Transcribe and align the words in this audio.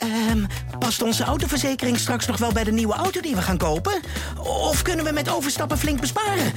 Ehm, 0.00 0.44
past 0.78 1.02
onze 1.02 1.24
autoverzekering 1.24 1.98
straks 1.98 2.26
nog 2.26 2.38
wel 2.38 2.52
bij 2.52 2.64
de 2.64 2.72
nieuwe 2.72 2.94
auto 2.94 3.20
die 3.20 3.34
we 3.34 3.42
gaan 3.42 3.58
kopen? 3.58 4.00
Of 4.38 4.82
kunnen 4.82 5.04
we 5.04 5.12
met 5.12 5.30
overstappen 5.30 5.78
flink 5.78 6.00
besparen? 6.00 6.52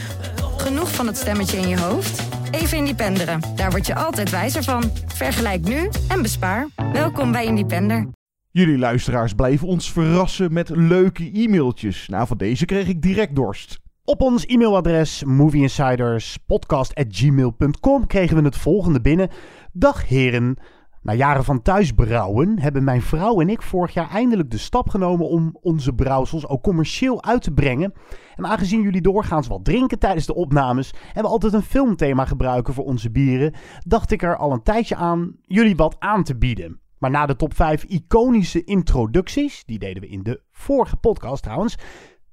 Genoeg 0.58 0.92
van 0.92 1.08
het 1.08 1.18
stemmetje 1.18 1.58
in 1.58 1.68
je 1.68 1.80
hoofd? 1.80 2.24
Even 2.52 2.78
Independeren. 2.78 3.42
Daar 3.56 3.72
word 3.72 3.88
je 3.88 3.96
altijd 3.96 4.30
wijzer 4.30 4.64
van. 4.64 4.92
Vergelijk 5.06 5.62
nu 5.62 5.90
en 6.08 6.22
bespaar. 6.22 6.68
Welkom 6.94 7.32
bij 7.32 7.46
Independer. 7.46 8.08
Jullie 8.52 8.78
luisteraars 8.78 9.34
blijven 9.34 9.68
ons 9.68 9.92
verrassen 9.92 10.54
met 10.54 10.70
leuke 10.70 11.32
e-mailtjes. 11.34 12.08
Nou, 12.08 12.28
van 12.28 12.38
deze 12.38 12.66
kreeg 12.66 12.88
ik 12.88 13.02
direct 13.02 13.36
dorst. 13.36 13.82
Op 14.06 14.22
ons 14.22 14.46
e-mailadres 14.46 15.24
movieinsiderspodcast.gmail.com 15.24 18.08
kregen 18.08 18.38
we 18.38 18.44
het 18.44 18.58
volgende 18.58 19.02
binnen. 19.02 19.30
Dag 19.72 20.08
heren. 20.08 20.58
Na 21.04 21.14
jaren 21.14 21.44
van 21.44 21.62
thuisbrouwen 21.62 22.60
hebben 22.60 22.84
mijn 22.84 23.02
vrouw 23.02 23.42
en 23.42 23.50
ik 23.50 23.62
vorig 23.62 23.94
jaar 23.94 24.10
eindelijk 24.10 24.52
de 24.52 24.58
stap 24.58 24.90
genomen 24.90 25.28
om 25.28 25.58
onze 25.62 25.94
brouwsels 25.94 26.48
ook 26.48 26.64
commercieel 26.64 27.24
uit 27.24 27.42
te 27.42 27.52
brengen. 27.52 27.94
En 28.36 28.46
aangezien 28.46 28.82
jullie 28.82 29.02
doorgaans 29.02 29.48
wat 29.48 29.66
drinken 29.66 30.00
tijdens 30.00 30.26
de 30.26 30.36
opnames 30.36 30.94
en 31.14 31.22
we 31.22 31.28
altijd 31.28 31.54
een 31.54 31.62
filmthema 31.62 32.26
gebruiken 32.26 32.74
voor 32.74 32.86
onze 32.86 33.12
bieren, 33.12 33.54
dacht 33.88 34.12
ik 34.12 34.22
er 34.22 34.38
al 34.38 34.52
een 34.52 34.64
tijdje 34.64 34.96
aan 34.96 35.36
jullie 35.42 35.76
wat 35.76 35.96
aan 36.00 36.24
te 36.24 36.38
bieden. 36.38 36.80
Maar 36.98 37.12
na 37.12 37.26
de 37.26 37.36
top 37.36 37.56
5 37.56 37.84
iconische 37.84 38.64
introducties, 38.64 39.66
die 39.66 39.80
deden 39.80 40.02
we 40.02 40.10
in 40.10 40.24
de 40.24 40.42
vorige 40.52 40.96
podcast 40.96 41.44
trouwens, 41.44 41.78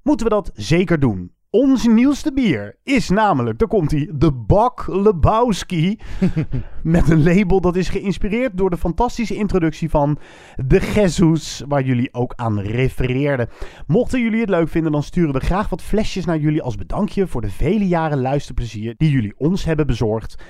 moeten 0.03 0.25
we 0.25 0.33
dat 0.33 0.51
zeker 0.53 0.99
doen. 0.99 1.31
Ons 1.51 1.87
nieuwste 1.87 2.33
bier 2.33 2.75
is 2.83 3.09
namelijk, 3.09 3.59
daar 3.59 3.67
komt 3.67 3.91
hij, 3.91 4.09
de 4.13 4.31
Bak 4.31 4.87
Lebowski. 4.87 5.99
met 6.83 7.09
een 7.09 7.23
label 7.23 7.61
dat 7.61 7.75
is 7.75 7.89
geïnspireerd 7.89 8.57
door 8.57 8.69
de 8.69 8.77
fantastische 8.77 9.35
introductie 9.35 9.89
van 9.89 10.17
de 10.65 10.91
Jesus, 10.93 11.63
waar 11.67 11.83
jullie 11.83 12.13
ook 12.13 12.33
aan 12.35 12.59
refereerden. 12.59 13.49
Mochten 13.87 14.21
jullie 14.21 14.39
het 14.39 14.49
leuk 14.49 14.69
vinden, 14.69 14.91
dan 14.91 15.03
sturen 15.03 15.33
we 15.33 15.39
graag 15.39 15.69
wat 15.69 15.81
flesjes 15.81 16.25
naar 16.25 16.37
jullie 16.37 16.61
als 16.61 16.75
bedankje 16.75 17.27
voor 17.27 17.41
de 17.41 17.51
vele 17.51 17.87
jaren 17.87 18.21
luisterplezier 18.21 18.93
die 18.97 19.11
jullie 19.11 19.33
ons 19.37 19.65
hebben 19.65 19.87
bezorgd. 19.87 20.43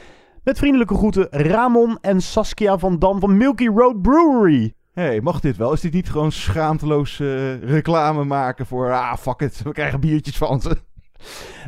Met 0.43 0.57
vriendelijke 0.57 0.95
groeten 0.95 1.27
Ramon 1.29 1.97
en 2.01 2.21
Saskia 2.21 2.77
van 2.77 2.99
Dam 2.99 3.19
van 3.19 3.37
Milky 3.37 3.67
Road 3.67 4.01
Brewery. 4.01 4.73
Hé, 4.93 5.03
hey, 5.03 5.21
mag 5.21 5.39
dit 5.39 5.57
wel? 5.57 5.73
Is 5.73 5.81
dit 5.81 5.93
niet 5.93 6.09
gewoon 6.09 6.31
schaamteloos 6.31 7.19
uh, 7.19 7.63
reclame 7.63 8.23
maken 8.23 8.65
voor... 8.65 8.91
Ah, 8.91 9.17
fuck 9.17 9.39
it, 9.39 9.61
we 9.63 9.71
krijgen 9.71 9.99
biertjes 9.99 10.37
van 10.37 10.61
ze. 10.61 10.77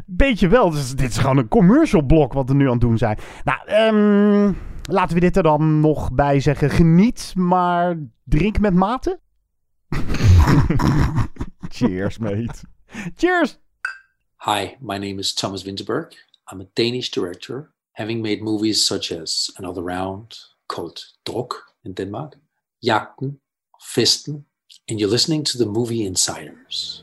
Beetje 0.05 0.47
wel. 0.47 0.69
Dus 0.69 0.95
dit 0.95 1.09
is 1.09 1.17
gewoon 1.17 1.37
een 1.37 1.47
commercial 1.47 2.01
blok 2.01 2.33
wat 2.33 2.47
we 2.47 2.55
nu 2.55 2.65
aan 2.65 2.71
het 2.71 2.81
doen 2.81 2.97
zijn. 2.97 3.17
Nou, 3.43 3.71
um, 3.71 4.57
laten 4.83 5.15
we 5.15 5.21
dit 5.21 5.37
er 5.37 5.43
dan 5.43 5.79
nog 5.79 6.11
bij 6.11 6.39
zeggen. 6.39 6.69
Geniet, 6.69 7.33
maar 7.35 7.97
drink 8.23 8.59
met 8.59 8.73
mate. 8.73 9.19
Cheers, 11.69 12.17
mate. 12.17 12.55
Cheers. 13.15 13.59
Hi, 14.45 14.75
my 14.79 14.97
name 14.97 15.19
is 15.19 15.33
Thomas 15.33 15.63
Winterberg. 15.63 16.13
I'm 16.51 16.61
a 16.61 16.65
Danish 16.73 17.09
director, 17.09 17.73
having 17.93 18.21
made 18.21 18.41
movies 18.41 18.85
such 18.85 19.11
as 19.11 19.51
Another 19.55 19.81
Round, 19.81 20.37
called 20.67 21.13
Druk 21.23 21.53
in 21.83 21.93
Denmark, 21.93 22.35
Jagden, 22.79 23.39
Festen, 23.79 24.45
and 24.89 24.99
you're 24.99 25.09
listening 25.09 25.43
to 25.45 25.57
the 25.57 25.65
Movie 25.65 26.05
Insiders. 26.05 27.02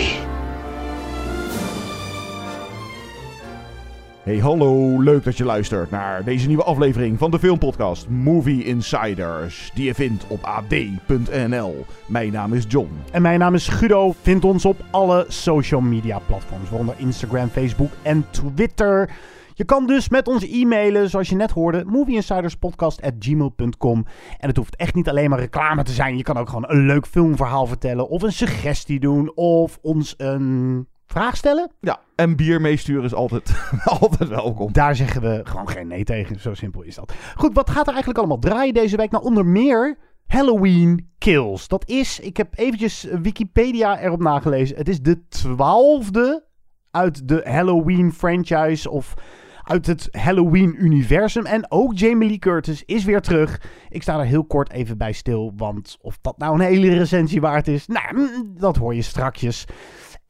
Hey 4.31 4.39
hallo, 4.39 5.01
leuk 5.01 5.23
dat 5.23 5.37
je 5.37 5.43
luistert 5.43 5.91
naar 5.91 6.23
deze 6.23 6.47
nieuwe 6.47 6.63
aflevering 6.63 7.17
van 7.17 7.31
de 7.31 7.39
filmpodcast 7.39 8.09
Movie 8.09 8.63
Insiders, 8.63 9.71
die 9.73 9.85
je 9.85 9.93
vindt 9.93 10.27
op 10.27 10.43
ad.nl. 10.43 11.85
Mijn 12.05 12.31
naam 12.31 12.53
is 12.53 12.65
John. 12.67 12.89
En 13.11 13.21
mijn 13.21 13.39
naam 13.39 13.53
is 13.53 13.67
Guido. 13.67 14.13
Vind 14.21 14.43
ons 14.43 14.65
op 14.65 14.79
alle 14.91 15.25
social 15.27 15.81
media 15.81 16.19
platforms, 16.19 16.69
waaronder 16.69 16.95
Instagram, 16.97 17.47
Facebook 17.47 17.91
en 18.01 18.25
Twitter. 18.29 19.09
Je 19.53 19.65
kan 19.65 19.87
dus 19.87 20.09
met 20.09 20.27
ons 20.27 20.47
e-mailen, 20.47 21.09
zoals 21.09 21.29
je 21.29 21.35
net 21.35 21.51
hoorde, 21.51 21.83
movieinsiderspodcast.gmail.com. 21.85 24.05
En 24.37 24.47
het 24.47 24.57
hoeft 24.57 24.75
echt 24.75 24.95
niet 24.95 25.09
alleen 25.09 25.29
maar 25.29 25.39
reclame 25.39 25.83
te 25.83 25.91
zijn. 25.91 26.17
Je 26.17 26.23
kan 26.23 26.37
ook 26.37 26.49
gewoon 26.49 26.69
een 26.69 26.85
leuk 26.85 27.07
filmverhaal 27.07 27.65
vertellen, 27.65 28.09
of 28.09 28.21
een 28.21 28.31
suggestie 28.31 28.99
doen, 28.99 29.31
of 29.35 29.79
ons 29.81 30.13
een 30.17 30.87
vraag 31.11 31.37
stellen. 31.37 31.71
Ja, 31.79 31.99
en 32.15 32.35
bier 32.35 32.61
meesturen 32.61 33.03
is 33.03 33.13
altijd, 33.13 33.71
altijd 33.99 34.29
welkom. 34.29 34.73
Daar 34.73 34.95
zeggen 34.95 35.21
we 35.21 35.41
gewoon 35.43 35.69
geen 35.69 35.87
nee 35.87 36.03
tegen. 36.03 36.39
Zo 36.39 36.53
simpel 36.53 36.81
is 36.81 36.95
dat. 36.95 37.13
Goed, 37.35 37.53
wat 37.53 37.69
gaat 37.69 37.85
er 37.85 37.93
eigenlijk 37.93 38.17
allemaal 38.17 38.39
draaien 38.39 38.73
deze 38.73 38.97
week? 38.97 39.11
Nou, 39.11 39.23
onder 39.23 39.45
meer 39.45 39.97
Halloween 40.27 41.09
Kills. 41.17 41.67
Dat 41.67 41.89
is, 41.89 42.19
ik 42.19 42.37
heb 42.37 42.57
eventjes 42.57 43.07
Wikipedia 43.21 43.99
erop 43.99 44.21
nagelezen. 44.21 44.77
Het 44.77 44.89
is 44.89 45.01
de 45.01 45.27
twaalfde 45.27 46.45
uit 46.91 47.27
de 47.27 47.41
Halloween 47.43 48.13
franchise 48.13 48.89
of 48.89 49.13
uit 49.63 49.87
het 49.87 50.07
Halloween-universum. 50.11 51.45
En 51.45 51.71
ook 51.71 51.97
Jamie 51.97 52.27
Lee 52.27 52.39
Curtis 52.39 52.83
is 52.85 53.03
weer 53.03 53.21
terug. 53.21 53.61
Ik 53.89 54.01
sta 54.01 54.19
er 54.19 54.25
heel 54.25 54.45
kort 54.45 54.71
even 54.71 54.97
bij 54.97 55.11
stil, 55.11 55.53
want 55.55 55.97
of 56.01 56.17
dat 56.21 56.37
nou 56.37 56.53
een 56.53 56.65
hele 56.65 56.93
recensie 56.93 57.41
waard 57.41 57.67
is, 57.67 57.87
nou, 57.87 58.29
dat 58.57 58.75
hoor 58.75 58.95
je 58.95 59.01
strakjes. 59.01 59.65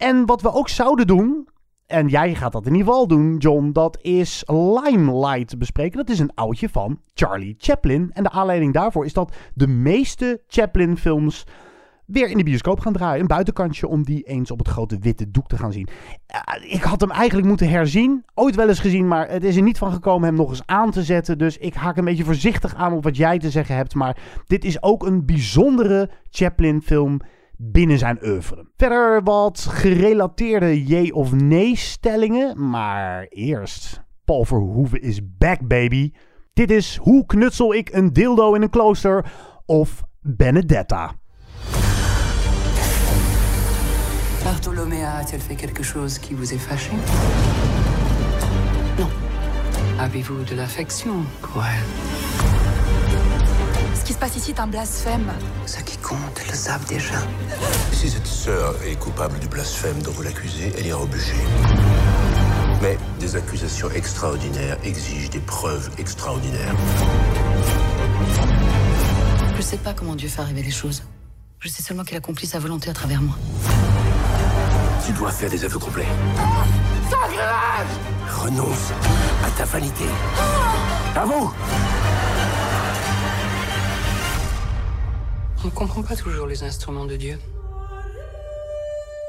En 0.01 0.25
wat 0.25 0.41
we 0.41 0.53
ook 0.53 0.69
zouden 0.69 1.07
doen, 1.07 1.47
en 1.85 2.07
jij 2.07 2.35
gaat 2.35 2.51
dat 2.51 2.66
in 2.66 2.72
ieder 2.72 2.88
geval 2.88 3.07
doen, 3.07 3.38
John, 3.38 3.72
dat 3.72 3.97
is 4.01 4.44
Limelight 4.47 5.57
bespreken. 5.57 5.97
Dat 5.97 6.09
is 6.09 6.19
een 6.19 6.34
oudje 6.34 6.69
van 6.69 7.00
Charlie 7.13 7.56
Chaplin. 7.57 8.12
En 8.13 8.23
de 8.23 8.29
aanleiding 8.29 8.73
daarvoor 8.73 9.06
is 9.06 9.13
dat 9.13 9.35
de 9.53 9.67
meeste 9.67 10.41
Chaplin-films 10.47 11.47
weer 12.06 12.29
in 12.29 12.38
de 12.38 12.44
bioscoop 12.44 12.79
gaan 12.79 12.94
draaien. 12.94 13.22
Een 13.22 13.28
buitenkantje 13.28 13.88
om 13.88 14.03
die 14.03 14.23
eens 14.23 14.51
op 14.51 14.57
het 14.57 14.67
grote 14.67 14.97
witte 15.00 15.31
doek 15.31 15.47
te 15.47 15.57
gaan 15.57 15.72
zien. 15.72 15.88
Ik 16.62 16.81
had 16.81 17.01
hem 17.01 17.12
eigenlijk 17.12 17.47
moeten 17.47 17.69
herzien. 17.69 18.25
Ooit 18.33 18.56
wel 18.56 18.68
eens 18.68 18.79
gezien, 18.79 19.07
maar 19.07 19.29
het 19.29 19.44
is 19.44 19.56
er 19.56 19.62
niet 19.62 19.78
van 19.78 19.91
gekomen 19.91 20.28
hem 20.28 20.38
nog 20.38 20.50
eens 20.50 20.66
aan 20.66 20.91
te 20.91 21.03
zetten. 21.03 21.38
Dus 21.38 21.57
ik 21.57 21.73
haak 21.73 21.97
een 21.97 22.06
beetje 22.06 22.23
voorzichtig 22.23 22.75
aan 22.75 22.94
op 22.94 23.03
wat 23.03 23.18
jij 23.18 23.39
te 23.39 23.50
zeggen 23.50 23.75
hebt. 23.75 23.95
Maar 23.95 24.18
dit 24.45 24.66
is 24.66 24.83
ook 24.83 25.06
een 25.06 25.25
bijzondere 25.25 26.09
Chaplin-film 26.29 27.19
binnen 27.64 27.98
zijn 27.98 28.20
oeuvre. 28.24 28.70
Verder 28.78 29.24
wat 29.24 29.66
gerelateerde 29.70 30.88
je 30.88 31.14
of 31.14 31.32
nee 31.32 31.76
stellingen, 31.78 32.70
maar 32.70 33.26
eerst 33.30 34.02
Paul 34.26 34.46
Verhoeven 34.46 35.02
is 35.02 35.20
back 35.38 35.68
baby. 35.68 36.12
Dit 36.54 36.72
is 36.72 36.98
Hoe 37.02 37.26
knutsel 37.26 37.74
ik 37.74 37.90
een 37.94 38.14
dildo 38.14 38.54
in 38.54 38.62
een 38.62 38.70
klooster 38.70 39.26
of 39.66 40.04
Benedetta. 40.22 41.12
Bartholoméa 44.44 45.18
a-t-elle 45.20 45.42
fait 45.42 45.60
quelque 45.60 45.84
chose 45.84 46.20
qui 46.20 46.36
vous 46.36 46.54
est 46.54 46.62
fâché 46.62 46.92
Non. 48.98 49.10
Avez-vous 50.00 50.44
de 50.50 50.56
l'affection 50.56 51.14
pour 51.42 51.64
elle 51.64 51.86
Ce 53.96 54.04
qui 54.04 54.14
se 54.14 54.18
passe 54.18 54.36
ici 54.36 54.52
est 54.52 54.60
un 54.60 54.68
blasphème. 54.68 55.32
Qui 55.86 55.98
comptent 56.12 56.46
le 56.46 56.54
savent 56.54 56.86
déjà. 56.86 57.16
Si 57.94 58.10
cette 58.10 58.28
sœur 58.28 58.76
est 58.86 58.96
coupable 58.96 59.40
du 59.40 59.48
blasphème 59.48 60.02
dont 60.02 60.12
vous 60.12 60.24
l'accusez, 60.24 60.74
elle 60.78 60.86
ira 60.86 61.02
au 61.02 61.06
bûcher. 61.06 61.42
Mais 62.81 62.98
des 63.19 63.36
accusations 63.38 63.90
extraordinaires 63.92 64.78
exigent 64.84 65.30
des 65.30 65.40
preuves 65.40 65.90
extraordinaires. 65.98 66.75
Je 69.56 69.62
sais 69.62 69.78
pas 69.78 69.94
comment 69.94 70.16
Dieu 70.16 70.28
fait 70.28 70.42
arriver 70.42 70.63
les 70.63 70.72
choses. 70.72 71.04
Je 71.60 71.69
sais 71.69 71.81
seulement 71.81 72.04
qu'il 72.04 72.18
accomplit 72.18 72.48
sa 72.48 72.60
volonté 72.60 72.90
à 72.90 72.94
travers 72.94 73.22
moi. 73.22 73.36
Tu 75.06 75.14
dois 75.14 75.31
faire 75.31 75.50
des 75.50 75.64
aveux 75.64 75.80
complets. 75.80 76.07
Sacrilège 77.10 77.96
Renonce 78.28 78.92
à 79.46 79.50
ta 79.57 79.64
vanité. 79.64 80.06
À 81.16 81.24
vous 81.25 81.54
On 85.63 85.68
ne 85.68 85.72
comprend 85.72 86.02
pas 86.02 86.16
toujours 86.16 86.48
les 86.48 86.63
instruments 86.63 87.06
de 87.06 87.16
Dieu. 87.16 87.38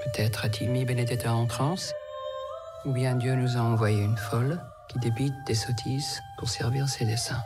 Peut-être 0.05 0.47
a-t-il 0.47 0.71
mis 0.71 0.87
Benedetta 0.87 1.35
en 1.35 1.45
transe, 1.45 1.93
ou 2.87 2.93
bien 2.93 3.17
Dieu 3.17 3.35
nous 3.35 3.59
a 3.59 3.61
envoyé 3.61 4.03
une 4.03 4.17
folle 4.17 4.59
qui 4.89 4.99
débite 5.01 5.35
des 5.47 5.55
sottises 5.55 6.21
pour 6.39 6.49
servir 6.49 6.89
ses 6.89 7.05
desseins. 7.05 7.43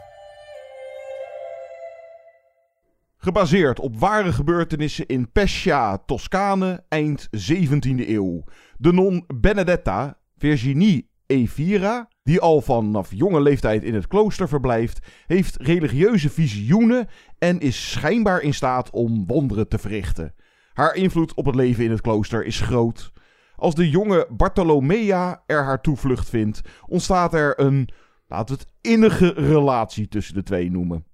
Gebaseerd 3.24 3.80
op 3.80 3.96
ware 3.98 4.32
gebeurtenissen 4.32 5.06
in 5.08 5.24
Pescia, 5.32 5.98
Toscane, 6.06 6.84
eind 6.88 7.28
17e 7.34 8.06
eeuw. 8.06 8.44
De 8.78 8.92
non 8.92 9.24
Benedetta, 9.34 10.16
Virginie 10.38 11.08
Evira, 11.26 12.08
die 12.22 12.40
al 12.40 12.60
vanaf 12.60 13.12
jonge 13.12 13.40
leeftijd 13.40 13.82
in 13.82 13.94
het 13.94 14.06
klooster 14.06 14.48
verblijft, 14.48 15.06
heeft 15.26 15.56
religieuze 15.56 16.30
visioenen 16.30 17.08
en 17.38 17.60
is 17.60 17.90
schijnbaar 17.90 18.40
in 18.40 18.54
staat 18.54 18.90
om 18.90 19.26
wonderen 19.26 19.68
te 19.68 19.78
verrichten. 19.78 20.34
Haar 20.72 20.94
invloed 20.94 21.34
op 21.34 21.46
het 21.46 21.54
leven 21.54 21.84
in 21.84 21.90
het 21.90 22.00
klooster 22.00 22.44
is 22.44 22.60
groot. 22.60 23.12
Als 23.56 23.74
de 23.74 23.90
jonge 23.90 24.26
Bartolomea 24.30 25.42
er 25.46 25.64
haar 25.64 25.80
toevlucht 25.80 26.28
vindt, 26.28 26.60
ontstaat 26.86 27.34
er 27.34 27.60
een, 27.60 27.88
laten 28.26 28.56
we 28.56 28.62
het 28.62 28.92
innige 28.92 29.32
relatie 29.36 30.08
tussen 30.08 30.34
de 30.34 30.42
twee 30.42 30.70
noemen. 30.70 31.04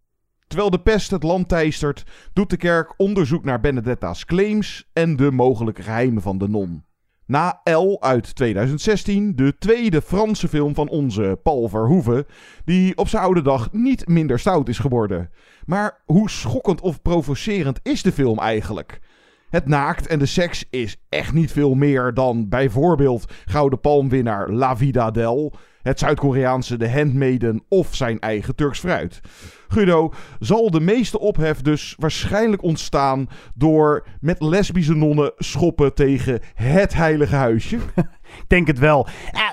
Terwijl 0.46 0.70
de 0.70 0.82
pest 0.82 1.10
het 1.10 1.22
land 1.22 1.48
teistert, 1.48 2.04
doet 2.32 2.50
de 2.50 2.56
kerk 2.56 2.94
onderzoek 2.96 3.44
naar 3.44 3.60
Benedetta's 3.60 4.24
claims 4.24 4.88
en 4.92 5.16
de 5.16 5.30
mogelijke 5.30 5.82
geheimen 5.82 6.22
van 6.22 6.38
de 6.38 6.48
non. 6.48 6.84
Na 7.32 7.60
L 7.64 7.96
uit 8.00 8.34
2016, 8.34 9.36
de 9.36 9.54
tweede 9.58 10.02
Franse 10.02 10.48
film 10.48 10.74
van 10.74 10.88
onze 10.88 11.38
Paul 11.42 11.68
Verhoeven, 11.68 12.26
die 12.64 12.96
op 12.96 13.08
zijn 13.08 13.22
oude 13.22 13.42
dag 13.42 13.72
niet 13.72 14.08
minder 14.08 14.38
stout 14.38 14.68
is 14.68 14.78
geworden. 14.78 15.30
Maar 15.66 16.02
hoe 16.04 16.30
schokkend 16.30 16.80
of 16.80 17.02
provocerend 17.02 17.80
is 17.82 18.02
de 18.02 18.12
film 18.12 18.38
eigenlijk? 18.38 19.00
Het 19.48 19.66
naakt 19.66 20.06
en 20.06 20.18
de 20.18 20.26
seks 20.26 20.64
is 20.70 20.96
echt 21.08 21.32
niet 21.32 21.52
veel 21.52 21.74
meer 21.74 22.14
dan 22.14 22.48
bijvoorbeeld 22.48 23.32
Gouden 23.44 23.80
Palmwinnaar 23.80 24.50
La 24.50 24.76
Vida 24.76 25.10
Del, 25.10 25.52
het 25.82 25.98
Zuid-Koreaanse 25.98 26.76
The 26.76 26.88
Handmaiden 26.90 27.64
of 27.68 27.94
zijn 27.94 28.18
eigen 28.18 28.54
Turks 28.54 28.78
fruit. 28.78 29.20
Guido, 29.68 30.12
zal 30.38 30.70
de 30.70 30.80
meeste 30.80 31.18
ophef 31.18 31.60
dus 31.60 31.94
waarschijnlijk 31.98 32.62
ontstaan 32.62 33.28
door 33.54 34.06
met 34.20 34.42
lesbische 34.42 34.94
nonnen 34.94 35.32
schoppen 35.36 35.94
tegen 35.94 36.40
het 36.54 36.94
heilige 36.94 37.34
huisje? 37.34 37.76
Ik 38.40 38.44
denk 38.48 38.66
het 38.66 38.78
wel. 38.78 39.06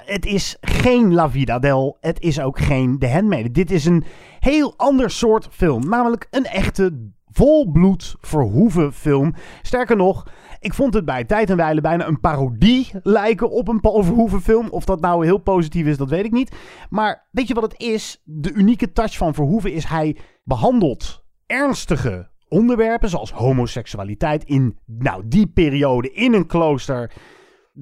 Het 0.06 0.26
is 0.26 0.58
geen 0.62 1.14
La 1.14 1.30
Vida 1.30 1.60
Del. 1.60 1.98
Het 2.00 2.22
is 2.22 2.40
ook 2.40 2.60
geen 2.60 3.00
The 3.00 3.10
Handmaiden. 3.10 3.54
Dit 3.54 3.72
is 3.72 3.86
een 3.86 4.04
heel 4.40 4.74
ander 4.78 5.10
soort 5.10 5.48
film. 5.52 5.90
Namelijk 5.90 6.28
een 6.30 6.46
echte 6.46 7.12
volbloed 7.32 8.16
verhoeven 8.22 8.94
film. 8.94 9.34
Sterker 9.62 9.96
nog, 9.96 10.28
ik 10.60 10.74
vond 10.74 10.94
het 10.94 11.06
bij 11.06 11.24
tijd 11.24 11.50
en 11.50 11.58
wijle 11.58 11.82
bijna 11.82 12.08
een 12.08 12.20
parodie 12.20 12.90
lijken 13.04 13.50
op 13.50 13.68
een 13.68 13.80
Paul 13.80 14.04
Verhoeven 14.04 14.42
film. 14.42 14.68
Of 14.70 14.86
dat 14.86 15.02
nou 15.02 15.26
heel 15.26 15.38
positief 15.38 15.86
is, 15.86 15.98
dat 15.98 16.10
weet 16.10 16.26
ik 16.26 16.32
niet. 16.32 16.56
Maar 16.90 17.28
weet 17.32 17.48
je 17.48 17.54
wat 17.54 17.64
het 17.64 17.82
is? 17.82 18.22
De 18.24 18.54
unieke 18.54 18.92
touch 18.92 19.18
van 19.18 19.34
Verhoeven 19.34 19.74
is 19.74 19.86
hij 19.86 20.18
behandelt 20.44 21.24
ernstige 21.46 22.30
onderwerpen 22.48 23.10
zoals 23.10 23.32
homoseksualiteit 23.32 24.44
in 24.44 24.78
nou, 24.86 25.24
die 25.26 25.48
periode 25.48 26.12
in 26.12 26.34
een 26.34 26.48
klooster 26.48 27.12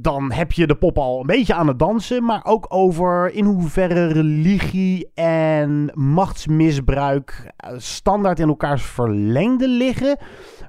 dan 0.01 0.31
heb 0.31 0.51
je 0.51 0.67
de 0.67 0.75
pop 0.75 0.97
al 0.97 1.19
een 1.19 1.25
beetje 1.25 1.53
aan 1.53 1.67
het 1.67 1.79
dansen. 1.79 2.23
Maar 2.23 2.41
ook 2.43 2.65
over 2.69 3.33
in 3.33 3.45
hoeverre 3.45 4.07
religie 4.07 5.11
en 5.13 5.91
machtsmisbruik 5.93 7.51
eh, 7.57 7.73
standaard 7.77 8.39
in 8.39 8.47
elkaars 8.47 8.83
verlengde 8.83 9.67
liggen. 9.67 10.17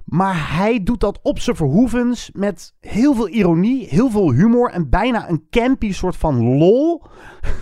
Maar 0.05 0.57
hij 0.57 0.83
doet 0.83 1.01
dat 1.01 1.19
op 1.23 1.39
zijn 1.39 1.57
verhoevens 1.57 2.31
met 2.33 2.75
heel 2.81 3.15
veel 3.15 3.29
ironie, 3.29 3.87
heel 3.89 4.11
veel 4.11 4.33
humor 4.33 4.71
en 4.71 4.89
bijna 4.89 5.29
een 5.29 5.47
campy 5.51 5.93
soort 5.93 6.17
van 6.17 6.57
lol. 6.59 7.03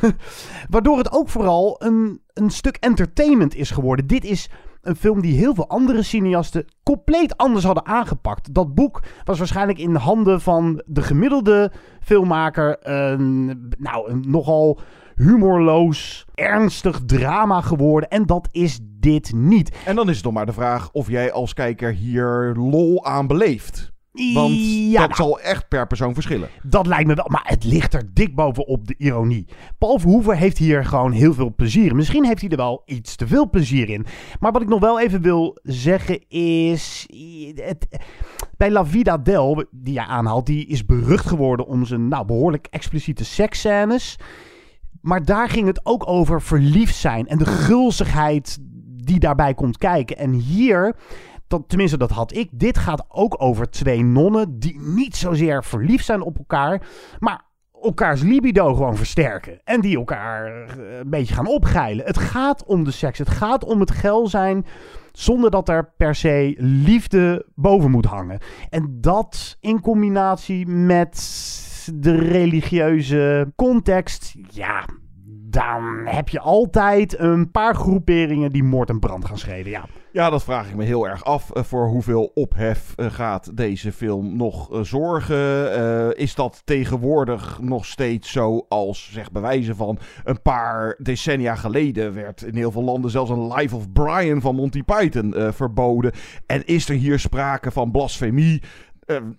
Waardoor 0.71 0.99
het 0.99 1.13
ook 1.13 1.29
vooral 1.29 1.77
een, 1.79 2.21
een 2.33 2.51
stuk 2.51 2.77
entertainment 2.77 3.55
is 3.55 3.71
geworden. 3.71 4.07
Dit 4.07 4.25
is 4.25 4.51
een 4.87 4.97
film 4.97 5.21
die 5.21 5.39
heel 5.39 5.55
veel 5.55 5.69
andere 5.69 6.03
cineasten 6.03 6.65
compleet 6.83 7.37
anders 7.37 7.65
hadden 7.65 7.87
aangepakt. 7.87 8.55
Dat 8.55 8.75
boek 8.75 9.03
was 9.25 9.39
waarschijnlijk 9.39 9.79
in 9.79 9.95
handen 9.95 10.41
van 10.41 10.83
de 10.87 11.03
gemiddelde 11.03 11.73
filmmaker 12.01 12.77
een, 12.81 13.47
nou, 13.79 14.11
een 14.11 14.25
nogal 14.27 14.81
humorloos, 15.15 16.27
ernstig 16.35 17.01
drama 17.07 17.61
geworden. 17.61 18.09
En 18.09 18.27
dat 18.27 18.49
is 18.51 18.79
dit 18.83 19.33
niet. 19.35 19.77
En 19.85 19.97
dan 19.97 20.09
is 20.09 20.17
het 20.17 20.25
nog 20.25 20.35
maar 20.35 20.47
de 20.47 20.53
vraag 20.53 20.91
of 20.93 21.09
jij 21.09 21.33
als 21.33 21.55
kijker 21.55 21.93
hier 21.93 22.55
lol 22.57 23.05
aan 23.05 23.27
beleeft. 23.27 23.95
Want 24.35 24.55
Ja, 24.55 25.07
dat 25.07 25.09
nou. 25.09 25.15
zal 25.15 25.41
echt 25.41 25.69
per 25.69 25.87
persoon 25.87 26.15
verschillen. 26.15 26.49
Dat 26.63 26.87
lijkt 26.87 27.07
me 27.07 27.15
wel, 27.15 27.29
maar 27.29 27.45
het 27.45 27.65
ligt 27.65 27.95
er 27.95 28.15
dik 28.15 28.35
bovenop 28.35 28.87
de 28.87 28.95
ironie. 28.99 29.47
Paul 29.79 29.99
Verhoeven 29.99 30.37
heeft 30.37 30.59
hier 30.59 30.85
gewoon 30.85 31.13
heel 31.13 31.35
veel 31.35 31.55
plezier. 31.55 31.95
Misschien 31.95 32.25
heeft 32.25 32.41
hij 32.41 32.51
er 32.51 32.57
wel 32.57 32.83
iets 32.87 33.17
te 33.17 33.27
veel 33.27 33.51
plezier 33.51 33.89
in. 33.89 34.07
Maar 34.41 34.53
wat 34.53 34.63
ik 34.63 34.69
nog 34.69 34.81
wel 34.81 35.01
even 35.01 35.23
wil 35.23 35.59
zeggen 35.63 36.29
is... 36.29 37.07
Het, 37.55 37.87
bij 38.57 38.71
La 38.71 38.87
Vida 38.87 39.19
Del, 39.19 39.65
die 39.71 39.95
jij 39.95 40.05
aanhaalt, 40.05 40.47
die 40.47 40.67
is 40.67 40.85
berucht 40.85 41.27
geworden 41.27 41.67
om 41.67 41.85
zijn 41.85 42.09
nou, 42.09 42.27
behoorlijk 42.27 42.67
expliciete 42.71 43.25
seksscènes. 43.25 44.19
Maar 45.01 45.25
daar 45.25 45.49
ging 45.49 45.67
het 45.67 45.81
ook 45.83 46.09
over 46.09 46.43
verliefd 46.43 46.97
zijn 46.97 47.27
en 47.27 47.39
de 47.39 47.47
gulzigheid 47.47 48.59
die 49.07 49.19
daarbij 49.19 49.55
komt 49.55 49.79
kijken. 49.79 50.17
En 50.17 50.33
hier, 50.33 50.97
dat, 51.47 51.63
tenminste 51.67 51.99
dat 51.99 52.11
had 52.11 52.35
ik, 52.35 52.49
dit 52.53 52.79
gaat 52.79 53.05
ook 53.09 53.43
over 53.43 53.71
twee 53.71 54.05
nonnen 54.05 54.59
die 54.59 54.81
niet 54.81 55.17
zozeer 55.17 55.65
verliefd 55.65 56.05
zijn 56.05 56.23
op 56.23 56.39
elkaar, 56.39 56.87
maar 57.19 57.45
elkaars 57.83 58.23
libido 58.23 58.75
gewoon 58.75 58.97
versterken. 58.97 59.61
En 59.65 59.81
die 59.81 59.97
elkaar 59.97 60.47
eh, 60.47 60.99
een 60.99 61.11
beetje 61.11 61.35
gaan 61.35 61.47
opgeilen. 61.47 62.07
Het 62.07 62.19
gaat 62.19 62.65
om 62.65 62.85
de 62.85 62.91
seks, 62.91 63.19
het 63.19 63.31
gaat 63.31 63.65
om 63.65 63.81
het 63.81 63.91
geil 63.91 64.29
zijn 64.29 64.67
zonder 65.13 65.51
dat 65.51 65.69
er 65.69 65.93
per 65.97 66.15
se 66.15 66.55
liefde 66.59 67.47
boven 67.55 67.91
moet 67.91 68.05
hangen. 68.05 68.39
En 68.69 68.99
dat 69.01 69.57
in 69.61 69.81
combinatie 69.81 70.67
met 70.67 71.45
de 71.95 72.17
religieuze 72.17 73.53
context, 73.57 74.35
ja, 74.49 74.85
dan 75.51 76.01
heb 76.05 76.29
je 76.29 76.41
altijd 76.41 77.19
een 77.19 77.51
paar 77.51 77.75
groeperingen 77.75 78.53
die 78.53 78.65
moord 78.65 78.89
en 78.89 78.99
brand 78.99 79.25
gaan 79.25 79.39
schreden. 79.39 79.71
Ja. 79.71 79.85
Ja, 80.17 80.31
dat 80.31 80.45
vraag 80.45 80.69
ik 80.69 80.75
me 80.75 80.85
heel 80.85 81.09
erg 81.09 81.25
af. 81.25 81.51
Eh, 81.51 81.63
voor 81.63 81.87
hoeveel 81.89 82.31
ophef 82.35 82.93
eh, 82.97 83.07
gaat 83.11 83.57
deze 83.57 83.93
film 83.93 84.37
nog 84.37 84.73
eh, 84.73 84.81
zorgen? 84.81 86.17
Is 86.17 86.35
dat 86.35 86.63
tegenwoordig 86.65 87.59
nog 87.61 87.87
steeds 87.87 88.33
zo 88.33 88.67
als, 88.69 89.11
zeg, 89.13 89.33
bewijzen 89.33 89.77
van 89.77 89.99
een 90.25 90.43
paar 90.43 90.97
decennia 90.99 91.55
geleden 91.55 92.15
werd 92.15 92.43
in 92.43 92.57
heel 92.57 92.71
veel 92.71 92.83
landen 92.83 93.11
zelfs 93.11 93.31
een 93.31 93.55
Life 93.55 93.77
of 93.77 93.93
Brian 93.93 94.41
van 94.41 94.55
Monty 94.55 94.83
Python 94.83 95.35
verboden? 95.53 96.13
En 96.47 96.67
is 96.67 96.89
er 96.89 96.95
hier 96.95 97.19
sprake 97.19 97.71
van 97.71 97.91
blasfemie? 97.91 98.63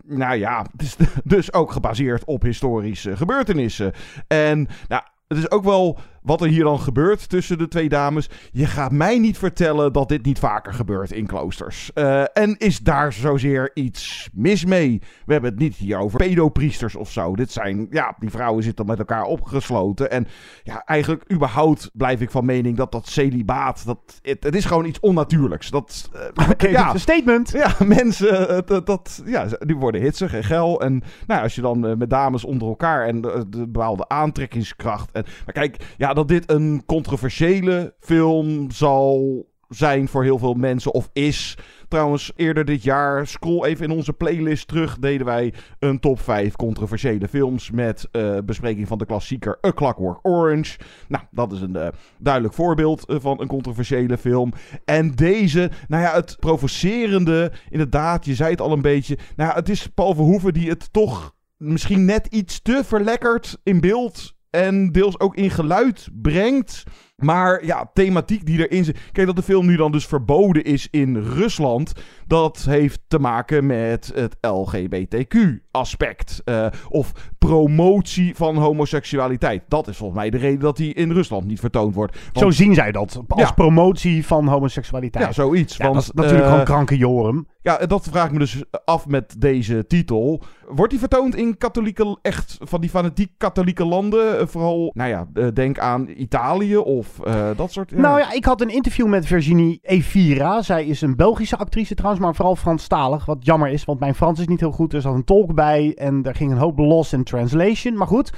Nou 0.06 0.36
ja, 0.36 0.66
is 0.78 0.98
dus 1.24 1.54
ook 1.54 1.72
gebaseerd 1.72 2.26
op 2.26 2.42
historische 2.42 3.18
gebeurtenissen. 3.18 3.94
En 4.28 4.68
nou, 4.88 5.02
het 5.28 5.38
is 5.38 5.52
ook 5.52 5.64
wel 5.64 6.00
wat 6.28 6.42
er 6.42 6.48
hier 6.48 6.64
dan 6.64 6.80
gebeurt 6.80 7.30
tussen 7.30 7.58
de 7.58 7.68
twee 7.68 7.90
dames. 7.90 8.30
Je 8.52 8.66
gaat 8.66 8.92
mij 8.92 9.20
niet 9.20 9.38
vertellen 9.38 9.94
dat 9.94 10.10
dit 10.10 10.26
niet 10.26 10.40
vaker 10.40 10.74
gebeurt 10.74 11.12
in 11.12 11.26
kloosters. 11.26 11.94
Eh, 11.94 12.24
en 12.34 12.58
is 12.58 12.80
daar 12.80 13.14
zozeer 13.14 13.72
iets 13.74 14.30
mis 14.34 14.66
mee? 14.66 15.02
We 15.26 15.34
hebben 15.34 15.52
het 15.52 15.60
niet 15.60 15.76
hier 15.76 15.98
over 15.98 16.18
pedopriesters 16.18 16.96
of 16.96 17.12
zo. 17.12 17.36
Dit 17.36 17.52
zijn, 17.52 17.88
ja, 17.90 18.16
die 18.20 18.30
vrouwen 18.30 18.64
zitten 18.64 18.86
met 18.86 19.00
elkaar 19.00 19.24
opgesloten. 19.24 20.12
En 20.12 20.28
ja, 20.64 20.84
eigenlijk 20.86 21.32
überhaupt 21.32 21.90
blijf 21.94 22.22
ik 22.22 22.32
van 22.32 22.46
mening 22.46 22.78
dat 22.78 22.92
dat 22.92 23.08
celibaat, 23.08 23.86
dat, 23.86 24.20
het, 24.22 24.44
het 24.44 24.56
is 24.56 24.66
gewoon 24.66 24.86
iets 24.86 25.00
onnatuurlijks. 25.00 25.70
Dat, 25.70 26.10
eh, 26.14 26.50
Oké, 26.50 26.68
dit 26.68 26.78
is 26.78 26.94
een 26.94 27.00
statement. 27.00 27.52
ja, 27.52 27.76
mensen, 27.86 28.50
eh, 28.50 28.58
dat, 28.66 28.86
dat, 28.86 29.22
ja, 29.26 29.46
die 29.60 29.76
worden 29.76 30.02
hitsig 30.02 30.34
en 30.34 30.44
geil. 30.44 30.82
En 30.82 30.92
nou, 30.92 31.04
ja, 31.40 31.42
als 31.42 31.56
je 31.56 31.62
dan 31.62 31.88
eh, 31.88 31.96
met 31.96 32.10
dames 32.10 32.44
onder 32.44 32.68
elkaar 32.68 33.08
en 33.08 33.22
de, 33.22 33.46
de 33.50 33.68
bepaalde 33.68 34.08
aantrekkingskracht. 34.08 35.12
En, 35.12 35.26
maar 35.46 35.54
kijk, 35.54 35.94
ja, 35.98 36.14
dat 36.18 36.28
dit 36.28 36.52
een 36.52 36.84
controversiële 36.86 37.96
film 38.00 38.72
zal 38.72 39.46
zijn 39.68 40.08
voor 40.08 40.24
heel 40.24 40.38
veel 40.38 40.54
mensen, 40.54 40.94
of 40.94 41.10
is. 41.14 41.58
Trouwens, 41.88 42.32
eerder 42.36 42.66
dit 42.66 42.84
jaar, 42.84 43.28
scroll 43.28 43.64
even 43.64 43.86
in 43.86 43.92
onze 43.92 44.14
playlist 44.14 44.68
terug, 44.68 44.98
deden 45.00 45.26
wij 45.26 45.54
een 45.80 46.00
top 46.00 46.20
5 46.20 46.56
controversiële 46.56 47.28
films 47.28 47.72
met 47.72 48.08
eh, 48.12 48.38
bespreking 48.46 48.88
van 48.88 48.98
de 48.98 49.06
klassieker 49.06 49.58
A 49.66 49.72
Clockwork 49.72 50.20
Orange. 50.22 50.78
Nou, 51.08 51.24
dat 51.32 51.52
is 51.52 51.62
een 51.62 51.76
eh, 51.76 51.88
duidelijk 52.20 52.54
voorbeeld 52.54 53.06
eh, 53.06 53.16
van 53.20 53.42
een 53.42 53.48
controversiële 53.48 54.18
film. 54.18 54.54
En 54.86 55.12
deze, 55.12 55.72
nou 55.88 56.04
ja, 56.04 56.14
het 56.14 56.36
provocerende, 56.40 57.52
inderdaad, 57.70 58.26
je 58.26 58.36
zei 58.36 58.52
het 58.52 58.62
al 58.62 58.72
een 58.72 58.82
beetje. 58.82 59.18
Nou 59.36 59.54
het 59.54 59.70
is 59.70 59.88
Paul 59.88 60.16
Verhoeven 60.16 60.54
die 60.54 60.70
het 60.70 60.94
toch 60.94 61.36
misschien 61.58 62.06
net 62.06 62.28
iets 62.28 62.62
te 62.62 62.82
verlekkerd 62.84 63.58
in 63.64 63.80
beeld 63.80 64.36
en 64.58 64.92
deels 64.92 65.20
ook 65.20 65.36
in 65.36 65.50
geluid 65.50 66.08
brengt. 66.14 66.84
Maar 67.24 67.66
ja, 67.66 67.90
thematiek 67.94 68.46
die 68.46 68.68
erin 68.68 68.84
zit. 68.84 68.98
Kijk, 69.12 69.28
dat 69.28 69.36
de 69.36 69.42
film 69.42 69.66
nu 69.66 69.76
dan 69.76 69.92
dus 69.92 70.06
verboden 70.06 70.64
is 70.64 70.88
in 70.92 71.18
Rusland. 71.18 71.94
Dat 72.28 72.66
heeft 72.70 73.00
te 73.08 73.20
maken 73.20 73.66
met 73.66 74.12
het 74.16 74.38
LGBTQ-aspect. 74.42 76.42
eh, 76.46 76.68
of 76.90 77.12
promotie 77.38 78.36
van 78.36 78.56
homoseksualiteit. 78.58 79.64
Dat 79.68 79.88
is 79.88 79.98
volgens 79.98 80.20
mij 80.20 80.30
de 80.30 80.38
reden 80.38 80.60
dat 80.60 80.78
die 80.78 80.94
in 80.94 81.12
Rusland 81.12 81.46
niet 81.46 81.60
vertoond 81.60 81.96
wordt. 81.96 82.18
Want- 82.34 82.38
Zo 82.38 82.50
zien 82.64 82.74
zij 82.74 82.92
dat. 82.92 83.22
Als 83.28 83.42
Ja. 83.42 83.52
promotie 83.52 84.26
van 84.26 84.48
homoseksualiteit. 84.48 85.26
Ja, 85.26 85.32
zoiets. 85.32 85.78
Ja, 85.78 85.84
want, 85.84 85.96
dat 85.96 86.04
is 86.06 86.12
natuurlijk 86.14 86.44
eh, 86.44 86.50
gewoon 86.50 86.66
kranke 86.66 86.98
jorum. 86.98 87.48
Ja, 87.62 87.78
dat 87.78 88.08
vraag 88.12 88.26
ik 88.26 88.32
me 88.32 88.40
dus 88.40 88.64
af 88.86 89.08
met 89.08 89.36
deze 89.42 89.88
titel. 89.88 90.42
Wordt 90.68 90.90
die 90.92 91.00
vertoond 91.00 91.36
in 91.36 91.58
katholieke, 91.58 92.18
echt 92.22 92.58
van 92.60 92.82
die 92.82 92.90
fanatiek 92.90 93.32
katholieke 93.38 93.86
landen? 93.86 94.50
Vooral, 94.50 94.92
nou 94.94 95.10
ja, 95.10 95.28
eh, 95.34 95.48
denk 95.54 95.80
aan 95.80 96.08
Italië 96.16 96.78
of 96.78 97.07
eh, 97.24 97.50
dat 97.56 97.72
soort... 97.72 97.90
ja. 97.90 97.98
Nou 98.00 98.20
ja, 98.20 98.32
ik 98.32 98.46
had 98.46 98.62
een 98.62 98.70
interview 98.70 99.08
met 99.08 99.26
Virginie 99.26 99.80
Evira. 99.82 100.62
Zij 100.62 100.86
is 100.86 101.02
een 101.02 101.16
Belgische 101.16 101.58
actrice 101.58 101.96
trouwens, 101.96 102.24
maar 102.24 102.36
vooral 102.36 102.56
Franstalig. 102.56 103.26
Wat 103.26 103.38
jammer 103.40 103.70
is, 103.70 103.86
want 103.86 104.00
mijn 104.00 104.16
Frans 104.16 104.40
is 104.40 104.48
niet 104.48 104.60
heel 104.60 104.72
goed. 104.72 104.94
Er 104.94 105.02
zat 105.02 105.14
een 105.14 105.24
tolk 105.24 105.54
bij 105.54 105.94
en 105.96 106.24
er 106.24 106.36
ging 106.36 106.52
een 106.52 106.58
hoop 106.58 106.78
los 106.78 107.14
in 107.14 107.24
translation. 107.24 107.98
Maar 107.98 108.08
goed, 108.08 108.32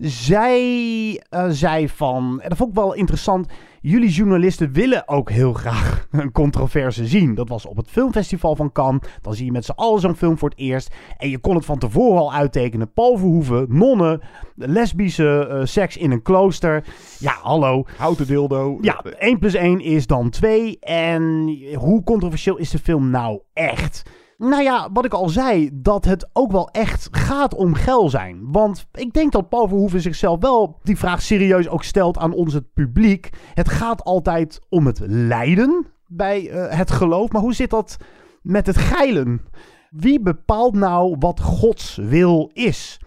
zij 0.00 1.22
eh, 1.28 1.46
zei 1.48 1.88
van, 1.88 2.40
en 2.40 2.48
dat 2.48 2.58
vond 2.58 2.70
ik 2.70 2.76
wel 2.76 2.94
interessant. 2.94 3.48
Jullie 3.80 4.10
journalisten 4.10 4.72
willen 4.72 5.08
ook 5.08 5.30
heel 5.30 5.52
graag 5.52 6.06
een 6.10 6.32
controverse 6.32 7.06
zien. 7.06 7.34
Dat 7.34 7.48
was 7.48 7.66
op 7.66 7.76
het 7.76 7.88
filmfestival 7.88 8.56
van 8.56 8.72
Cannes. 8.72 9.08
Dan 9.22 9.34
zie 9.34 9.44
je 9.44 9.52
met 9.52 9.64
z'n 9.64 9.70
allen 9.70 10.00
zo'n 10.00 10.16
film 10.16 10.38
voor 10.38 10.48
het 10.48 10.58
eerst. 10.58 10.94
En 11.16 11.28
je 11.28 11.38
kon 11.38 11.54
het 11.54 11.64
van 11.64 11.78
tevoren 11.78 12.20
al 12.20 12.32
uittekenen. 12.32 12.92
Paul 12.92 13.16
Verhoeven, 13.16 13.66
nonnen, 13.68 14.20
lesbische 14.54 15.46
eh, 15.46 15.60
seks 15.64 15.96
in 15.96 16.10
een 16.10 16.22
klooster. 16.22 16.84
Ja, 17.18 17.36
hallo. 17.42 17.84
Houten 17.96 18.26
dildo. 18.26 18.78
Ja, 18.80 19.02
1 19.18 19.38
plus 19.38 19.54
1 19.54 19.80
is 19.80 20.06
dan 20.06 20.30
2. 20.30 20.78
En 20.78 21.56
hoe 21.74 22.02
controversieel 22.02 22.56
is 22.56 22.70
de 22.70 22.78
film 22.78 23.10
nou 23.10 23.40
echt? 23.52 24.02
Nou 24.48 24.62
ja, 24.62 24.88
wat 24.92 25.04
ik 25.04 25.12
al 25.12 25.28
zei, 25.28 25.70
dat 25.72 26.04
het 26.04 26.30
ook 26.32 26.52
wel 26.52 26.68
echt 26.68 27.08
gaat 27.10 27.54
om 27.54 27.74
geil 27.74 28.08
zijn. 28.08 28.52
Want 28.52 28.86
ik 28.92 29.12
denk 29.12 29.32
dat 29.32 29.48
Paul 29.48 29.68
Verhoeven 29.68 30.00
zichzelf 30.00 30.40
wel 30.40 30.78
die 30.82 30.98
vraag 30.98 31.22
serieus 31.22 31.68
ook 31.68 31.82
stelt 31.82 32.18
aan 32.18 32.32
ons 32.32 32.54
het 32.54 32.72
publiek. 32.72 33.30
Het 33.54 33.68
gaat 33.68 34.04
altijd 34.04 34.60
om 34.68 34.86
het 34.86 35.00
lijden 35.06 35.86
bij 36.06 36.50
eh, 36.50 36.78
het 36.78 36.90
geloof. 36.90 37.30
Maar 37.30 37.42
hoe 37.42 37.54
zit 37.54 37.70
dat 37.70 37.96
met 38.42 38.66
het 38.66 38.76
geilen? 38.76 39.42
Wie 39.90 40.20
bepaalt 40.20 40.74
nou 40.74 41.16
wat 41.18 41.40
Gods 41.40 41.96
wil 41.96 42.50
is? 42.52 43.00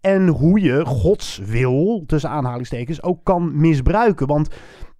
En 0.00 0.28
hoe 0.28 0.60
je 0.60 0.84
Gods 0.84 1.38
wil, 1.38 2.04
tussen 2.06 2.30
aanhalingstekens, 2.30 3.02
ook 3.02 3.24
kan 3.24 3.60
misbruiken. 3.60 4.26
Want 4.26 4.48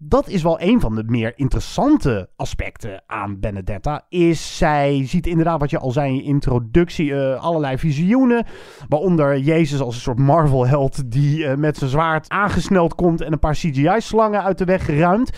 dat 0.05 0.29
is 0.29 0.43
wel 0.43 0.61
een 0.61 0.81
van 0.81 0.95
de 0.95 1.05
meer 1.07 1.33
interessante 1.37 2.29
aspecten 2.37 3.03
aan 3.07 3.41
Benedetta. 3.41 4.07
Is 4.09 4.57
zij 4.57 5.07
ziet 5.07 5.27
inderdaad, 5.27 5.61
wat 5.61 5.71
je 5.71 5.79
al 5.79 5.91
zei 5.91 6.09
in 6.09 6.17
je 6.17 6.23
introductie, 6.23 7.15
eh, 7.15 7.43
allerlei 7.43 7.79
visioenen. 7.79 8.47
Waaronder 8.89 9.39
Jezus 9.39 9.81
als 9.81 9.95
een 9.95 10.01
soort 10.01 10.19
Marvel-held 10.19 11.11
die 11.11 11.47
eh, 11.47 11.57
met 11.57 11.77
zijn 11.77 11.91
zwaard 11.91 12.29
aangesneld 12.29 12.95
komt 12.95 13.21
en 13.21 13.33
een 13.33 13.39
paar 13.39 13.55
CGI-slangen 13.55 14.43
uit 14.43 14.59
de 14.59 14.65
weg 14.65 14.87
ruimt. 14.87 15.31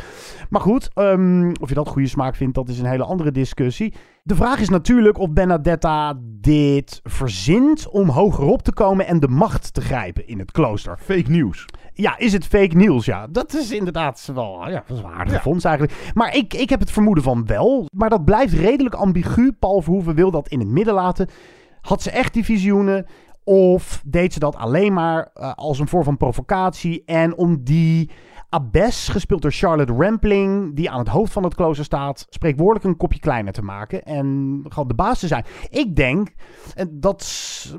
Maar 0.48 0.60
goed, 0.60 0.90
ehm, 0.94 1.52
of 1.60 1.68
je 1.68 1.74
dat 1.74 1.88
goede 1.88 2.08
smaak 2.08 2.36
vindt, 2.36 2.54
dat 2.54 2.68
is 2.68 2.78
een 2.78 2.86
hele 2.86 3.04
andere 3.04 3.30
discussie. 3.30 3.94
De 4.26 4.34
vraag 4.34 4.60
is 4.60 4.68
natuurlijk 4.68 5.18
of 5.18 5.30
Benedetta 5.30 6.14
dit 6.40 7.00
verzint 7.02 7.88
om 7.88 8.08
hogerop 8.08 8.62
te 8.62 8.72
komen 8.72 9.06
en 9.06 9.20
de 9.20 9.28
macht 9.28 9.74
te 9.74 9.80
grijpen 9.80 10.26
in 10.26 10.38
het 10.38 10.50
klooster. 10.50 10.98
Fake 10.98 11.30
nieuws. 11.30 11.66
Ja, 11.92 12.18
is 12.18 12.32
het 12.32 12.46
fake 12.46 12.76
nieuws? 12.76 13.04
Ja, 13.04 13.26
dat 13.26 13.54
is 13.54 13.70
inderdaad 13.70 14.30
wel 14.34 14.68
ja, 14.68 14.84
dat 14.86 14.96
is 14.96 15.02
een 15.02 15.10
aardige 15.10 15.40
fonds 15.40 15.64
eigenlijk. 15.64 16.12
Maar 16.14 16.36
ik, 16.36 16.54
ik 16.54 16.70
heb 16.70 16.80
het 16.80 16.90
vermoeden 16.90 17.24
van 17.24 17.46
wel. 17.46 17.86
Maar 17.94 18.10
dat 18.10 18.24
blijft 18.24 18.52
redelijk 18.52 18.94
ambigu. 18.94 19.52
Paul 19.52 19.82
Verhoeven 19.82 20.14
wil 20.14 20.30
dat 20.30 20.48
in 20.48 20.58
het 20.58 20.68
midden 20.68 20.94
laten. 20.94 21.28
Had 21.80 22.02
ze 22.02 22.10
echt 22.10 22.32
die 22.32 22.44
visioenen? 22.44 23.06
Of 23.44 24.02
deed 24.04 24.32
ze 24.32 24.38
dat 24.38 24.56
alleen 24.56 24.92
maar 24.92 25.30
eh, 25.34 25.52
als 25.54 25.78
een 25.78 25.88
vorm 25.88 26.04
van 26.04 26.16
provocatie? 26.16 27.02
En 27.04 27.36
om 27.36 27.64
die 27.64 28.10
abbess, 28.54 29.08
gespeeld 29.08 29.42
door 29.42 29.52
Charlotte 29.52 29.92
Rampling, 29.92 30.76
die 30.76 30.90
aan 30.90 30.98
het 30.98 31.08
hoofd 31.08 31.32
van 31.32 31.42
het 31.44 31.54
klooster 31.54 31.84
staat, 31.84 32.26
spreekwoordelijk 32.28 32.84
een 32.84 32.96
kopje 32.96 33.20
kleiner 33.20 33.52
te 33.52 33.62
maken 33.62 34.02
en 34.02 34.60
gewoon 34.68 34.88
de 34.88 34.94
baas 34.94 35.18
te 35.18 35.26
zijn. 35.26 35.44
Ik 35.70 35.96
denk, 35.96 36.28
en 36.74 37.00
dat 37.00 37.24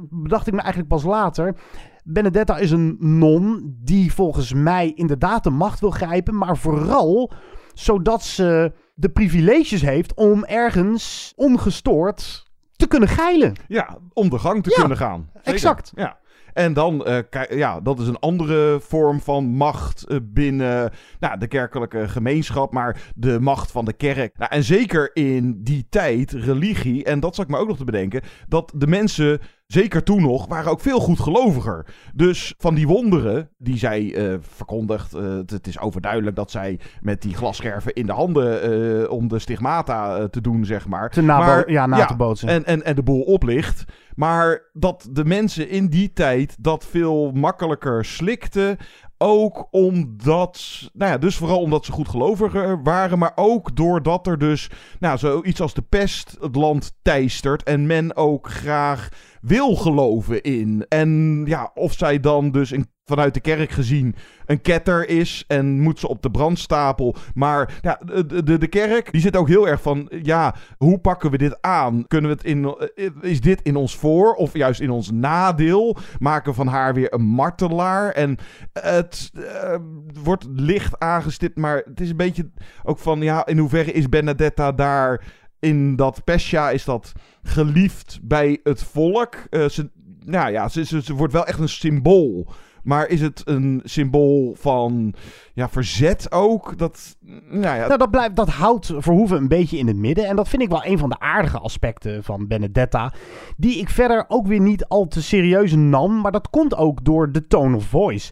bedacht 0.09 0.47
ik 0.47 0.53
me 0.53 0.59
eigenlijk 0.59 0.89
pas 0.89 1.03
later, 1.03 1.55
Benedetta 2.03 2.57
is 2.57 2.71
een 2.71 2.95
non 2.99 3.75
die 3.83 4.13
volgens 4.13 4.53
mij 4.53 4.91
inderdaad 4.95 5.43
de 5.43 5.49
macht 5.49 5.79
wil 5.79 5.91
grijpen, 5.91 6.37
maar 6.37 6.57
vooral 6.57 7.31
zodat 7.73 8.23
ze 8.23 8.73
de 8.93 9.09
privileges 9.09 9.81
heeft 9.81 10.13
om 10.13 10.43
ergens 10.43 11.33
ongestoord 11.35 12.51
te 12.71 12.87
kunnen 12.87 13.09
geilen. 13.09 13.53
Ja, 13.67 13.97
om 14.13 14.29
de 14.29 14.39
gang 14.39 14.63
te 14.63 14.69
Ja, 14.69 14.75
kunnen 14.79 14.97
gaan. 14.97 15.29
Zeker. 15.33 15.53
exact. 15.53 15.91
Ja. 15.95 16.17
En 16.55 16.73
dan, 16.73 17.05
eh, 17.05 17.19
ja, 17.49 17.81
dat 17.81 17.99
is 17.99 18.07
een 18.07 18.19
andere 18.19 18.79
vorm 18.81 19.21
van 19.21 19.45
macht 19.45 20.03
eh, 20.03 20.17
binnen 20.23 20.91
nou, 21.19 21.37
de 21.37 21.47
kerkelijke 21.47 22.07
gemeenschap, 22.07 22.73
maar 22.73 23.01
de 23.15 23.39
macht 23.39 23.71
van 23.71 23.85
de 23.85 23.93
kerk. 23.93 24.37
Nou, 24.37 24.51
en 24.51 24.63
zeker 24.63 25.09
in 25.13 25.63
die 25.63 25.85
tijd, 25.89 26.31
religie, 26.31 27.03
en 27.03 27.19
dat 27.19 27.35
zat 27.35 27.45
ik 27.45 27.51
me 27.51 27.57
ook 27.57 27.67
nog 27.67 27.77
te 27.77 27.83
bedenken, 27.83 28.21
dat 28.47 28.73
de 28.75 28.87
mensen, 28.87 29.39
zeker 29.67 30.03
toen 30.03 30.21
nog, 30.21 30.47
waren 30.47 30.71
ook 30.71 30.81
veel 30.81 30.99
goedgeloviger. 30.99 31.85
Dus 32.13 32.53
van 32.57 32.75
die 32.75 32.87
wonderen 32.87 33.49
die 33.57 33.77
zij 33.77 34.13
eh, 34.13 34.37
verkondigt, 34.39 35.11
het, 35.47 35.67
is 35.67 35.79
overduidelijk 35.79 36.35
dat 36.35 36.51
zij 36.51 36.79
met 37.01 37.21
die 37.21 37.35
glasscherven 37.35 37.93
in 37.93 38.05
de 38.05 38.13
handen 38.13 39.09
om 39.11 39.27
de 39.27 39.39
stigmata 39.39 40.27
te 40.27 40.41
doen, 40.41 40.65
zeg 40.65 40.87
maar. 40.87 41.09
Te 41.09 41.21
nabo- 41.21 41.45
maar, 41.45 41.71
ja, 41.71 41.85
na 41.85 42.05
te 42.05 42.15
bootsen. 42.15 42.49
En, 42.49 42.65
en, 42.65 42.83
en 42.83 42.95
de 42.95 43.03
boel 43.03 43.21
oplicht. 43.21 43.85
Maar 44.15 44.69
dat 44.73 45.07
de 45.11 45.25
mensen 45.25 45.69
in 45.69 45.87
die 45.87 46.13
tijd 46.13 46.55
dat 46.59 46.85
veel 46.85 47.31
makkelijker 47.31 48.05
slikten. 48.05 48.77
Ook 49.17 49.67
omdat, 49.71 50.81
nou 50.93 51.11
ja, 51.11 51.17
dus 51.17 51.35
vooral 51.35 51.59
omdat 51.59 51.85
ze 51.85 51.91
goed 51.91 52.09
geloviger 52.09 52.83
waren, 52.83 53.17
maar 53.17 53.31
ook 53.35 53.75
doordat 53.75 54.27
er 54.27 54.37
dus, 54.37 54.69
nou, 54.99 55.17
zoiets 55.17 55.61
als 55.61 55.73
de 55.73 55.81
pest 55.81 56.37
het 56.41 56.55
land 56.55 56.93
teistert 57.01 57.63
en 57.63 57.85
men 57.85 58.15
ook 58.15 58.49
graag 58.49 59.09
wil 59.45 59.75
geloven 59.75 60.41
in. 60.41 60.85
En 60.89 61.41
ja, 61.45 61.71
of 61.73 61.93
zij 61.93 62.19
dan 62.19 62.51
dus 62.51 62.71
vanuit 63.05 63.33
de 63.33 63.39
kerk 63.39 63.71
gezien 63.71 64.15
een 64.45 64.61
ketter 64.61 65.09
is 65.09 65.43
en 65.47 65.79
moet 65.79 65.99
ze 65.99 66.07
op 66.07 66.21
de 66.21 66.31
brandstapel. 66.31 67.15
Maar 67.33 67.79
ja, 67.81 67.99
de, 68.05 68.43
de, 68.43 68.57
de 68.57 68.67
kerk, 68.67 69.11
die 69.11 69.21
zit 69.21 69.35
ook 69.35 69.47
heel 69.47 69.67
erg 69.67 69.81
van, 69.81 70.11
ja, 70.21 70.55
hoe 70.77 70.99
pakken 70.99 71.31
we 71.31 71.37
dit 71.37 71.57
aan? 71.61 72.07
Kunnen 72.07 72.29
we 72.29 72.35
het 72.35 72.45
in, 72.45 72.75
eh, 72.95 73.09
is 73.21 73.41
dit 73.41 73.61
in 73.61 73.75
ons 73.75 73.95
voor 73.95 74.33
of 74.33 74.53
juist 74.53 74.79
in 74.79 74.89
ons 74.89 75.11
nadeel? 75.11 75.97
Maken 76.19 76.53
van 76.53 76.67
haar 76.67 76.93
weer 76.93 77.13
een 77.13 77.25
martelaar? 77.25 78.11
En 78.11 78.37
het 78.73 79.31
eh, 79.33 79.75
wordt 80.23 80.45
licht 80.49 80.99
aangestipt, 80.99 81.57
maar 81.57 81.75
het 81.85 82.01
is 82.01 82.09
een 82.09 82.17
beetje 82.17 82.51
ook 82.83 82.99
van, 82.99 83.21
ja, 83.21 83.45
in 83.45 83.57
hoeverre 83.57 83.91
is 83.91 84.09
Benedetta 84.09 84.71
daar 84.71 85.23
in 85.65 85.95
dat 85.95 86.23
Pescia, 86.23 86.69
is 86.69 86.85
dat 86.85 87.11
geliefd 87.43 88.19
bij 88.21 88.59
het 88.63 88.83
volk? 88.83 89.35
Eh, 89.49 89.65
ze, 89.65 89.89
nou 90.19 90.51
ja, 90.51 90.67
ze, 90.67 90.85
ze, 90.85 91.01
ze 91.01 91.13
wordt 91.13 91.33
wel 91.33 91.45
echt 91.45 91.59
een 91.59 91.69
symbool. 91.69 92.47
Maar 92.83 93.07
is 93.07 93.21
het 93.21 93.41
een 93.45 93.81
symbool 93.83 94.55
van 94.57 95.13
ja, 95.53 95.69
verzet 95.69 96.31
ook? 96.31 96.77
Dat, 96.77 97.17
nou 97.49 97.77
ja, 97.77 97.87
Nou, 97.87 97.97
dat, 97.97 98.11
blijft, 98.11 98.35
dat 98.35 98.49
houdt 98.49 98.93
Verhoeven 98.97 99.37
een 99.37 99.47
beetje 99.47 99.77
in 99.77 99.87
het 99.87 99.95
midden. 99.95 100.27
En 100.27 100.35
dat 100.35 100.47
vind 100.47 100.61
ik 100.61 100.69
wel 100.69 100.85
een 100.85 100.97
van 100.97 101.09
de 101.09 101.19
aardige 101.19 101.59
aspecten 101.59 102.23
van 102.23 102.47
Benedetta. 102.47 103.13
Die 103.57 103.79
ik 103.79 103.89
verder 103.89 104.25
ook 104.27 104.47
weer 104.47 104.59
niet 104.59 104.85
al 104.85 105.07
te 105.07 105.21
serieus 105.21 105.75
nam. 105.75 106.21
Maar 106.21 106.31
dat 106.31 106.49
komt 106.49 106.75
ook 106.75 107.05
door 107.05 107.31
de 107.31 107.47
tone 107.47 107.75
of 107.75 107.85
voice. 107.85 108.31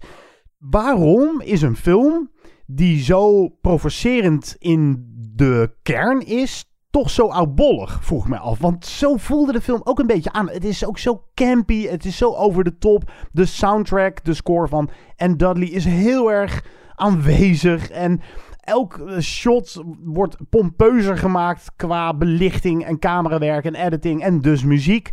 Waarom 0.58 1.42
is 1.42 1.62
een 1.62 1.76
film 1.76 2.32
die 2.66 3.04
zo 3.04 3.50
provocerend 3.50 4.56
in 4.60 5.12
de 5.36 5.76
kern 5.82 6.26
is, 6.26 6.73
toch 6.94 7.10
zo 7.10 7.28
oudbollig, 7.28 8.00
vroeg 8.02 8.28
me 8.28 8.38
af. 8.38 8.60
Want 8.60 8.86
zo 8.86 9.16
voelde 9.16 9.52
de 9.52 9.62
film 9.62 9.82
ook 9.84 10.00
een 10.00 10.08
beetje 10.08 10.32
aan. 10.32 10.50
Het 10.50 10.64
is 10.64 10.86
ook 10.86 10.98
zo 10.98 11.24
campy, 11.34 11.88
het 11.88 12.06
is 12.06 12.18
zo 12.18 12.34
over 12.34 12.64
de 12.64 12.78
top. 12.78 13.12
De 13.32 13.46
soundtrack, 13.46 14.24
de 14.24 14.34
score 14.34 14.68
van 14.68 14.90
Anne 15.18 15.36
Dudley 15.36 15.68
is 15.68 15.86
heel 15.86 16.32
erg 16.32 16.66
aanwezig. 16.96 17.90
En 17.90 18.22
elk 18.60 18.98
eh, 18.98 19.20
shot 19.20 19.84
wordt 20.04 20.38
pompeuzer 20.50 21.18
gemaakt 21.18 21.72
qua 21.76 22.14
belichting 22.14 22.86
en 22.86 23.00
camerawerk 23.00 23.66
en 23.66 23.76
editing 23.76 24.24
en 24.24 24.42
dus 24.42 24.64
muziek. 24.64 25.10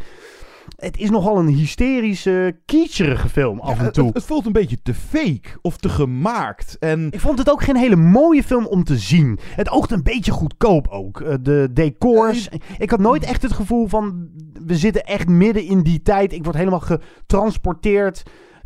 Het 0.80 0.99
is 0.99 1.10
nogal 1.10 1.38
een 1.38 1.49
hysterische, 1.49 2.56
kiecherige 2.64 3.28
film 3.28 3.60
af 3.60 3.78
en 3.78 3.92
toe. 3.92 4.06
het, 4.06 4.14
het 4.14 4.25
voelt 4.25 4.46
een 4.46 4.52
beetje 4.52 4.82
te 4.82 4.94
fake 4.94 5.49
of 5.62 5.76
te 5.76 5.88
gemaakt. 5.88 6.76
En 6.78 7.06
Ik 7.10 7.20
vond 7.20 7.38
het 7.38 7.50
ook 7.50 7.62
geen 7.62 7.76
hele 7.76 7.96
mooie 7.96 8.42
film 8.42 8.66
om 8.66 8.84
te 8.84 8.96
zien. 8.99 9.38
Het 9.42 9.70
oogt 9.70 9.90
een 9.90 10.02
beetje 10.02 10.32
goedkoop 10.32 10.88
ook. 10.88 11.20
Eh, 11.20 11.34
De 11.40 11.68
decors. 11.72 12.49
Ik 12.78 12.90
had 12.90 13.00
nooit 13.00 13.25
echt 13.25 13.42
het 13.42 13.52
gevoel 13.52 13.87
van... 13.87 14.28
We 14.66 14.76
zitten 14.76 15.02
echt 15.04 15.28
midden 15.28 15.64
in 15.64 15.82
die 15.82 16.02
tijd. 16.02 16.32
Ik 16.32 16.44
word 16.44 16.56
helemaal 16.56 16.80
getransporteerd 16.80 18.22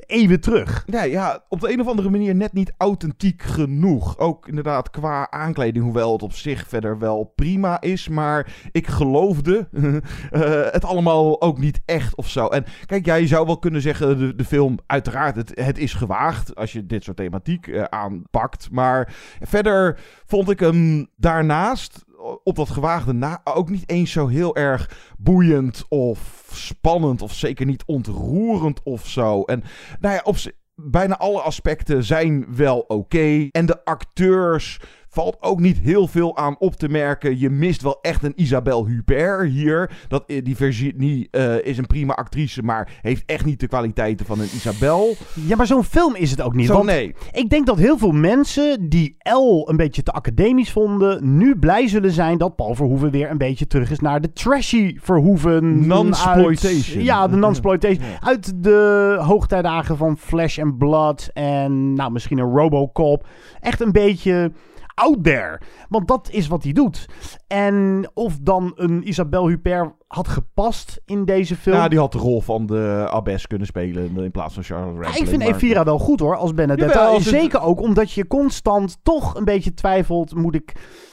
eeuwen 0.06 0.40
terug. 0.40 0.82
Nee, 0.86 1.10
ja, 1.10 1.44
op 1.48 1.60
de 1.60 1.72
een 1.72 1.80
of 1.80 1.86
andere 1.86 2.10
manier 2.10 2.34
net 2.34 2.52
niet 2.52 2.72
authentiek 2.76 3.42
genoeg. 3.42 4.18
Ook 4.18 4.48
inderdaad 4.48 4.90
qua 4.90 5.30
aankleding, 5.30 5.84
hoewel 5.84 6.12
het 6.12 6.22
op 6.22 6.32
zich 6.32 6.68
verder 6.68 6.98
wel 6.98 7.32
prima 7.34 7.80
is. 7.80 8.08
Maar 8.08 8.54
ik 8.72 8.86
geloofde 8.86 9.68
eh, 10.30 10.40
het 10.70 10.84
allemaal 10.84 11.40
ook 11.40 11.58
niet 11.58 11.80
echt 11.84 12.16
of 12.16 12.28
zo. 12.28 12.46
En 12.46 12.64
kijk, 12.86 13.06
ja, 13.06 13.14
je 13.14 13.26
zou 13.26 13.46
wel 13.46 13.58
kunnen 13.58 13.80
zeggen, 13.80 14.18
de, 14.18 14.34
de 14.34 14.44
film, 14.44 14.78
uiteraard, 14.86 15.36
het, 15.36 15.52
het 15.54 15.78
is 15.78 15.94
gewaagd 15.94 16.54
als 16.54 16.72
je 16.72 16.86
dit 16.86 17.04
soort 17.04 17.16
thematiek 17.16 17.66
eh, 17.66 17.82
aanpakt. 17.82 18.68
Maar 18.70 19.14
verder 19.40 19.98
vond 20.26 20.50
ik 20.50 20.60
hem 20.60 21.06
daarnaast 21.16 22.04
op 22.44 22.56
dat 22.56 22.70
gewaagde 22.70 23.12
na 23.12 23.40
ook 23.44 23.70
niet 23.70 23.88
eens 23.88 24.12
zo 24.12 24.26
heel 24.26 24.56
erg 24.56 25.12
boeiend 25.18 25.84
of 25.88 26.48
spannend 26.52 27.22
of 27.22 27.32
zeker 27.32 27.66
niet 27.66 27.84
ontroerend 27.86 28.82
of 28.82 29.08
zo. 29.08 29.42
En 29.42 29.62
nou 30.00 30.14
ja, 30.14 30.20
op 30.24 30.36
bijna 30.74 31.18
alle 31.18 31.40
aspecten 31.40 32.04
zijn 32.04 32.56
wel 32.56 32.78
oké. 32.78 33.48
En 33.50 33.66
de 33.66 33.84
acteurs 33.84 34.80
valt 35.14 35.36
ook 35.40 35.60
niet 35.60 35.78
heel 35.78 36.06
veel 36.06 36.36
aan 36.36 36.56
op 36.58 36.74
te 36.74 36.88
merken. 36.88 37.38
Je 37.38 37.50
mist 37.50 37.82
wel 37.82 37.98
echt 38.02 38.22
een 38.22 38.32
Isabelle 38.36 38.86
Huppert 38.86 39.50
hier. 39.50 39.90
Dat, 40.08 40.24
eh, 40.26 40.44
die 40.44 40.56
Virginie 40.56 41.28
uh, 41.30 41.64
is 41.64 41.78
een 41.78 41.86
prima 41.86 42.14
actrice, 42.14 42.62
maar 42.62 42.98
heeft 43.02 43.22
echt 43.26 43.44
niet 43.44 43.60
de 43.60 43.66
kwaliteiten 43.66 44.26
van 44.26 44.40
een 44.40 44.48
Isabelle. 44.54 45.14
Ja, 45.46 45.56
maar 45.56 45.66
zo'n 45.66 45.84
film 45.84 46.14
is 46.14 46.30
het 46.30 46.40
ook 46.40 46.54
niet. 46.54 46.66
Zo, 46.66 46.72
want 46.72 46.86
nee. 46.86 47.14
Ik 47.32 47.50
denk 47.50 47.66
dat 47.66 47.78
heel 47.78 47.98
veel 47.98 48.12
mensen 48.12 48.88
die 48.88 49.16
L 49.18 49.68
een 49.68 49.76
beetje 49.76 50.02
te 50.02 50.12
academisch 50.12 50.72
vonden, 50.72 51.36
nu 51.36 51.56
blij 51.56 51.88
zullen 51.88 52.12
zijn 52.12 52.38
dat 52.38 52.56
Paul 52.56 52.74
Verhoeven 52.74 53.10
weer 53.10 53.30
een 53.30 53.38
beetje 53.38 53.66
terug 53.66 53.90
is 53.90 54.00
naar 54.00 54.20
de 54.20 54.32
trashy 54.32 54.96
Verhoeven. 55.00 55.86
Non-sploitation. 55.86 57.02
Ja, 57.02 57.28
de 57.28 57.36
non-sploitation. 57.36 58.04
Uit 58.20 58.62
de 58.62 59.18
hoogtijdagen 59.20 59.96
van 59.96 60.18
Flash 60.18 60.58
and 60.58 60.78
Blood 60.78 61.30
en 61.32 61.92
nou, 61.92 62.12
misschien 62.12 62.38
een 62.38 62.54
Robocop. 62.54 63.26
Echt 63.60 63.80
een 63.80 63.92
beetje 63.92 64.52
out 64.94 65.24
there. 65.24 65.60
Want 65.88 66.08
dat 66.08 66.28
is 66.30 66.48
wat 66.48 66.62
hij 66.62 66.72
doet. 66.72 67.06
En 67.46 68.10
of 68.14 68.38
dan 68.40 68.72
een 68.74 69.08
Isabelle 69.08 69.48
Huppert 69.48 69.92
had 70.06 70.28
gepast 70.28 71.00
in 71.04 71.24
deze 71.24 71.56
film. 71.56 71.76
Ja, 71.76 71.88
die 71.88 71.98
had 71.98 72.12
de 72.12 72.18
rol 72.18 72.40
van 72.40 72.66
de 72.66 73.06
Abbess 73.10 73.46
kunnen 73.46 73.66
spelen 73.66 74.16
in 74.16 74.30
plaats 74.30 74.54
van 74.54 74.62
Charles 74.62 74.92
Rampling. 74.92 75.16
ik 75.16 75.26
vind 75.26 75.42
Evira 75.42 75.84
wel 75.84 75.98
goed 75.98 76.20
hoor, 76.20 76.36
als 76.36 76.54
Benedetta. 76.54 76.92
Jawel, 76.92 77.12
als 77.14 77.28
Zeker 77.28 77.60
ook 77.60 77.80
omdat 77.80 78.12
je 78.12 78.26
constant 78.26 78.98
toch 79.02 79.34
een 79.34 79.44
beetje 79.44 79.74
twijfelt. 79.74 80.34
Moet 80.34 80.54
ik 80.54 80.72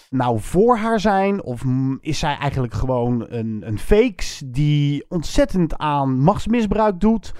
nou 0.10 0.40
voor 0.40 0.78
haar 0.78 1.00
zijn? 1.00 1.44
Of 1.44 1.64
is 2.00 2.20
zij 2.20 2.38
eigenlijk 2.38 2.74
gewoon 2.74 3.26
een, 3.30 3.62
een 3.66 3.80
fakes 3.80 4.44
die 4.46 5.06
ontzettend 5.10 5.78
aan 5.78 6.20
machtsmisbruik 6.20 7.00
doet? 7.00 7.34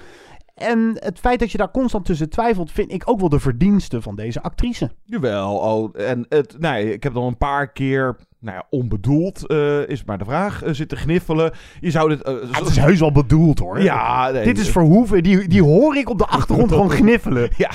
En 0.54 0.96
het 0.98 1.18
feit 1.18 1.38
dat 1.38 1.52
je 1.52 1.58
daar 1.58 1.70
constant 1.70 2.04
tussen 2.04 2.30
twijfelt, 2.30 2.70
vind 2.70 2.92
ik 2.92 3.08
ook 3.08 3.20
wel 3.20 3.28
de 3.28 3.40
verdienste 3.40 4.02
van 4.02 4.16
deze 4.16 4.42
actrice. 4.42 4.90
Jawel, 5.04 5.56
oh, 5.56 6.00
en 6.00 6.26
het, 6.28 6.58
nee, 6.58 6.92
ik 6.92 7.02
heb 7.02 7.14
dan 7.14 7.24
een 7.24 7.36
paar 7.36 7.72
keer 7.72 8.16
nou 8.42 8.56
ja, 8.56 8.66
onbedoeld 8.70 9.44
uh, 9.50 9.88
is 9.88 10.04
maar 10.04 10.18
de 10.18 10.24
vraag, 10.24 10.64
uh, 10.64 10.72
zitten 10.72 10.98
gniffelen. 10.98 11.52
Je 11.80 11.90
zou 11.90 12.08
dit... 12.08 12.28
Uh, 12.28 12.34
het 12.50 12.68
is 12.68 12.76
heus 12.76 13.00
wel 13.00 13.12
bedoeld 13.12 13.58
hoor. 13.58 13.82
Ja, 13.82 14.30
nee, 14.30 14.44
Dit 14.44 14.58
is 14.58 14.70
Verhoeven, 14.70 15.22
die, 15.22 15.48
die 15.48 15.62
hoor 15.62 15.96
ik 15.96 16.08
op 16.08 16.18
de 16.18 16.26
achtergrond 16.26 16.70
gewoon 16.70 16.90
gniffelen. 17.00 17.50
Ja, 17.56 17.70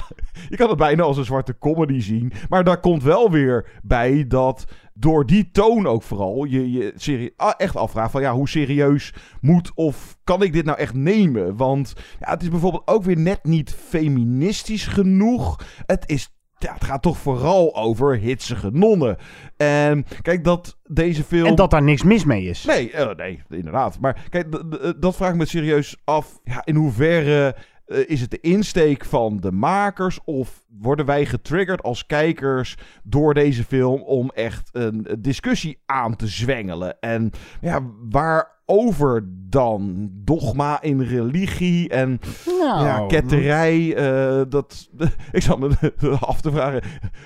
je 0.50 0.56
kan 0.56 0.70
het 0.70 0.78
bijna 0.78 1.04
als 1.04 1.18
een 1.18 1.26
zwarte 1.26 1.58
comedy 1.58 2.00
zien. 2.00 2.32
Maar 2.50 2.64
daar 2.64 2.80
komt 2.80 3.04
wel 3.04 3.32
weer 3.32 3.70
bij 3.84 4.26
dat 4.28 4.66
door 4.94 5.26
die 5.26 5.50
toon 5.52 5.88
ook 5.88 6.04
vooral 6.04 6.44
je 6.44 6.72
je 6.72 6.94
serie 6.96 7.34
echt 7.58 7.76
afvraagt 7.76 8.12
van 8.12 8.22
ja, 8.22 8.34
hoe 8.34 8.50
serieus 8.50 9.14
moet 9.42 9.72
of 9.76 10.18
kan 10.24 10.42
ik 10.44 10.54
dit 10.54 10.66
nou 10.66 10.78
echt 10.78 10.94
nemen? 10.94 11.56
Want 11.56 11.94
ja, 12.20 12.30
het 12.30 12.42
is 12.42 12.50
bijvoorbeeld 12.50 12.88
ook 12.88 13.04
weer 13.04 13.20
net 13.20 13.44
niet 13.44 13.74
feministisch 13.74 14.88
genoeg. 14.88 15.60
Het 15.86 16.04
is 16.10 16.37
ja, 16.60 16.74
het 16.74 16.84
gaat 16.84 17.02
toch 17.02 17.18
vooral 17.18 17.76
over 17.76 18.18
hitsige 18.18 18.70
nonnen. 18.74 19.18
En 19.58 20.06
kijk, 20.22 20.44
dat 20.44 20.78
deze 20.84 21.24
film... 21.24 21.48
En 21.48 21.56
dat 21.56 21.72
daar 21.72 21.84
niks 21.84 22.04
mis 22.04 22.26
mee 22.26 22.44
is. 22.44 22.66
Nee, 22.66 22.92
uh, 22.94 23.14
nee 23.16 23.44
inderdaad. 23.50 24.00
Maar 24.00 24.26
kijk, 24.30 24.64
dat 25.02 25.16
vraag 25.16 25.30
ik 25.30 25.36
me 25.36 25.46
serieus 25.46 26.02
af. 26.04 26.40
Ja, 26.44 26.62
in 26.66 26.76
hoeverre 26.76 27.56
uh, 27.88 28.10
is 28.10 28.22
het 28.22 28.32
de 28.32 28.40
insteek 28.40 29.06
van 29.06 29.38
de 29.38 29.52
makers? 29.52 30.20
Of 30.24 30.64
worden 30.80 31.06
wij 31.06 31.26
getriggerd 31.26 31.84
als 31.84 32.06
kijkers 32.06 32.76
door 33.04 33.34
deze 33.34 33.64
film 33.64 34.02
om 34.02 34.32
echt 34.34 34.70
een 34.72 35.08
discussie 35.20 35.82
aan 35.86 36.16
te 36.16 36.28
zwengelen? 36.28 37.00
En 37.00 37.32
ja, 37.62 37.82
waar 38.10 38.57
over 38.70 39.24
dan? 39.50 40.10
Dogma 40.12 40.82
in 40.82 41.02
religie 41.02 41.90
en 41.90 42.20
nou, 42.46 42.86
ja, 42.86 43.06
ketterij. 43.08 43.80
Uh, 43.80 44.42
dat, 44.50 44.90
ik 45.32 45.42
zal 45.42 45.58
me 45.58 45.70
af 46.20 46.42
te 46.42 46.52
vragen, 46.52 46.82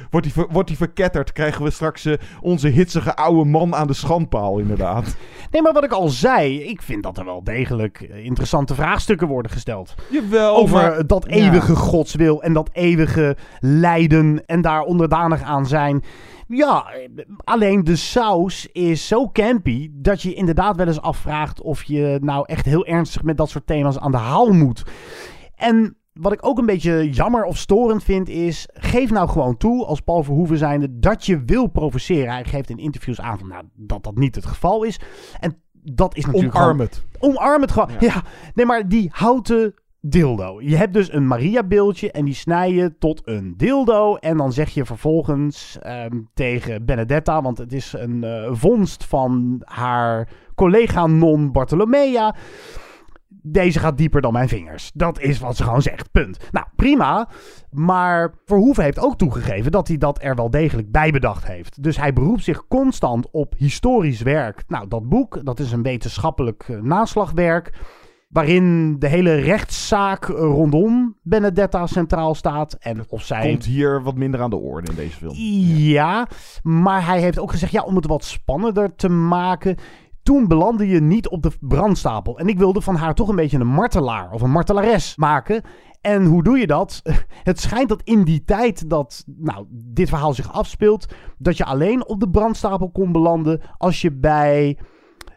wordt 0.10 0.34
die, 0.34 0.46
wordt 0.50 0.68
die 0.68 0.78
verketterd? 0.78 1.32
Krijgen 1.32 1.64
we 1.64 1.72
straks 1.72 2.06
uh, 2.06 2.14
onze 2.42 2.68
hitsige 2.68 3.16
oude 3.16 3.50
man 3.50 3.76
aan 3.76 3.88
de 3.88 3.94
schandpaal 3.94 4.60
inderdaad? 4.60 5.16
Nee, 5.52 5.62
maar 5.62 5.74
wat 5.74 5.84
ik 5.84 5.92
al 5.92 6.10
zei, 6.10 6.64
ik 6.64 6.82
vind 6.82 7.04
dat 7.04 7.18
er 7.18 7.26
wel 7.26 7.44
degelijk 7.44 8.00
interessante 8.00 8.76
vraagstukken 8.76 9.28
worden 9.28 9.52
gesteld. 9.52 9.96
Jawel, 10.10 10.56
Over 10.56 10.76
maar, 10.76 11.08
dat 11.08 11.26
eeuwige 11.26 11.72
ja. 11.72 11.78
godswil 11.78 12.44
en 12.44 12.54
dat 12.54 12.70
eeuwige 12.74 13.36
lijden 13.60 14.44
en 14.46 14.62
daar 14.62 14.82
onderdanig 14.82 15.42
aan 15.42 15.66
zijn. 15.66 16.04
Ja, 16.54 16.92
alleen 17.44 17.84
de 17.84 17.96
saus 17.96 18.68
is 18.72 19.08
zo 19.08 19.30
campy 19.32 19.90
dat 19.94 20.22
je 20.22 20.34
inderdaad 20.34 20.76
wel 20.76 20.88
eens 20.88 21.02
afvraagt 21.02 21.62
of 21.62 21.84
je 21.84 22.18
nou 22.22 22.44
echt 22.46 22.66
heel 22.66 22.86
ernstig 22.86 23.24
met 23.24 23.38
dat 23.38 23.50
soort 23.50 23.68
thema's 23.68 23.98
aan 23.98 24.12
de 24.12 24.18
haal 24.18 24.52
moet. 24.52 24.84
En 25.56 25.98
wat 26.14 26.32
ik 26.32 26.46
ook 26.46 26.58
een 26.58 26.66
beetje 26.66 27.10
jammer 27.10 27.44
of 27.44 27.58
storend 27.58 28.04
vind 28.04 28.30
is, 28.30 28.68
geef 28.74 29.10
nou 29.10 29.30
gewoon 29.30 29.58
toe 29.58 29.86
als 29.86 30.00
Paul 30.00 30.24
Verhoeven 30.24 30.58
zijnde 30.58 31.00
dat 31.00 31.26
je 31.26 31.44
wil 31.44 31.68
provoceren. 31.68 32.32
Hij 32.32 32.46
geeft 32.46 32.70
in 32.70 32.78
interviews 32.78 33.22
aan 33.22 33.40
van, 33.40 33.48
nou, 33.48 33.64
dat 33.76 34.04
dat 34.04 34.16
niet 34.16 34.36
het 34.36 34.46
geval 34.46 34.84
is. 34.84 35.00
En 35.40 35.62
dat 35.84 36.16
is 36.16 36.26
natuurlijk 36.26 36.56
Omarm 36.56 36.80
het. 36.80 37.04
Gewoon, 37.20 37.38
omarm 37.38 37.62
het 37.62 37.72
gewoon. 37.72 37.90
Ja. 37.90 37.98
ja. 38.00 38.24
nee, 38.54 38.66
maar 38.66 38.88
die 38.88 39.10
houten 39.14 39.74
dildo. 40.02 40.62
Je 40.62 40.76
hebt 40.76 40.94
dus 40.94 41.14
een 41.14 41.28
Maria-beeldje 41.28 42.12
en 42.12 42.26
die 42.26 42.34
snij 42.34 42.72
je 42.72 42.98
tot 42.98 43.22
een 43.26 43.54
dildo. 43.58 44.16
En 44.16 44.38
dan 44.38 44.54
zeg 44.54 44.70
je 44.70 44.86
vervolgens 44.86 45.78
um, 45.86 46.30
tegen 46.34 46.86
Benedetta, 46.86 47.42
want 47.42 47.58
het 47.58 47.74
is 47.74 47.94
een 47.94 48.24
uh, 48.24 48.50
vondst 48.52 49.04
van 49.04 49.62
haar 49.66 50.30
collega 50.56 51.08
non 51.08 51.52
Bartolomea. 51.52 52.36
Deze 53.44 53.80
gaat 53.80 53.98
dieper 53.98 54.22
dan 54.22 54.34
mijn 54.34 54.48
vingers. 54.48 54.92
Dat 54.94 55.20
is 55.20 55.40
wat 55.40 55.56
ze 55.56 55.64
gewoon 55.64 55.82
zegt. 55.82 56.12
Punt. 56.12 56.38
Nou, 56.52 56.66
prima. 56.76 57.30
Maar 57.70 58.34
Verhoeven 58.46 58.84
heeft 58.84 59.00
ook 59.00 59.18
toegegeven 59.18 59.72
dat 59.72 59.88
hij 59.88 59.98
dat 59.98 60.24
er 60.24 60.36
wel 60.36 60.50
degelijk 60.50 60.92
bij 60.92 61.12
bedacht 61.12 61.48
heeft. 61.48 61.84
Dus 61.84 61.98
hij 61.98 62.14
beroept 62.14 62.44
zich 62.44 62.68
constant 62.68 63.32
op 63.32 63.54
historisch 63.58 64.22
werk. 64.22 64.64
Nou, 64.68 64.88
dat 64.88 65.10
boek, 65.10 65.46
dat 65.46 65.60
is 65.60 65.72
een 65.72 65.84
wetenschappelijk 65.84 66.68
uh, 66.68 66.82
naslagwerk 66.82 67.72
waarin 68.32 68.96
de 69.00 69.08
hele 69.08 69.36
rechtszaak 69.36 70.26
rondom 70.26 71.18
Benedetta 71.22 71.88
centraal 71.88 72.36
staat. 72.36 72.74
En 72.80 73.04
of 73.10 73.24
zij... 73.24 73.50
Komt 73.50 73.66
hier 73.66 74.04
wat 74.04 74.16
minder 74.16 74.42
aan 74.42 74.50
de 74.50 74.58
orde 74.58 74.90
in 74.90 74.96
deze 74.96 75.18
film. 75.18 75.34
Ja, 75.78 76.28
maar 76.64 77.06
hij 77.06 77.22
heeft 77.22 77.40
ook 77.40 77.52
gezegd, 77.52 77.72
ja, 77.72 77.84
om 77.84 77.96
het 77.96 78.08
wat 78.08 78.24
spannender 78.24 78.96
te 78.96 79.10
maken... 79.10 79.76
Toen 80.24 80.48
belandde 80.48 80.88
je 80.88 81.02
niet 81.02 81.30
op 81.30 81.42
de 81.42 81.52
brandstapel. 81.60 82.40
En 82.40 82.48
ik 82.48 82.58
wilde 82.58 82.82
van 82.82 82.96
haar 82.96 83.16
toch 83.16 83.28
een 83.28 83.36
beetje 83.36 83.60
een 83.60 83.68
martelaar 83.68 84.32
of 84.32 84.42
een 84.42 84.52
martelares 84.52 85.16
maken. 85.16 85.64
En 86.02 86.26
hoe 86.26 86.44
doe 86.44 86.58
je 86.58 86.68
dat? 86.68 87.02
Het 87.44 87.60
schijnt 87.60 87.90
dat 87.90 88.02
in 88.04 88.24
die 88.24 88.44
tijd 88.44 88.90
dat 88.90 89.24
nou, 89.38 89.66
dit 89.70 90.10
verhaal 90.10 90.34
zich 90.34 90.54
afspeelt, 90.54 91.14
dat 91.38 91.58
je 91.58 91.66
alleen 91.66 92.08
op 92.08 92.20
de 92.20 92.30
brandstapel 92.30 92.90
kon 92.90 93.12
belanden 93.12 93.62
als 93.78 94.02
je 94.02 94.12
bij 94.12 94.78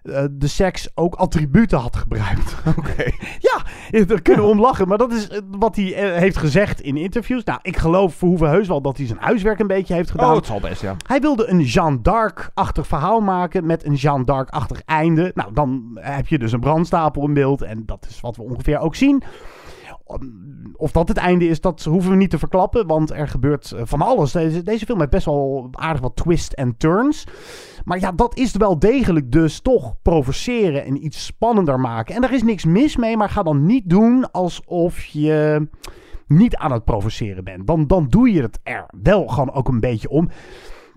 uh, 0.04 0.24
de 0.30 0.46
seks 0.46 0.88
ook 0.94 1.14
attributen 1.14 1.78
had 1.78 1.96
gebruikt. 1.96 2.56
Oké. 2.76 2.78
Okay. 2.78 3.14
ja, 3.48 3.62
daar 4.04 4.22
kunnen 4.22 4.44
we 4.44 4.50
om 4.50 4.60
lachen. 4.60 4.88
Maar 4.88 4.98
dat 4.98 5.12
is 5.12 5.28
wat 5.50 5.76
hij 5.76 5.84
uh, 5.84 6.18
heeft 6.18 6.36
gezegd 6.36 6.80
in 6.80 6.96
interviews. 6.96 7.44
Nou, 7.44 7.58
ik 7.62 7.76
geloof 7.76 8.14
Verhoeven 8.14 8.48
heus 8.48 8.68
wel 8.68 8.80
dat 8.80 8.96
hij 8.96 9.06
zijn 9.06 9.18
huiswerk 9.18 9.58
een 9.58 9.66
beetje 9.66 9.94
heeft 9.94 10.10
gedaan. 10.10 10.30
Oh, 10.30 10.36
het 10.36 10.46
zal 10.46 10.60
best, 10.60 10.82
ja. 10.82 10.96
Hij 11.06 11.20
wilde 11.20 11.48
een 11.48 11.60
Jeanne 11.60 12.00
d'Arc-achtig 12.00 12.86
verhaal 12.86 13.20
maken 13.20 13.66
met 13.66 13.84
een 13.84 13.94
Jeanne 13.94 14.24
d'Arc-achtig 14.24 14.82
einde. 14.84 15.30
Nou, 15.34 15.52
dan 15.52 15.98
heb 16.00 16.26
je 16.26 16.38
dus 16.38 16.52
een 16.52 16.60
brandstapel 16.60 17.26
in 17.26 17.34
beeld. 17.34 17.62
En 17.62 17.82
dat 17.86 18.06
is 18.08 18.20
wat 18.20 18.36
we 18.36 18.42
ongeveer 18.42 18.78
ook 18.78 18.94
zien. 18.94 19.22
Of 20.76 20.92
dat 20.92 21.08
het 21.08 21.16
einde 21.16 21.48
is, 21.48 21.60
dat 21.60 21.84
hoeven 21.84 22.10
we 22.10 22.16
niet 22.16 22.30
te 22.30 22.38
verklappen. 22.38 22.86
Want 22.86 23.10
er 23.10 23.28
gebeurt 23.28 23.72
eh, 23.72 23.82
van 23.84 24.02
alles. 24.02 24.32
Deze, 24.32 24.62
deze 24.62 24.84
film 24.86 24.98
heeft 24.98 25.10
best 25.10 25.24
wel 25.24 25.68
aardig 25.72 26.00
wat 26.00 26.16
twists 26.16 26.54
en 26.54 26.76
turns. 26.76 27.26
Maar 27.84 28.00
ja, 28.00 28.12
dat 28.12 28.36
is 28.36 28.56
wel 28.56 28.78
degelijk 28.78 29.32
dus 29.32 29.60
toch 29.60 29.94
provoceren 30.02 30.84
en 30.84 31.04
iets 31.04 31.24
spannender 31.24 31.80
maken. 31.80 32.14
En 32.14 32.20
daar 32.20 32.34
is 32.34 32.42
niks 32.42 32.64
mis 32.64 32.96
mee, 32.96 33.16
maar 33.16 33.30
ga 33.30 33.42
dan 33.42 33.66
niet 33.66 33.90
doen 33.90 34.30
alsof 34.30 35.04
je 35.04 35.68
niet 36.26 36.56
aan 36.56 36.72
het 36.72 36.84
provoceren 36.84 37.44
bent. 37.44 37.66
Dan, 37.66 37.86
dan 37.86 38.06
doe 38.08 38.32
je 38.32 38.42
het 38.42 38.58
er 38.62 38.86
wel 39.02 39.26
gewoon 39.26 39.52
ook 39.52 39.68
een 39.68 39.80
beetje 39.80 40.08
om. 40.08 40.28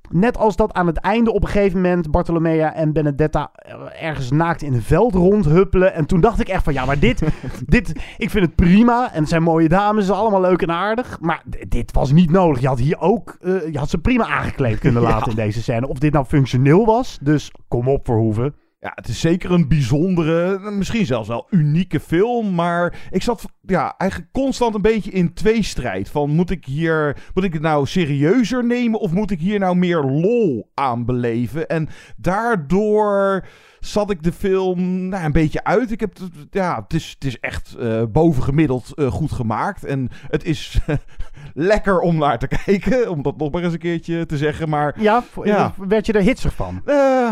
Net 0.10 0.38
als 0.38 0.56
dat 0.56 0.74
aan 0.74 0.88
het 0.88 0.98
einde 0.98 1.34
op 1.34 1.42
een 1.42 1.50
gegeven 1.50 1.82
moment 1.82 2.12
Bartolomea 2.12 2.74
en 2.74 2.94
Benedetta 2.94 3.52
ergens 4.00 4.32
naakt 4.32 4.62
in 4.62 4.74
een 4.74 4.82
veld 4.82 5.14
rondhuppelen. 5.14 5.94
En 5.94 6.06
toen 6.06 6.22
dacht 6.22 6.40
ik 6.40 6.48
echt 6.48 6.64
van 6.64 6.74
ja, 6.74 6.86
maar 6.86 7.00
dit, 7.00 7.22
dit 7.66 7.92
ik 8.18 8.30
vind 8.30 8.46
het 8.46 8.56
prima. 8.56 9.14
En 9.14 9.20
het 9.20 9.30
zijn 9.30 9.44
mooie 9.44 9.70
dames, 9.70 10.00
ze 10.00 10.08
zijn 10.12 10.20
allemaal 10.20 10.42
leuk 10.42 10.62
en 10.62 10.72
aardig. 10.72 11.18
Maar 11.20 11.44
dit 11.68 11.92
was 11.92 12.12
niet 12.12 12.32
nodig. 12.32 12.62
Je 12.62 12.68
had 12.68 12.80
hier 12.80 13.00
ook, 13.00 13.38
uh, 13.42 13.72
je 13.72 13.78
had 13.78 13.90
ze 13.90 13.98
prima 13.98 14.26
aangekleed 14.26 14.80
kunnen 14.80 15.02
laten 15.12 15.32
ja. 15.32 15.38
in 15.38 15.46
deze 15.46 15.62
scène. 15.62 15.88
Of 15.88 16.00
dit 16.00 16.14
nou 16.14 16.26
functioneel 16.26 16.86
was. 16.86 17.18
Dus 17.22 17.52
kom 17.68 17.88
op 17.88 18.06
Verhoeven. 18.06 18.54
Ja, 18.88 18.94
het 18.96 19.08
is 19.08 19.20
zeker 19.20 19.52
een 19.52 19.68
bijzondere, 19.68 20.60
misschien 20.72 21.06
zelfs 21.06 21.28
wel 21.28 21.48
unieke 21.50 22.00
film. 22.00 22.54
Maar 22.56 23.08
ik 23.12 23.24
zat 23.24 23.46
ja, 23.62 23.96
eigenlijk 23.98 24.32
constant 24.32 24.76
een 24.76 24.82
beetje 24.82 25.12
in 25.12 25.34
tweestrijd. 25.34 26.10
Van 26.10 26.30
moet 26.30 26.50
ik 26.50 26.66
hier, 26.66 27.18
moet 27.34 27.44
ik 27.44 27.54
het 27.54 27.62
nou 27.62 27.86
serieuzer 27.86 28.66
nemen 28.66 29.00
of 29.00 29.12
moet 29.12 29.32
ik 29.32 29.40
hier 29.40 29.60
nou 29.60 29.76
meer 29.76 30.02
lol 30.04 30.72
aan 30.74 31.06
beleven? 31.06 31.68
En 31.68 31.90
daardoor 32.18 33.46
zat 33.80 34.10
ik 34.12 34.24
de 34.24 34.32
film 34.32 35.08
nou, 35.08 35.24
een 35.26 35.32
beetje 35.32 35.64
uit. 35.64 35.92
Ik 35.92 36.00
heb, 36.00 36.18
het- 36.18 36.48
ja, 36.52 36.82
het 36.84 36.94
is, 36.94 37.10
het 37.10 37.24
is 37.24 37.40
echt 37.40 37.76
eh, 37.76 38.04
bovengemiddeld 38.12 38.92
eh, 38.96 39.12
goed 39.12 39.32
gemaakt. 39.32 39.84
En 39.86 40.10
het 40.28 40.44
is 40.46 40.80
lekker 41.54 42.00
om 42.00 42.18
naar 42.18 42.40
te 42.40 42.48
kijken, 42.66 43.10
om 43.10 43.22
dat 43.22 43.38
nog 43.38 43.52
maar 43.52 43.64
eens 43.64 43.74
een 43.74 43.80
keertje 43.80 44.26
te 44.26 44.38
zeggen. 44.38 44.70
Maar 44.70 45.02
Ja, 45.48 45.74
werd 45.78 46.06
je 46.06 46.14
er 46.14 46.22
hitsig 46.22 46.54
van? 46.56 46.82
eh, 46.86 47.32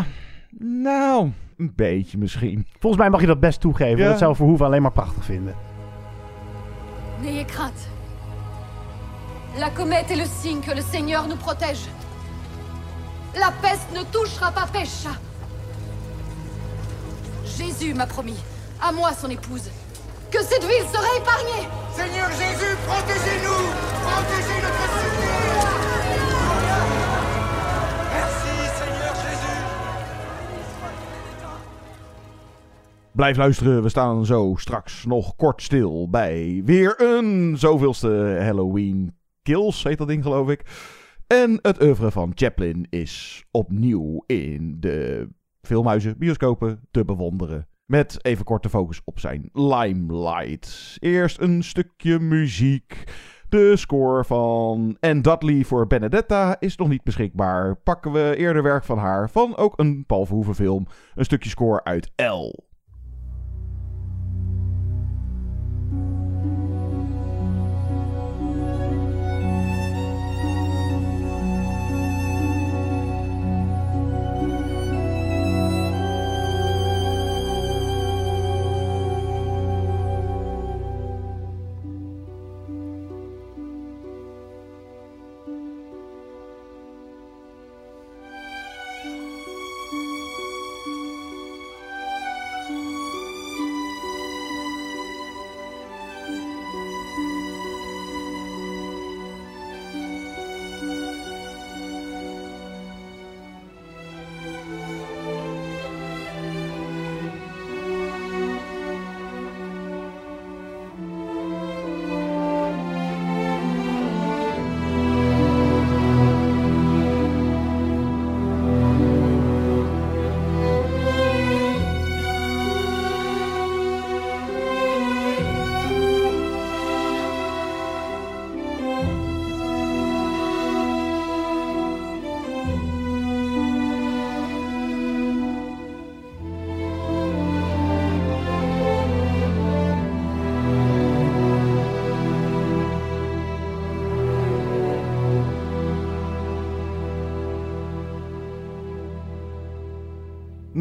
nou, 0.60 1.30
een 1.58 1.74
beetje 1.76 2.18
misschien. 2.18 2.68
Volgens 2.80 3.02
mij 3.02 3.12
mag 3.12 3.22
je 3.22 3.28
dat 3.28 3.40
best 3.40 3.60
toegeven. 3.62 3.98
Ja. 3.98 4.10
Dat 4.10 4.18
zou 4.18 4.36
Verhoeven 4.36 4.66
alleen 4.66 4.82
maar 4.82 4.92
prachtig 4.92 5.26
vinden. 5.26 5.56
N'ayez 7.22 7.46
crainte. 7.46 7.82
La 9.58 9.70
comète 9.70 10.12
est 10.12 10.18
le 10.18 10.28
signe 10.42 10.62
que 10.62 10.76
le 10.76 10.82
Seigneur 10.92 11.28
nous 11.28 11.38
protège. 11.38 11.88
La 13.34 13.52
peste 13.62 13.92
ne 13.94 14.04
touchera 14.12 14.52
pas 14.52 14.68
Pécha. 14.72 15.12
Jésus 17.58 17.94
m'a 17.94 18.06
promis, 18.06 18.40
à 18.82 18.92
moi 18.92 19.14
son 19.14 19.30
épouse, 19.30 19.70
que 20.32 20.42
cette 20.44 20.64
ville 20.64 20.88
serait 20.92 21.18
épargnée. 21.18 21.68
Seigneur 21.96 22.30
Jésus, 22.32 22.76
protégez-nous 22.88 23.96
Protégez 24.06 24.62
notre 24.62 24.86
cité 25.00 25.95
Blijf 33.16 33.38
luisteren, 33.38 33.84
we 33.84 33.90
staan 33.90 34.26
zo 34.26 34.54
straks 34.58 35.06
nog 35.06 35.36
kort 35.36 35.62
stil 35.62 36.10
bij 36.10 36.62
weer 36.66 37.02
een 37.02 37.58
zoveelste 37.58 38.38
Halloween 38.42 39.16
Kills, 39.44 39.84
heet 39.84 39.98
dat 39.98 40.08
ding 40.08 40.24
geloof 40.24 40.50
ik. 40.50 40.62
En 41.28 41.60
het 41.62 41.84
oeuvre 41.84 42.12
van 42.12 42.32
Chaplin 42.34 42.88
is 42.90 43.46
opnieuw 43.52 44.24
in 44.26 44.78
de 44.80 45.30
filmhuizen, 45.62 46.18
bioscopen 46.18 46.88
te 46.92 47.06
bewonderen. 47.06 47.68
Met 47.86 48.26
even 48.26 48.46
korte 48.46 48.70
focus 48.70 49.02
op 49.06 49.20
zijn 49.20 49.50
Limelight. 49.54 50.98
Eerst 51.00 51.40
een 51.40 51.64
stukje 51.64 52.20
muziek. 52.20 53.04
De 53.50 53.78
score 53.78 54.24
van 54.24 54.98
Anne 55.00 55.22
Dudley 55.22 55.64
voor 55.64 55.88
Benedetta 55.88 56.56
is 56.60 56.76
nog 56.76 56.88
niet 56.88 57.04
beschikbaar. 57.04 57.76
Pakken 57.76 58.12
we 58.12 58.36
eerder 58.38 58.64
werk 58.64 58.84
van 58.84 58.98
haar 58.98 59.30
van 59.30 59.58
ook 59.58 59.80
een 59.80 60.06
Paul 60.06 60.26
Verhoeven 60.26 60.56
film. 60.56 60.88
Een 61.16 61.26
stukje 61.26 61.50
score 61.50 61.84
uit 61.84 62.12
L. 62.16 62.74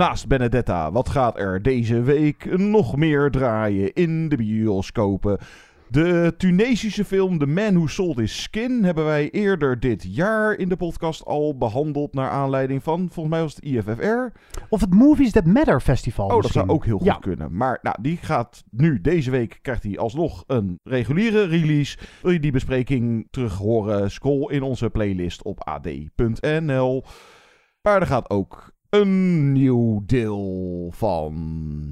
Naast 0.05 0.29
Benedetta, 0.29 0.93
wat 0.93 1.09
gaat 1.09 1.38
er 1.38 1.62
deze 1.62 2.03
week 2.03 2.59
nog 2.59 2.97
meer 2.97 3.31
draaien 3.31 3.93
in 3.93 4.29
de 4.29 4.37
bioscopen? 4.37 5.38
De 5.88 6.35
Tunesische 6.37 7.05
film 7.05 7.38
The 7.38 7.47
Man 7.47 7.75
Who 7.75 7.87
Sold 7.87 8.17
His 8.17 8.43
Skin 8.43 8.85
hebben 8.85 9.05
wij 9.05 9.31
eerder 9.31 9.81
dit 9.81 10.05
jaar 10.17 10.55
in 10.55 10.69
de 10.69 10.77
podcast 10.77 11.25
al 11.25 11.57
behandeld 11.57 12.14
naar 12.14 12.31
aanleiding 12.31 12.83
van, 12.83 12.99
volgens 12.99 13.35
mij 13.35 13.40
was 13.43 13.55
het 13.55 13.64
IFFR. 13.64 14.38
Of 14.69 14.81
het 14.81 14.95
Movies 14.95 15.33
That 15.33 15.47
Matter 15.47 15.81
Festival 15.81 16.29
Oh, 16.29 16.43
dat 16.43 16.51
zou 16.51 16.69
ook 16.69 16.85
heel 16.85 16.99
goed 16.99 17.07
Ja. 17.07 17.14
kunnen. 17.14 17.57
Maar 17.57 17.79
nou, 17.83 17.97
die 18.01 18.17
gaat 18.17 18.64
nu, 18.71 19.01
deze 19.01 19.31
week, 19.31 19.59
krijgt 19.62 19.83
hij 19.83 19.99
alsnog 19.99 20.45
een 20.47 20.81
reguliere 20.83 21.45
release. 21.45 21.99
Wil 22.23 22.33
je 22.33 22.40
die 22.40 22.53
bespreking 22.53 23.29
terug 23.31 23.57
horen? 23.57 24.11
Scroll 24.11 24.53
in 24.53 24.62
onze 24.62 24.90
playlist 24.90 25.43
op 25.43 25.64
ad.nl. 25.64 27.05
Maar 27.83 28.01
er 28.01 28.07
gaat 28.07 28.31
ook 28.31 28.73
een 29.00 29.52
nieuw 29.52 30.02
deel 30.07 30.90
van. 30.94 31.35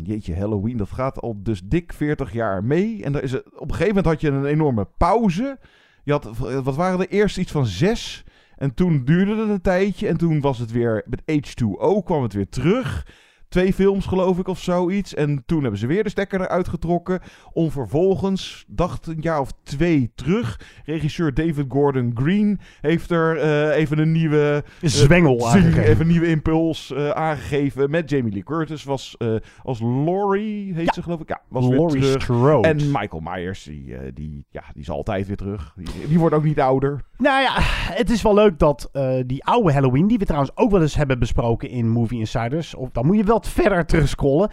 Jeetje, 0.03 0.37
Halloween. 0.37 0.77
Dat 0.77 0.91
gaat 0.91 1.21
al 1.21 1.43
dus 1.43 1.61
dik 1.65 1.93
40 1.93 2.33
jaar 2.33 2.65
mee. 2.65 3.05
En 3.05 3.15
er 3.15 3.23
is, 3.23 3.33
het- 3.33 3.47
op 3.55 3.61
een 3.69 3.75
gegeven 3.75 3.87
moment 3.87 4.07
had 4.07 4.21
je 4.21 4.29
een 4.29 4.45
enorme 4.45 4.89
pauze. 4.97 5.59
Je 6.05 6.13
had, 6.13 6.31
wat 6.63 6.77
waren 6.77 7.01
er 7.01 7.09
eerst 7.09 7.39
iets 7.39 7.53
van 7.53 7.67
zes. 7.67 8.25
En 8.57 8.75
toen 8.75 9.05
duurde 9.05 9.37
het 9.37 9.49
een 9.49 9.61
tijdje. 9.61 10.09
En 10.09 10.17
toen 10.17 10.41
was 10.41 10.59
het 10.59 10.71
weer 10.73 11.05
met 11.09 11.23
H2O 11.23 12.03
kwam 12.05 12.23
het 12.23 12.33
weer 12.33 12.49
terug. 12.49 13.07
Twee 13.53 13.73
films 13.73 14.07
geloof 14.07 14.39
ik 14.39 14.49
of 14.49 14.61
zoiets. 14.61 15.15
En 15.15 15.43
toen 15.47 15.61
hebben 15.63 15.79
ze 15.81 15.87
weer 15.87 16.03
de 16.03 16.09
stekker 16.11 16.41
eruit 16.41 16.69
getrokken. 16.69 17.21
Om 17.53 17.71
vervolgens, 17.71 18.65
dacht 18.69 19.07
een 19.07 19.21
jaar 19.21 19.41
of 19.41 19.51
twee 19.63 20.13
terug. 20.15 20.61
Regisseur 20.85 21.35
David 21.35 21.65
Gordon 21.69 22.11
Green 22.15 22.61
heeft 22.81 23.11
er 23.11 23.37
eh, 23.39 23.77
even 23.77 23.99
een 23.99 24.13
nieuwe... 24.13 24.65
eh, 24.81 24.89
Zwengel 24.89 25.41
zing- 25.41 25.53
aangegeven. 25.65 25.83
Even 25.85 26.01
een 26.01 26.07
nieuwe 26.11 26.27
impuls 26.27 26.93
eh, 26.93 27.09
aangegeven. 27.11 27.91
Met 27.91 28.11
Jamie 28.11 28.33
Lee 28.33 28.43
Curtis 28.43 28.85
was 28.85 29.17
als 29.63 29.81
Laurie, 29.81 30.75
heet 30.75 30.95
ze 30.95 31.03
geloof 31.03 31.21
ik. 31.21 31.29
Ja, 31.29 31.41
was 31.49 31.69
Laurie 31.69 32.01
weer. 32.01 32.21
Strode. 32.21 32.69
En 32.69 32.77
Michael 32.77 33.21
Myers, 33.25 33.63
die, 33.63 34.13
die, 34.15 34.47
ja, 34.51 34.63
die 34.73 34.83
is 34.83 34.91
altijd 34.91 35.27
weer 35.27 35.37
terug. 35.37 35.73
Die, 35.77 36.09
die 36.09 36.19
wordt 36.19 36.35
ook 36.35 36.45
niet 36.45 36.61
ouder. 36.61 37.01
Nou 37.17 37.43
ja, 37.43 37.53
het 37.95 38.11
is 38.11 38.23
wel 38.23 38.35
leuk 38.35 38.59
dat 38.59 38.91
die 39.27 39.45
oude 39.45 39.73
Halloween, 39.73 40.07
die 40.07 40.19
we 40.19 40.25
trouwens 40.25 40.57
ook 40.57 40.71
wel 40.71 40.81
eens 40.83 40.95
hebben 40.97 41.19
besproken 41.19 41.69
in 41.69 41.89
Movie 41.91 42.19
Insiders, 42.19 42.75
of 42.75 42.91
dan 42.91 43.07
moet 43.07 43.17
je 43.17 43.25
wel 43.25 43.41
verder 43.49 43.87
terugscrollen. 43.87 44.51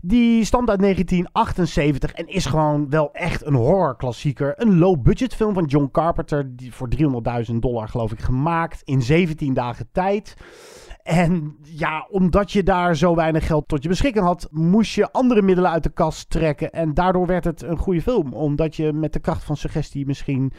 Die 0.00 0.44
stamt 0.44 0.70
uit 0.70 0.80
1978 0.80 2.12
en 2.12 2.28
is 2.28 2.46
gewoon 2.46 2.90
wel 2.90 3.12
echt 3.12 3.46
een 3.46 3.54
horrorklassieker. 3.54 4.52
Een 4.56 4.78
low-budget 4.78 5.34
film 5.34 5.54
van 5.54 5.64
John 5.64 5.88
Carpenter, 5.92 6.56
die 6.56 6.74
voor 6.74 6.88
300.000 7.50 7.54
dollar 7.54 7.88
geloof 7.88 8.12
ik 8.12 8.20
gemaakt 8.20 8.82
in 8.84 9.02
17 9.02 9.54
dagen 9.54 9.88
tijd. 9.92 10.36
En 11.02 11.56
ja, 11.62 12.06
omdat 12.10 12.52
je 12.52 12.62
daar 12.62 12.96
zo 12.96 13.14
weinig 13.14 13.46
geld 13.46 13.68
tot 13.68 13.82
je 13.82 13.88
beschikking 13.88 14.24
had, 14.24 14.48
moest 14.50 14.94
je 14.94 15.12
andere 15.12 15.42
middelen 15.42 15.70
uit 15.70 15.82
de 15.82 15.92
kast 15.92 16.30
trekken. 16.30 16.70
En 16.72 16.94
daardoor 16.94 17.26
werd 17.26 17.44
het 17.44 17.62
een 17.62 17.76
goede 17.76 18.02
film. 18.02 18.32
Omdat 18.32 18.76
je 18.76 18.92
met 18.92 19.12
de 19.12 19.20
kracht 19.20 19.44
van 19.44 19.56
suggestie 19.56 20.06
misschien 20.06 20.52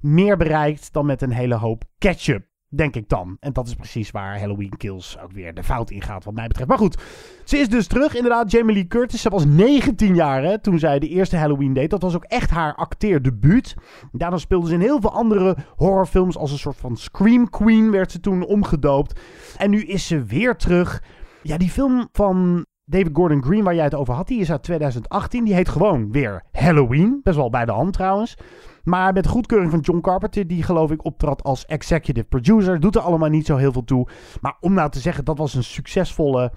meer 0.00 0.36
bereikt 0.36 0.92
dan 0.92 1.06
met 1.06 1.22
een 1.22 1.32
hele 1.32 1.54
hoop 1.54 1.84
ketchup. 1.98 2.44
Denk 2.68 2.94
ik 2.96 3.08
dan. 3.08 3.36
En 3.40 3.52
dat 3.52 3.66
is 3.66 3.74
precies 3.74 4.10
waar 4.10 4.38
Halloween 4.38 4.76
Kills 4.76 5.18
ook 5.18 5.32
weer 5.32 5.54
de 5.54 5.62
fout 5.62 5.90
in 5.90 6.02
gaat, 6.02 6.24
wat 6.24 6.34
mij 6.34 6.46
betreft. 6.46 6.68
Maar 6.68 6.78
goed, 6.78 7.02
ze 7.44 7.56
is 7.56 7.68
dus 7.68 7.86
terug. 7.86 8.14
Inderdaad, 8.14 8.50
Jamie 8.50 8.74
Lee 8.74 8.86
Curtis. 8.86 9.20
Ze 9.20 9.30
was 9.30 9.44
19 9.44 10.14
jaar 10.14 10.42
hè, 10.42 10.60
toen 10.60 10.78
zij 10.78 10.98
de 10.98 11.08
eerste 11.08 11.36
Halloween 11.36 11.72
deed. 11.72 11.90
Dat 11.90 12.02
was 12.02 12.14
ook 12.14 12.24
echt 12.24 12.50
haar 12.50 12.74
acteerdebuut. 12.74 13.74
Daarna 14.12 14.36
speelde 14.36 14.68
ze 14.68 14.74
in 14.74 14.80
heel 14.80 15.00
veel 15.00 15.12
andere 15.12 15.56
horrorfilms. 15.76 16.36
Als 16.36 16.50
een 16.52 16.58
soort 16.58 16.76
van 16.76 16.96
Scream 16.96 17.50
Queen 17.50 17.90
werd 17.90 18.12
ze 18.12 18.20
toen 18.20 18.46
omgedoopt. 18.46 19.20
En 19.56 19.70
nu 19.70 19.82
is 19.82 20.06
ze 20.06 20.24
weer 20.24 20.56
terug. 20.56 21.02
Ja, 21.42 21.56
die 21.56 21.70
film 21.70 22.08
van 22.12 22.66
David 22.88 23.10
Gordon 23.12 23.42
Green 23.42 23.64
waar 23.64 23.74
jij 23.74 23.84
het 23.84 23.94
over 23.94 24.14
had, 24.14 24.28
die 24.28 24.40
is 24.40 24.50
uit 24.50 24.62
2018. 24.62 25.44
Die 25.44 25.54
heet 25.54 25.68
gewoon 25.68 26.12
weer 26.12 26.42
Halloween. 26.52 27.20
Best 27.22 27.36
wel 27.36 27.50
bij 27.50 27.64
de 27.64 27.72
hand 27.72 27.92
trouwens. 27.92 28.36
Maar 28.84 29.12
met 29.12 29.26
goedkeuring 29.26 29.70
van 29.70 29.80
John 29.80 30.00
Carpenter, 30.00 30.46
die 30.46 30.62
geloof 30.62 30.90
ik 30.90 31.04
optrad 31.04 31.42
als 31.42 31.64
executive 31.64 32.26
producer. 32.26 32.80
Doet 32.80 32.94
er 32.94 33.00
allemaal 33.00 33.28
niet 33.28 33.46
zo 33.46 33.56
heel 33.56 33.72
veel 33.72 33.84
toe. 33.84 34.08
Maar 34.40 34.56
om 34.60 34.72
nou 34.72 34.90
te 34.90 34.98
zeggen, 34.98 35.24
dat 35.24 35.38
was 35.38 35.54
een 35.54 35.64
succesvolle 35.64 36.52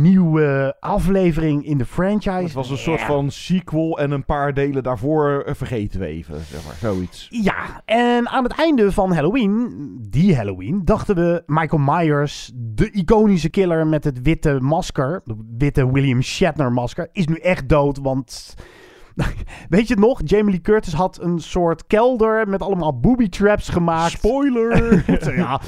nieuwe 0.00 0.76
aflevering 0.80 1.66
in 1.66 1.78
de 1.78 1.84
franchise. 1.86 2.42
Het 2.42 2.52
was 2.52 2.70
een 2.70 2.78
soort 2.78 3.00
van 3.00 3.30
sequel 3.30 3.98
en 3.98 4.10
een 4.10 4.24
paar 4.24 4.54
delen 4.54 4.82
daarvoor 4.82 5.42
eh, 5.46 5.54
vergeten 5.54 6.00
we 6.00 6.06
even, 6.06 6.40
zeg 6.40 6.64
maar. 6.64 6.74
Zoiets. 6.74 7.26
Ja, 7.30 7.82
en 7.84 8.28
aan 8.28 8.44
het 8.44 8.52
einde 8.52 8.92
van 8.92 9.12
Halloween, 9.12 9.70
die 10.10 10.36
Halloween, 10.36 10.80
dachten 10.84 11.14
we 11.14 11.42
Michael 11.46 11.82
Myers, 11.84 12.52
de 12.54 12.90
iconische 12.90 13.50
killer 13.50 13.86
met 13.86 14.04
het 14.04 14.22
witte 14.22 14.58
masker, 14.60 15.20
de 15.24 15.36
witte 15.56 15.92
William 15.92 16.22
Shatner 16.22 16.72
masker, 16.72 17.08
is 17.12 17.26
nu 17.26 17.36
echt 17.36 17.68
dood, 17.68 17.98
want... 17.98 18.54
Weet 19.68 19.88
je 19.88 19.94
het 19.94 20.02
nog? 20.02 20.20
Jamie 20.24 20.50
Lee 20.50 20.60
Curtis 20.60 20.92
had 20.92 21.20
een 21.20 21.38
soort 21.38 21.86
kelder 21.86 22.48
met 22.48 22.62
allemaal 22.62 23.00
booby 23.00 23.28
traps 23.28 23.68
gemaakt. 23.68 24.10
Spoiler! 24.10 25.04
ja, 25.36 25.60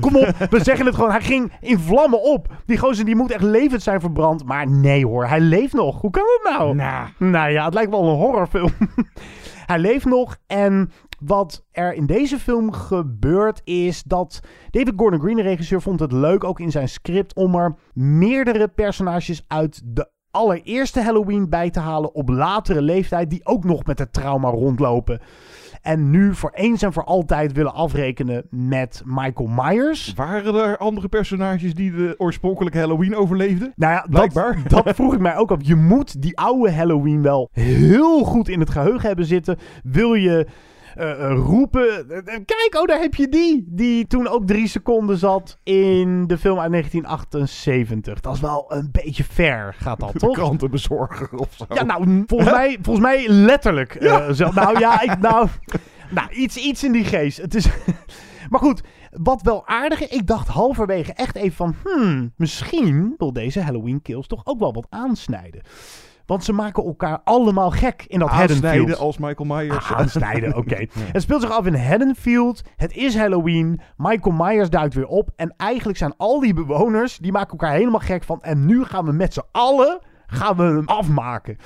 kom 0.00 0.16
op. 0.16 0.36
We 0.50 0.62
zeggen 0.62 0.86
het 0.86 0.94
gewoon. 0.94 1.10
Hij 1.10 1.20
ging 1.20 1.52
in 1.60 1.78
vlammen 1.78 2.22
op. 2.22 2.48
Die 2.66 2.78
gozer 2.78 3.04
die 3.04 3.16
moet 3.16 3.30
echt 3.30 3.42
levend 3.42 3.82
zijn 3.82 4.00
verbrand. 4.00 4.44
Maar 4.44 4.68
nee 4.68 5.06
hoor, 5.06 5.26
hij 5.26 5.40
leeft 5.40 5.72
nog. 5.72 6.00
Hoe 6.00 6.10
kan 6.10 6.24
dat 6.42 6.52
nou? 6.52 6.74
Nou. 6.74 7.08
Nou 7.18 7.50
ja, 7.50 7.64
het 7.64 7.74
lijkt 7.74 7.90
wel 7.90 8.08
een 8.08 8.16
horrorfilm. 8.16 8.72
hij 9.66 9.78
leeft 9.78 10.04
nog 10.04 10.36
en 10.46 10.90
wat 11.18 11.64
er 11.70 11.94
in 11.94 12.06
deze 12.06 12.38
film 12.38 12.72
gebeurt 12.72 13.60
is 13.64 14.02
dat 14.02 14.40
David 14.70 14.92
Gordon 14.96 15.20
Green, 15.20 15.36
de 15.36 15.42
regisseur, 15.42 15.82
vond 15.82 16.00
het 16.00 16.12
leuk 16.12 16.44
ook 16.44 16.60
in 16.60 16.70
zijn 16.70 16.88
script 16.88 17.34
om 17.34 17.54
er 17.54 17.74
meerdere 17.92 18.68
personages 18.68 19.44
uit 19.46 19.82
de 19.84 20.10
allereerste 20.30 21.00
Halloween 21.00 21.48
bij 21.48 21.70
te 21.70 21.80
halen 21.80 22.14
op 22.14 22.28
latere 22.28 22.82
leeftijd 22.82 23.30
die 23.30 23.46
ook 23.46 23.64
nog 23.64 23.84
met 23.84 23.98
het 23.98 24.12
trauma 24.12 24.48
rondlopen. 24.48 25.20
En 25.82 26.10
nu 26.10 26.34
voor 26.34 26.50
eens 26.54 26.82
en 26.82 26.92
voor 26.92 27.04
altijd 27.04 27.52
willen 27.52 27.74
afrekenen 27.74 28.46
met 28.50 29.02
Michael 29.04 29.48
Myers. 29.48 30.12
Waren 30.14 30.54
er 30.54 30.76
andere 30.76 31.08
personages 31.08 31.74
die 31.74 31.92
de 31.92 32.14
oorspronkelijke 32.16 32.78
Halloween 32.78 33.16
overleefden? 33.16 33.72
Nou 33.76 33.92
ja, 33.92 34.06
Blijkbaar. 34.10 34.62
Dat, 34.68 34.84
dat 34.84 34.94
vroeg 34.94 35.14
ik 35.14 35.20
mij 35.20 35.36
ook 35.36 35.50
af. 35.50 35.58
Je 35.60 35.74
moet 35.74 36.22
die 36.22 36.38
oude 36.38 36.72
Halloween 36.72 37.22
wel 37.22 37.48
heel 37.52 38.24
goed 38.24 38.48
in 38.48 38.60
het 38.60 38.70
geheugen 38.70 39.06
hebben 39.06 39.26
zitten. 39.26 39.58
Wil 39.82 40.14
je 40.14 40.46
eh, 40.98 41.30
eh, 41.30 41.36
roepen... 41.36 42.10
eh, 42.10 42.24
kijk, 42.24 42.76
oh, 42.76 42.84
daar 42.86 43.00
heb 43.00 43.14
je 43.14 43.28
die. 43.28 43.64
Die 43.66 44.06
toen 44.06 44.28
ook 44.28 44.46
drie 44.46 44.68
seconden 44.68 45.18
zat 45.18 45.58
in 45.62 46.26
de 46.26 46.38
film 46.38 46.58
uit 46.58 46.70
1978. 46.70 48.20
Dat 48.20 48.34
is 48.34 48.40
wel 48.40 48.64
een 48.68 48.88
beetje 48.92 49.24
ver, 49.24 49.74
gaat 49.78 50.00
dat, 50.00 50.12
De 50.12 50.18
toch? 50.18 50.34
krantenbezorger 50.34 51.28
of 51.38 51.48
zo. 51.56 51.64
Ja, 51.68 51.84
nou, 51.84 52.24
volgens 52.26 52.50
mij, 52.50 52.78
volgens 52.82 53.06
mij 53.06 53.28
letterlijk. 53.28 53.96
zo. 54.32 54.50
Nou 54.52 54.78
ja, 54.78 55.02
ik, 55.02 55.18
nou, 55.18 55.48
nou 56.10 56.30
iets, 56.30 56.56
iets 56.56 56.84
in 56.84 56.92
die 56.92 57.04
geest. 57.04 57.36
Het 57.36 57.54
is, 57.54 57.68
maar 58.50 58.60
goed, 58.60 58.82
wat 59.10 59.42
wel 59.42 59.66
aardig 59.66 60.00
is, 60.00 60.08
ik 60.08 60.26
dacht 60.26 60.48
halverwege 60.48 61.12
echt 61.12 61.36
even 61.36 61.56
van, 61.56 61.74
hmm, 61.84 62.32
misschien 62.36 63.14
wil 63.16 63.32
deze 63.32 63.60
Halloween 63.60 64.02
Kills 64.02 64.26
toch 64.26 64.46
ook 64.46 64.58
wel 64.58 64.72
wat 64.72 64.86
aansnijden. 64.90 65.62
Want 66.28 66.44
ze 66.44 66.52
maken 66.52 66.84
elkaar 66.84 67.20
allemaal 67.24 67.70
gek 67.70 68.04
in 68.08 68.18
dat 68.18 68.28
Aansnijden 68.28 68.68
Haddonfield. 68.68 68.98
als 68.98 69.18
Michael 69.18 69.48
Myers. 69.48 69.90
Ah, 69.90 69.98
aansnijden, 69.98 70.56
oké. 70.56 70.86
Het 71.14 71.22
speelt 71.22 71.40
zich 71.40 71.50
af 71.50 71.66
in 71.66 71.74
Haddonfield. 71.74 72.62
Het 72.76 72.96
is 72.96 73.16
Halloween. 73.16 73.80
Michael 73.96 74.34
Myers 74.36 74.70
duikt 74.70 74.94
weer 74.94 75.06
op. 75.06 75.30
En 75.36 75.54
eigenlijk 75.56 75.98
zijn 75.98 76.14
al 76.16 76.40
die 76.40 76.54
bewoners, 76.54 77.18
die 77.18 77.32
maken 77.32 77.50
elkaar 77.50 77.72
helemaal 77.72 78.00
gek 78.00 78.24
van. 78.24 78.40
En 78.40 78.66
nu 78.66 78.84
gaan 78.84 79.04
we 79.04 79.12
met 79.12 79.32
z'n 79.32 79.42
allen, 79.52 79.98
gaan 80.30 80.56
we 80.56 80.62
hem 80.62 80.86
afmaken. 80.86 81.56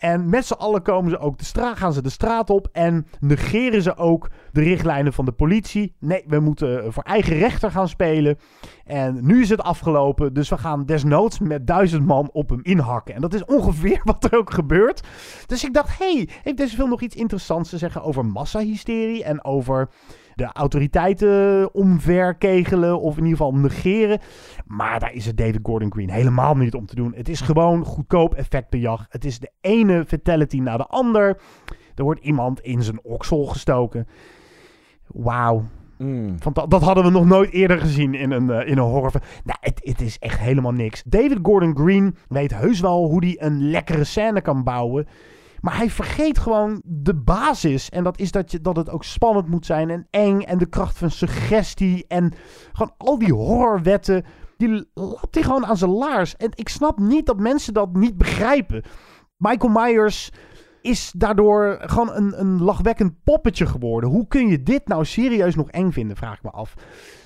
En 0.00 0.28
met 0.28 0.46
z'n 0.46 0.52
allen 0.52 0.82
komen 0.82 1.10
ze 1.10 1.18
ook 1.18 1.38
de 1.38 1.44
straat, 1.44 1.76
gaan 1.76 1.92
ze 1.92 2.02
de 2.02 2.10
straat 2.10 2.50
op 2.50 2.68
en 2.72 3.06
negeren 3.18 3.82
ze 3.82 3.96
ook 3.96 4.30
de 4.52 4.62
richtlijnen 4.62 5.12
van 5.12 5.24
de 5.24 5.32
politie. 5.32 5.94
Nee, 5.98 6.24
we 6.26 6.40
moeten 6.40 6.92
voor 6.92 7.02
eigen 7.02 7.38
rechter 7.38 7.70
gaan 7.70 7.88
spelen. 7.88 8.38
En 8.84 9.26
nu 9.26 9.40
is 9.40 9.48
het 9.48 9.62
afgelopen, 9.62 10.34
dus 10.34 10.48
we 10.48 10.58
gaan 10.58 10.86
desnoods 10.86 11.38
met 11.38 11.66
duizend 11.66 12.06
man 12.06 12.30
op 12.32 12.48
hem 12.48 12.60
inhakken. 12.62 13.14
En 13.14 13.20
dat 13.20 13.34
is 13.34 13.44
ongeveer 13.44 14.00
wat 14.12 14.24
er 14.24 14.38
ook 14.38 14.52
gebeurt. 14.52 15.02
Dus 15.46 15.64
ik 15.64 15.74
dacht, 15.74 15.98
hey, 15.98 16.28
heeft 16.42 16.56
deze 16.56 16.76
film 16.76 16.88
nog 16.88 17.00
iets 17.00 17.16
interessants 17.16 17.70
te 17.70 17.78
zeggen 17.78 18.02
over 18.02 18.26
massahysterie 18.26 19.24
en 19.24 19.44
over 19.44 19.88
de 20.34 20.48
autoriteiten 20.52 21.74
omverkegelen 21.74 23.00
of 23.00 23.16
in 23.16 23.22
ieder 23.24 23.36
geval 23.36 23.54
negeren. 23.54 24.18
Maar 24.66 25.00
daar 25.00 25.12
is 25.12 25.26
het 25.26 25.36
David 25.36 25.58
Gordon 25.62 25.92
Green 25.92 26.10
helemaal 26.10 26.56
niet 26.56 26.74
om 26.74 26.86
te 26.86 26.94
doen. 26.94 27.12
Het 27.16 27.28
is 27.28 27.40
gewoon 27.40 27.84
goedkoop 27.84 28.34
effectbejag. 28.34 29.06
Het 29.08 29.24
is 29.24 29.38
de 29.38 29.50
ene 29.60 30.04
fatality 30.06 30.58
na 30.58 30.76
de 30.76 30.86
ander. 30.86 31.40
Er 31.94 32.04
wordt 32.04 32.20
iemand 32.20 32.60
in 32.60 32.82
zijn 32.82 33.04
oksel 33.04 33.44
gestoken. 33.44 34.06
Wauw. 35.06 35.64
Mm. 35.98 36.36
Dat, 36.52 36.70
dat 36.70 36.82
hadden 36.82 37.04
we 37.04 37.10
nog 37.10 37.24
nooit 37.24 37.50
eerder 37.50 37.78
gezien 37.78 38.14
in 38.14 38.30
een, 38.30 38.50
eh, 38.50 38.68
in 38.68 38.78
een 38.78 38.84
horrorfilm. 38.84 39.24
Nou, 39.44 39.58
het, 39.60 39.80
het 39.84 40.00
is 40.00 40.18
echt 40.18 40.38
helemaal 40.38 40.72
niks. 40.72 41.02
David 41.06 41.38
Gordon 41.42 41.76
Green 41.76 42.16
weet 42.28 42.54
heus 42.54 42.80
wel 42.80 43.06
hoe 43.06 43.24
hij 43.24 43.36
een 43.38 43.70
lekkere 43.70 44.04
scène 44.04 44.40
kan 44.40 44.64
bouwen. 44.64 45.06
Maar 45.60 45.76
hij 45.76 45.90
vergeet 45.90 46.38
gewoon 46.38 46.80
de 46.84 47.14
basis. 47.14 47.88
En 47.88 48.04
dat 48.04 48.18
is 48.18 48.30
dat, 48.30 48.50
je, 48.50 48.60
dat 48.60 48.76
het 48.76 48.90
ook 48.90 49.04
spannend 49.04 49.48
moet 49.48 49.66
zijn 49.66 49.90
en 49.90 50.06
eng. 50.10 50.40
En 50.40 50.58
de 50.58 50.68
kracht 50.68 50.98
van 50.98 51.10
suggestie. 51.10 52.04
En 52.08 52.32
gewoon 52.72 52.94
al 52.96 53.18
die 53.18 53.32
horrorwetten. 53.32 54.24
Die 54.56 54.88
lapt 54.94 55.34
hij 55.34 55.44
gewoon 55.44 55.66
aan 55.66 55.76
zijn 55.76 55.90
laars. 55.90 56.36
En 56.36 56.50
ik 56.54 56.68
snap 56.68 56.98
niet 56.98 57.26
dat 57.26 57.38
mensen 57.38 57.74
dat 57.74 57.96
niet 57.96 58.16
begrijpen. 58.16 58.82
Michael 59.36 59.72
Myers 59.72 60.30
is 60.82 61.12
daardoor 61.16 61.78
gewoon 61.80 62.12
een, 62.12 62.40
een 62.40 62.62
lachwekkend 62.62 63.12
poppetje 63.24 63.66
geworden. 63.66 64.10
Hoe 64.10 64.26
kun 64.26 64.48
je 64.48 64.62
dit 64.62 64.88
nou 64.88 65.04
serieus 65.04 65.54
nog 65.54 65.70
eng 65.70 65.90
vinden, 65.90 66.16
vraag 66.16 66.36
ik 66.36 66.42
me 66.42 66.50
af. 66.50 66.74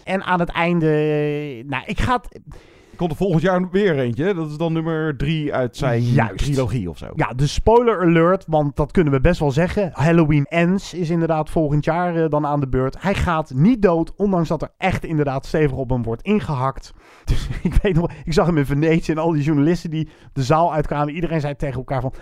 En 0.04 0.22
aan 0.22 0.40
het 0.40 0.48
einde... 0.48 0.88
Nou, 1.66 1.84
ik 1.86 2.00
ga 2.00 2.22
het... 2.22 2.40
Komt 2.96 3.10
er 3.10 3.16
volgend 3.16 3.42
jaar 3.42 3.70
weer 3.70 3.98
eentje. 3.98 4.34
Dat 4.34 4.50
is 4.50 4.56
dan 4.56 4.72
nummer 4.72 5.16
drie 5.16 5.54
uit 5.54 5.76
zijn 5.76 6.02
Juist. 6.02 6.38
trilogie 6.38 6.90
of 6.90 6.98
zo. 6.98 7.06
Ja, 7.14 7.32
de 7.36 7.46
spoiler 7.46 8.00
alert, 8.00 8.44
want 8.46 8.76
dat 8.76 8.92
kunnen 8.92 9.12
we 9.12 9.20
best 9.20 9.40
wel 9.40 9.50
zeggen. 9.50 9.90
Halloween 9.92 10.44
Ends 10.44 10.94
is 10.94 11.10
inderdaad 11.10 11.50
volgend 11.50 11.84
jaar 11.84 12.16
eh, 12.16 12.28
dan 12.28 12.46
aan 12.46 12.60
de 12.60 12.68
beurt. 12.68 13.02
Hij 13.02 13.14
gaat 13.14 13.52
niet 13.54 13.82
dood, 13.82 14.12
ondanks 14.16 14.48
dat 14.48 14.62
er 14.62 14.70
echt 14.78 15.04
inderdaad 15.04 15.46
stevig 15.46 15.76
op 15.76 15.90
hem 15.90 16.02
wordt 16.02 16.22
ingehakt. 16.22 16.92
Dus 17.24 17.48
ik 17.62 17.74
weet 17.82 17.94
nog, 17.94 18.10
ik 18.24 18.32
zag 18.32 18.46
hem 18.46 18.58
in 18.58 18.66
Venetië 18.66 19.12
en 19.12 19.18
al 19.18 19.32
die 19.32 19.42
journalisten 19.42 19.90
die 19.90 20.08
de 20.32 20.42
zaal 20.42 20.72
uitkwamen. 20.72 21.14
Iedereen 21.14 21.40
zei 21.40 21.56
tegen 21.56 21.76
elkaar 21.76 22.00
van... 22.00 22.12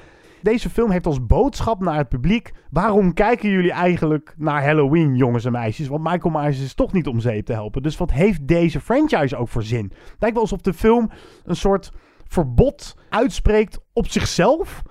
Deze 0.43 0.71
film 0.71 0.91
heeft 0.91 1.07
als 1.07 1.27
boodschap 1.27 1.81
naar 1.81 1.97
het 1.97 2.09
publiek. 2.09 2.53
Waarom 2.71 3.15
kijken 3.15 3.51
jullie 3.51 3.73
eigenlijk 3.73 4.35
naar 4.37 4.65
Halloween, 4.65 5.17
jongens 5.17 5.45
en 5.45 5.53
meisjes? 5.53 5.89
Want 5.89 6.03
Michael 6.03 6.41
Myers 6.41 6.61
is 6.61 6.75
toch 6.75 6.93
niet 6.93 7.07
om 7.07 7.21
zeep 7.21 7.47
te 7.47 7.53
helpen. 7.53 7.83
Dus 7.83 7.97
wat 7.97 8.11
heeft 8.13 8.47
deze 8.49 8.81
franchise 8.81 9.37
ook 9.37 9.49
voor 9.49 9.63
zin? 9.63 9.93
Lijkt 10.19 10.35
wel 10.35 10.45
alsof 10.45 10.61
de 10.61 10.73
film 10.73 11.11
een 11.45 11.57
soort 11.57 11.93
verbod 12.27 12.97
uitspreekt 13.09 13.79
op 13.93 14.09
zichzelf. 14.09 14.83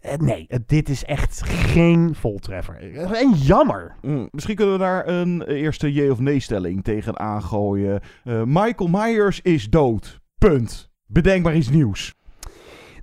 Eh, 0.00 0.16
Nee, 0.18 0.48
dit 0.66 0.88
is 0.88 1.04
echt 1.04 1.42
geen 1.46 2.14
voltreffer. 2.14 2.76
En 3.12 3.30
jammer. 3.32 3.94
Mm, 4.02 4.28
misschien 4.30 4.56
kunnen 4.56 4.74
we 4.74 4.80
daar 4.80 5.08
een 5.08 5.42
eerste 5.42 5.92
jee 5.92 6.10
of 6.12 6.18
nee 6.18 6.40
stelling 6.40 6.84
tegen 6.84 7.18
aangooien. 7.18 8.00
Eh, 8.24 8.42
Michael 8.44 8.88
Myers 8.90 9.40
is 9.40 9.70
dood. 9.70 10.20
Punt. 10.38 10.90
Bedenk 11.06 11.44
maar 11.44 11.56
iets 11.56 11.70
nieuws. 11.70 12.14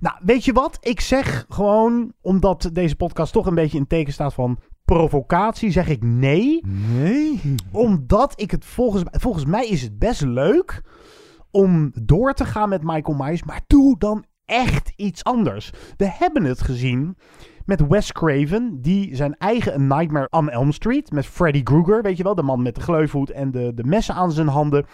Nou, 0.00 0.16
weet 0.20 0.44
je 0.44 0.52
wat? 0.52 0.78
Ik 0.80 1.00
zeg 1.00 1.46
gewoon, 1.48 2.12
omdat 2.20 2.70
deze 2.72 2.96
podcast 2.96 3.32
toch 3.32 3.46
een 3.46 3.54
beetje 3.54 3.78
in 3.78 3.86
teken 3.86 4.12
staat 4.12 4.34
van 4.34 4.58
provocatie, 4.84 5.70
zeg 5.70 5.88
ik 5.88 6.02
nee. 6.02 6.60
Nee? 6.66 7.40
Omdat 7.72 8.32
ik 8.40 8.50
het 8.50 8.64
volgens, 8.64 9.04
volgens 9.10 9.44
mij 9.44 9.66
is 9.66 9.82
het 9.82 9.98
best 9.98 10.20
leuk 10.20 10.82
om 11.50 11.92
door 12.02 12.32
te 12.32 12.44
gaan 12.44 12.68
met 12.68 12.82
Michael 12.82 13.16
Myers, 13.16 13.44
maar 13.44 13.64
doe 13.66 13.98
dan 13.98 14.24
echt 14.44 14.92
iets 14.96 15.24
anders. 15.24 15.72
We 15.96 16.08
hebben 16.08 16.44
het 16.44 16.60
gezien 16.60 17.16
met 17.64 17.86
Wes 17.86 18.12
Craven, 18.12 18.82
die 18.82 19.16
zijn 19.16 19.36
eigen 19.36 19.72
A 19.72 19.96
Nightmare 19.96 20.28
on 20.30 20.50
Elm 20.50 20.72
Street 20.72 21.12
met 21.12 21.26
Freddy 21.26 21.62
Krueger, 21.62 22.02
weet 22.02 22.16
je 22.16 22.22
wel, 22.22 22.34
de 22.34 22.42
man 22.42 22.62
met 22.62 22.74
de 22.74 22.80
gleufhoed 22.80 23.30
en 23.30 23.50
de, 23.50 23.72
de 23.74 23.84
messen 23.84 24.14
aan 24.14 24.32
zijn 24.32 24.48
handen. 24.48 24.86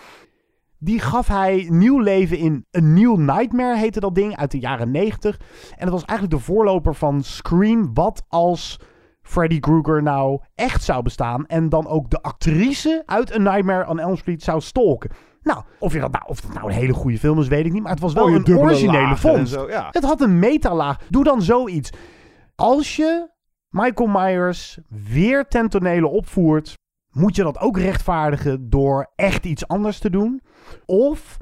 Die 0.82 1.00
gaf 1.00 1.26
hij 1.26 1.66
nieuw 1.68 1.98
leven 1.98 2.38
in 2.38 2.66
A 2.76 2.80
New 2.80 3.16
Nightmare, 3.16 3.76
heette 3.76 4.00
dat 4.00 4.14
ding, 4.14 4.36
uit 4.36 4.50
de 4.50 4.58
jaren 4.58 4.90
90. 4.90 5.40
En 5.76 5.84
dat 5.84 5.90
was 5.90 6.04
eigenlijk 6.04 6.38
de 6.38 6.44
voorloper 6.52 6.94
van 6.94 7.22
Scream, 7.22 7.94
wat 7.94 8.24
als 8.28 8.80
Freddy 9.22 9.60
Krueger 9.60 10.02
nou 10.02 10.40
echt 10.54 10.82
zou 10.82 11.02
bestaan. 11.02 11.46
En 11.46 11.68
dan 11.68 11.86
ook 11.86 12.10
de 12.10 12.22
actrice 12.22 13.02
uit 13.06 13.34
A 13.34 13.38
Nightmare 13.38 13.88
on 13.88 13.98
Elm 13.98 14.16
Street 14.16 14.42
zou 14.42 14.60
stalken. 14.60 15.10
Nou, 15.42 15.62
of, 15.78 15.92
je 15.92 16.00
dat 16.00 16.12
nou, 16.12 16.24
of 16.26 16.40
dat 16.40 16.52
nou 16.52 16.66
een 16.66 16.76
hele 16.76 16.92
goede 16.92 17.18
film 17.18 17.40
is, 17.40 17.48
weet 17.48 17.66
ik 17.66 17.72
niet. 17.72 17.82
Maar 17.82 17.92
het 17.92 18.00
was 18.00 18.12
wel 18.12 18.28
Mooie 18.28 18.40
een 18.44 18.58
originele 18.58 19.16
vondst. 19.16 19.52
zo, 19.52 19.68
ja. 19.68 19.88
Het 19.90 20.04
had 20.04 20.20
een 20.20 20.38
metalaag. 20.38 20.98
Doe 21.08 21.24
dan 21.24 21.42
zoiets. 21.42 21.90
Als 22.54 22.96
je 22.96 23.30
Michael 23.68 24.08
Myers 24.08 24.78
weer 24.88 25.44
ten 25.48 25.68
tonele 25.68 26.08
opvoert, 26.08 26.78
moet 27.12 27.36
je 27.36 27.42
dat 27.42 27.58
ook 27.58 27.78
rechtvaardigen 27.78 28.70
door 28.70 29.10
echt 29.16 29.44
iets 29.44 29.68
anders 29.68 29.98
te 29.98 30.10
doen. 30.10 30.40
Of 30.86 31.36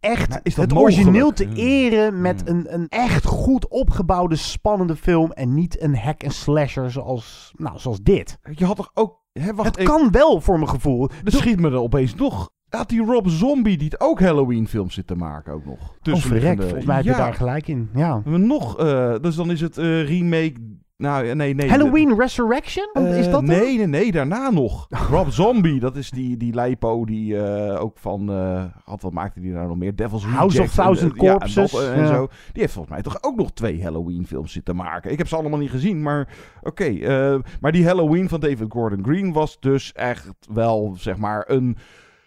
echt 0.00 0.28
Nou, 0.28 0.40
is 0.42 0.54
dat 0.54 0.64
het 0.64 0.74
mogelijk? 0.74 0.98
origineel 1.00 1.32
te 1.32 1.44
Hmm. 1.44 1.54
eren 1.54 2.20
met 2.20 2.48
een, 2.48 2.74
een 2.74 2.88
echt 2.88 3.24
goed 3.24 3.68
opgebouwde, 3.68 4.36
spannende 4.36 4.96
film. 4.96 5.32
En 5.32 5.54
niet 5.54 5.82
een 5.82 5.96
hack 5.96 6.22
en 6.22 6.30
slasher 6.30 6.90
zoals, 6.90 7.52
nou, 7.56 7.78
zoals 7.78 8.00
dit. 8.02 8.38
Je 8.52 8.64
had 8.64 8.76
toch 8.76 8.90
ook... 8.94 9.20
Hè, 9.32 9.54
wacht 9.54 9.68
Het 9.68 9.76
even. 9.78 9.92
kan 9.94 10.10
wel 10.10 10.40
voor 10.40 10.56
mijn 10.58 10.68
gevoel. 10.70 11.10
Er 11.24 11.32
schiet 11.32 11.60
me 11.60 11.68
er 11.70 11.76
opeens 11.76 12.14
nog... 12.14 12.50
Had 12.68 12.88
die 12.88 13.04
Rob 13.04 13.26
Zombie 13.28 13.76
die 13.76 13.88
het 13.88 14.00
ook 14.00 14.20
Halloween 14.20 14.68
films 14.68 14.94
zit 14.94 15.06
te 15.06 15.14
maken 15.16 15.52
ook 15.52 15.64
nog. 15.64 15.74
Oh, 15.74 15.80
verrek. 15.86 16.02
Tussenliggende- 16.02 16.62
Volgens 16.62 16.84
mij 16.84 16.96
heb 16.96 17.04
je 17.04 17.10
Ja. 17.10 17.16
daar 17.16 17.34
gelijk 17.34 17.68
in. 17.68 17.90
Ja. 17.94 18.22
Nog... 18.24 18.78
eh, 18.78 19.14
dus 19.20 19.34
dan 19.34 19.50
is 19.50 19.60
het 19.60 19.78
eh, 19.78 20.06
remake... 20.08 20.54
Nou, 21.02 21.34
nee, 21.34 21.54
nee. 21.54 21.68
Halloween 21.68 22.18
Resurrection? 22.18 22.90
Eh, 22.92 23.18
is 23.18 23.30
dat 23.30 23.40
hem? 23.40 23.44
nee, 23.44 23.76
nee, 23.76 23.86
nee, 23.86 24.12
daarna 24.12 24.50
nog. 24.50 24.86
Rob 25.10 25.28
Zombie, 25.28 25.80
dat 25.80 25.96
is 25.96 26.10
die, 26.10 26.36
die 26.36 26.60
Lipo 26.60 27.04
die 27.04 27.38
eh, 27.38 27.82
ook 27.82 27.98
van... 27.98 28.30
eh 28.30 28.64
had, 28.84 29.02
wat 29.02 29.12
maakte 29.12 29.40
die 29.40 29.52
nou 29.52 29.68
nog 29.68 29.76
meer? 29.76 29.96
Devil's 29.96 30.24
House 30.24 30.62
of 30.62 30.74
Thousand 30.74 31.12
eh, 31.12 31.22
ja, 31.22 31.32
en 31.32 31.38
Corpses, 31.38 31.70
dat, 31.70 31.80
eh, 31.80 31.92
en 31.92 32.00
ja. 32.00 32.06
zo. 32.06 32.28
Die 32.52 32.62
heeft 32.62 32.72
volgens 32.72 32.94
mij 32.94 33.02
toch 33.02 33.18
ook 33.20 33.36
nog 33.36 33.52
twee 33.52 33.82
Halloween 33.82 34.26
films 34.26 34.52
zitten 34.52 34.76
maken. 34.76 35.10
Ik 35.10 35.18
heb 35.18 35.28
ze 35.28 35.36
allemaal 35.36 35.58
niet 35.58 35.70
gezien, 35.70 36.02
maar 36.02 36.28
oké. 36.62 36.84
eh, 36.84 37.38
maar 37.60 37.72
die 37.72 37.86
Halloween 37.86 38.28
van 38.28 38.40
David 38.40 38.66
Gordon 38.68 39.04
Green 39.04 39.32
was 39.32 39.60
dus 39.60 39.92
echt 39.92 40.28
wel, 40.52 40.94
zeg 40.96 41.16
maar, 41.16 41.44
een... 41.48 41.76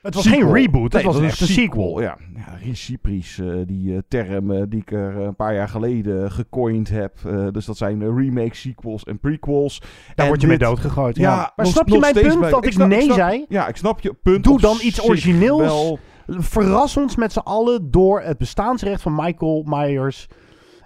Het 0.05 0.13
was 0.15 0.23
sequel. 0.23 0.41
geen 0.41 0.53
reboot, 0.53 0.93
het 0.93 1.03
was 1.03 1.19
echt 1.19 1.39
een 1.41 1.47
sequel. 1.47 2.01
Ja, 2.01 2.17
ja 2.35 2.57
Recipries, 2.63 3.39
eh, 3.39 3.47
die 3.65 3.93
eh, 3.93 3.99
term 4.07 4.51
eh, 4.51 4.63
die 4.69 4.81
ik 4.81 4.91
er 4.91 5.15
een 5.17 5.35
paar 5.35 5.53
jaar 5.53 5.69
geleden 5.69 6.31
gecoind 6.31 6.89
heb. 6.89 7.17
Dus 7.51 7.65
dat 7.65 7.77
zijn 7.77 8.15
remakes, 8.17 8.61
sequels 8.61 9.03
en 9.03 9.19
prequels. 9.19 9.79
Daar 9.79 9.89
En 10.15 10.27
word 10.27 10.41
je 10.41 10.47
mee 10.47 10.57
doodgegooid. 10.57 11.15
Ja. 11.17 11.35
Maar 11.35 11.65
nog- 11.65 11.67
snap 11.73 11.87
je 11.89 11.99
mijn 11.99 12.13
punt 12.13 12.39
bij- 12.39 12.49
dat 12.49 12.65
ik, 12.65 12.71
snap- 12.71 12.87
nee 12.87 13.01
snap- 13.01 13.15
zei? 13.15 13.45
Ja, 13.49 13.67
ik 13.67 13.75
snap 13.75 13.99
je 13.99 14.13
punt. 14.13 14.43
Doe 14.43 14.59
dan 14.59 14.77
iets 14.81 15.01
origineels. 15.03 15.61
Wel, 15.61 15.99
Verras 16.27 16.97
ons 16.97 17.15
met 17.15 17.31
z'n 17.33 17.39
allen 17.39 17.91
door 17.91 18.21
het 18.21 18.37
bestaansrecht 18.37 19.01
van 19.01 19.15
Michael 19.15 19.63
Myers 19.65 20.27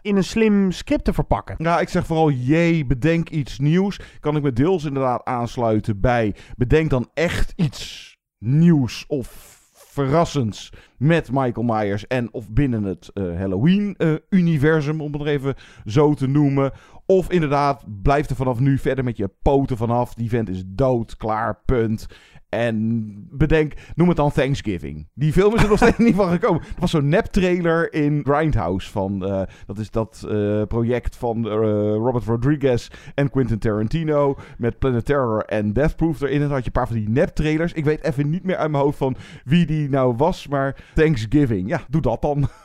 in 0.01 0.15
een 0.15 0.23
slim 0.23 0.71
script 0.71 1.03
te 1.03 1.13
verpakken. 1.13 1.55
ja, 1.57 1.79
ik 1.79 1.89
zeg 1.89 2.05
vooral, 2.05 2.31
jee, 2.31 2.85
bedenk 2.85 3.29
iets 3.29 3.59
nieuws. 3.59 3.99
Kan 4.19 4.35
ik 4.35 4.43
me 4.43 4.53
deels 4.53 4.83
inderdaad 4.83 5.25
aansluiten 5.25 5.99
bij. 5.99 6.35
Bedenk 6.57 6.89
dan 6.89 7.09
echt 7.13 7.53
iets 7.55 8.08
nieuws 8.39 9.05
of 9.07 9.57
verrassends 9.73 10.73
met 10.97 11.31
Michael 11.31 11.65
Myers 11.65 12.07
en 12.07 12.33
of 12.33 12.49
binnen 12.49 12.83
het 12.83 13.09
eh, 13.13 13.23
Halloween-universum, 13.23 15.01
om 15.01 15.13
het 15.13 15.25
even 15.25 15.55
zo 15.85 16.13
te 16.13 16.27
noemen. 16.27 16.71
Of 17.05 17.31
inderdaad, 17.31 17.83
blijf 18.01 18.29
er 18.29 18.35
vanaf 18.35 18.59
nu 18.59 18.77
verder 18.77 19.03
met 19.03 19.17
je 19.17 19.29
poten 19.41 19.77
vanaf. 19.77 20.13
Die 20.13 20.29
vent 20.29 20.49
is 20.49 20.63
dood, 20.65 21.17
klaar, 21.17 21.61
punt. 21.65 22.07
En 22.49 23.27
bedenk, 23.31 23.73
noem 23.95 24.07
het 24.07 24.17
dan 24.17 24.31
Thanksgiving. 24.31 25.07
Die 25.13 25.33
film 25.33 25.55
is 25.55 25.63
er 25.63 25.69
nog 25.69 25.77
steeds 25.83 25.97
niet 25.97 26.15
van 26.15 26.29
gekomen. 26.29 26.61
Er 26.61 26.67
was 26.79 26.91
zo'n 26.91 27.09
nep-trailer 27.09 27.93
in 27.93 28.21
Grindhouse 28.23 28.91
van... 28.91 29.25
eh, 29.25 29.41
dat 29.65 29.77
is 29.77 29.91
dat 29.91 30.25
eh, 30.29 30.61
project 30.63 31.15
van 31.15 31.45
eh, 31.49 31.53
Robert 31.93 32.25
Rodriguez 32.25 32.87
en 33.15 33.29
Quentin 33.29 33.59
Tarantino... 33.59 34.35
met 34.57 34.79
Planet 34.79 35.05
Terror 35.05 35.43
en 35.45 35.73
Death 35.73 35.95
Proof 35.95 36.21
erin. 36.21 36.33
En 36.35 36.41
dan 36.41 36.49
had 36.51 36.59
je 36.59 36.65
een 36.65 36.71
paar 36.71 36.87
van 36.87 36.95
die 36.95 37.09
nep-trailers. 37.09 37.73
Ik 37.73 37.85
weet 37.85 38.03
even 38.03 38.29
niet 38.29 38.43
meer 38.43 38.57
uit 38.57 38.71
mijn 38.71 38.83
hoofd 38.83 38.97
van 38.97 39.15
wie 39.43 39.65
die 39.65 39.89
nou 39.89 40.15
was, 40.15 40.47
maar 40.47 40.75
Thanksgiving. 40.95 41.69
Ja, 41.69 41.81
doe 41.89 42.01
dat 42.01 42.21
dan. 42.21 42.47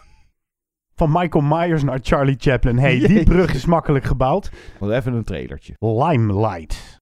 Van 0.97 1.13
Michael 1.13 1.45
Myers 1.45 1.83
naar 1.83 1.99
Charlie 2.03 2.37
Chaplin. 2.39 2.79
hey, 2.79 2.99
die 3.07 3.25
brug 3.25 3.55
is 3.55 3.65
makkelijk 3.65 4.05
gebouwd. 4.05 4.51
Wat 4.79 4.91
even 4.91 5.13
een 5.13 5.25
trailertje. 5.25 5.75
Limelight. 5.79 6.94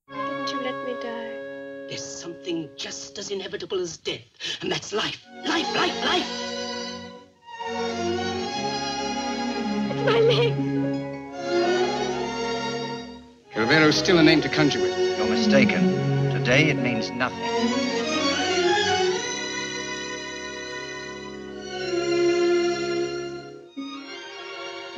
Something 2.43 2.69
just 2.77 3.19
as 3.19 3.31
inevitable 3.31 3.79
as 3.79 3.97
death, 3.99 4.21
and 4.63 4.73
that's 4.73 4.93
life. 4.93 5.25
Life, 5.47 5.77
life, 5.77 6.05
life! 6.05 6.27
It's 9.91 10.03
my 10.05 10.19
leg. 10.19 10.53
Calvero's 13.53 13.97
still 13.97 14.19
a 14.19 14.25
name 14.25 14.41
to 14.41 14.49
conjure 14.49 14.81
with. 14.81 15.19
You're 15.19 15.29
mistaken. 15.29 15.93
Today 16.33 16.69
it 16.69 16.79
means 16.79 17.11
nothing. 17.11 17.39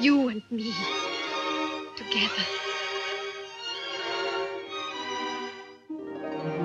You 0.01 0.29
and 0.29 0.43
me. 0.51 0.73
Together. 1.97 2.64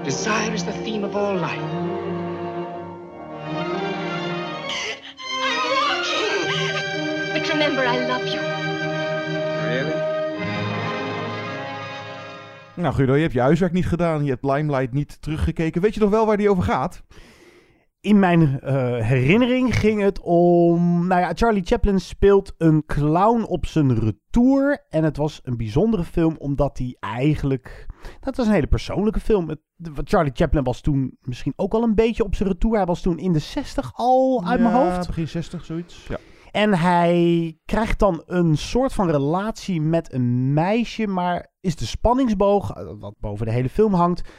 Desire 0.10 0.54
is 0.54 0.64
the 0.64 0.72
theme 0.72 1.04
of 1.04 1.16
all 1.16 1.36
life. 1.36 1.62
I'm 1.62 3.54
walking! 5.76 6.40
But 7.34 7.48
remember, 7.50 7.86
I 7.86 8.08
love 8.08 8.28
you. 8.28 8.40
Really? 9.68 9.94
Nou 12.74 12.94
Guido, 12.94 13.16
je 13.16 13.22
hebt 13.22 13.34
je 13.34 13.40
huiswerk 13.40 13.74
niet 13.74 13.88
gedaan. 13.88 14.24
Je 14.24 14.30
hebt 14.30 14.44
Limelight 14.44 14.94
niet 14.94 15.22
teruggekeken. 15.22 15.82
Weet 15.82 15.94
je 15.94 16.00
nog 16.00 16.10
wel 16.10 16.26
waar 16.26 16.38
die 16.38 16.50
over 16.50 16.64
gaat? 16.64 17.04
In 18.02 18.20
mijn 18.20 18.60
eh, 18.60 18.76
herinnering 18.98 19.76
ging 19.76 20.02
het 20.02 20.20
om. 20.20 21.08
Nou 21.08 21.22
ja, 21.22 21.32
Charlie 21.36 21.66
Chaplin 21.66 22.00
speelt 22.00 22.54
een 22.58 22.84
clown 22.86 23.44
op 23.44 23.66
zijn 23.66 24.00
retour. 24.00 24.86
En 24.90 25.04
het 25.04 25.18
was 25.18 25.40
een 25.44 25.58
bijzondere 25.58 26.04
film, 26.04 26.36
omdat 26.38 26.78
hij 26.78 26.98
eigenlijk. 27.00 27.86
Dat 28.20 28.38
was 28.38 28.48
een 28.48 28.54
hele 28.54 28.68
persoonlijke 28.68 29.20
film. 29.20 29.50
Het, 29.50 29.60
Charlie 30.04 30.32
Chaplin 30.36 30.64
was 30.64 30.82
toen 30.82 31.18
misschien 31.22 31.54
ook 31.56 31.74
al 31.74 31.84
een 31.84 31.96
beetje 31.96 32.24
op 32.24 32.36
zijn 32.36 32.50
retour. 32.50 32.76
Hij 32.76 32.86
was 32.86 33.02
toen 33.02 33.18
in 33.18 33.34
de 33.34 33.40
60 33.40 33.92
al 33.94 34.44
uit 34.46 34.62
mijn 34.62 34.74
hoofd. 34.74 35.08
begin 35.08 35.28
60, 35.28 35.66
zoiets. 35.66 36.08
Ja. 36.08 36.18
En 36.52 36.74
hij 36.74 37.58
krijgt 37.66 38.00
dan 38.00 38.24
een 38.26 38.58
soort 38.58 38.94
van 38.94 39.10
relatie 39.10 39.82
met 39.82 40.14
een 40.14 40.54
meisje, 40.54 41.08
maar 41.08 41.52
is 41.60 41.76
de 41.76 41.86
spanningsboog, 41.86 42.72
eh, 42.72 42.86
wat 43.00 43.16
boven 43.20 43.46
de 43.46 43.52
hele 43.52 43.70
film 43.70 43.94
hangt, 43.94 44.30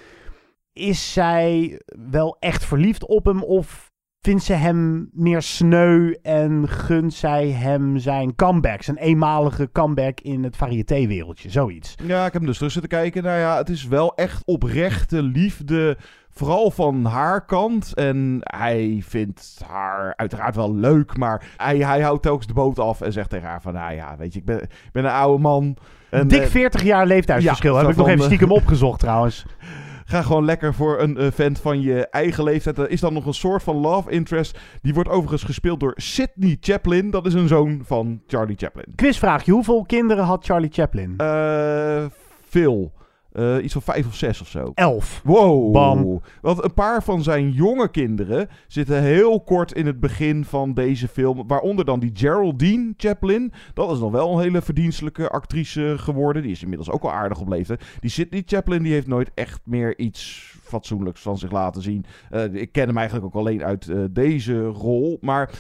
is 0.73 1.13
zij 1.13 1.81
wel 2.11 2.37
echt 2.39 2.65
verliefd 2.65 3.07
op 3.07 3.25
hem 3.25 3.43
of 3.43 3.91
vindt 4.21 4.43
ze 4.43 4.53
hem 4.53 5.11
meer 5.13 5.43
sneu 5.43 6.15
en 6.23 6.69
gunt 6.69 7.15
zij 7.15 7.49
hem 7.49 7.99
zijn 7.99 8.35
comeback, 8.35 8.83
zijn 8.83 8.97
eenmalige 8.97 9.69
comeback 9.73 10.21
in 10.21 10.45
het 10.45 10.57
variété-wereldje, 10.57 11.51
zoiets. 11.51 11.95
Ja, 12.07 12.19
ik 12.19 12.33
heb 12.33 12.33
hem 12.33 12.47
dus 12.47 12.57
terug 12.57 12.73
zitten 12.73 12.91
kijken. 12.91 13.23
Nou 13.23 13.39
ja, 13.39 13.57
het 13.57 13.69
is 13.69 13.87
wel 13.87 14.15
echt 14.15 14.43
oprechte 14.45 15.23
liefde. 15.23 15.97
Vooral 16.31 16.71
van 16.71 17.05
haar 17.05 17.45
kant. 17.45 17.95
En 17.95 18.39
hij 18.41 19.03
vindt 19.07 19.61
haar 19.67 20.13
uiteraard 20.17 20.57
wel 20.57 20.75
leuk. 20.75 21.17
Maar 21.17 21.45
hij, 21.57 21.79
hij 21.79 22.01
houdt 22.01 22.23
telkens 22.23 22.47
de 22.47 22.55
boot 22.55 22.79
af 22.79 23.01
en 23.01 23.13
zegt 23.13 23.31
tegen 23.31 23.49
haar 23.49 23.63
van... 23.63 23.73
Nou 23.73 23.95
ja, 23.95 24.17
weet 24.17 24.33
je, 24.33 24.39
ik 24.39 24.45
ben, 24.45 24.63
ik 24.63 24.93
ben 24.93 25.05
een 25.05 25.11
oude 25.11 25.43
man. 25.43 25.77
En, 26.11 26.29
Dik 26.29 26.43
eh, 26.43 26.49
40 26.49 26.83
jaar 26.83 27.07
leeftijdsverschil, 27.07 27.75
ja, 27.75 27.81
heb 27.81 27.91
ik 27.91 27.97
nog 27.97 28.07
even 28.07 28.21
eh, 28.21 28.27
stiekem 28.27 28.53
opgezocht 28.53 29.01
trouwens. 29.01 29.45
Ga 30.11 30.23
gewoon 30.23 30.44
lekker 30.44 30.75
voor 30.75 31.01
een 31.01 31.33
vent 31.33 31.59
van 31.59 31.81
je 31.81 32.07
eigen 32.07 32.44
leeftijd. 32.44 32.79
Er 32.79 32.90
is 32.90 33.01
dan 33.01 33.12
nog 33.12 33.27
een 33.27 33.35
soort 33.35 33.62
van 33.62 33.77
love 33.77 34.11
interest. 34.11 34.59
Die 34.83 34.94
wordt 34.94 35.09
overigens 35.09 35.42
gespeeld 35.42 35.81
door 35.81 35.92
Sidney 35.96 36.57
Chaplin. 36.61 37.11
Dat 37.11 37.27
is 37.27 37.35
een 37.35 37.49
zoon 37.49 37.83
van 37.85 38.23
Charlie 38.27 38.57
Chaplin. 38.57 38.85
Quizvraagje, 38.94 39.53
hoeveel 39.53 39.85
kinderen 39.87 40.25
had 40.25 40.44
Charlie 40.44 40.70
Chaplin? 40.73 41.14
Eh 41.16 42.05
veel. 42.49 42.92
Eh, 43.33 43.57
iets 43.62 43.73
van 43.73 43.83
vijf 43.83 44.07
of 44.07 44.14
zes 44.14 44.40
of 44.40 44.49
zo. 44.49 44.71
Elf. 44.75 45.21
Wow. 45.25 45.73
Bam. 45.73 46.21
Want 46.40 46.64
een 46.64 46.75
paar 46.75 47.03
van 47.03 47.23
zijn 47.23 47.51
jonge 47.51 47.90
kinderen 47.90 48.49
zitten 48.66 49.03
heel 49.03 49.40
kort 49.40 49.73
in 49.73 49.87
het 49.87 50.01
begin 50.01 50.45
van 50.45 50.75
deze 50.75 51.09
film. 51.09 51.47
Waaronder 51.47 51.85
dan 51.85 52.01
die 52.01 52.11
Geraldine 52.14 52.95
Chaplin. 52.97 53.53
Dat 53.75 53.93
is 53.93 53.99
nog 53.99 54.11
wel 54.12 54.33
een 54.33 54.43
hele 54.43 54.62
verdienstelijke 54.62 55.29
actrice 55.29 55.95
geworden. 55.99 56.43
Die 56.43 56.51
is 56.51 56.62
inmiddels 56.62 56.90
ook 56.90 57.03
al 57.03 57.12
aardig 57.12 57.40
op 57.40 57.49
leeftijd. 57.49 57.85
Die 58.01 58.11
Sidney 58.11 58.43
Chaplin 58.47 58.83
die 58.83 58.93
heeft 58.93 59.07
nooit 59.07 59.31
echt 59.35 59.61
meer 59.64 59.99
iets 59.99 60.50
fatsoenlijks 60.71 61.21
van 61.21 61.39
zich 61.39 61.51
laten 61.51 61.83
zien. 61.83 62.05
Eh, 62.31 62.55
ik 62.55 62.73
ken 62.73 62.87
hem 62.87 62.97
eigenlijk 62.97 63.27
ook 63.27 63.41
alleen 63.41 63.65
uit 63.65 63.89
eh, 63.89 63.99
deze 64.11 64.65
rol. 64.65 65.19
Maar 65.21 65.51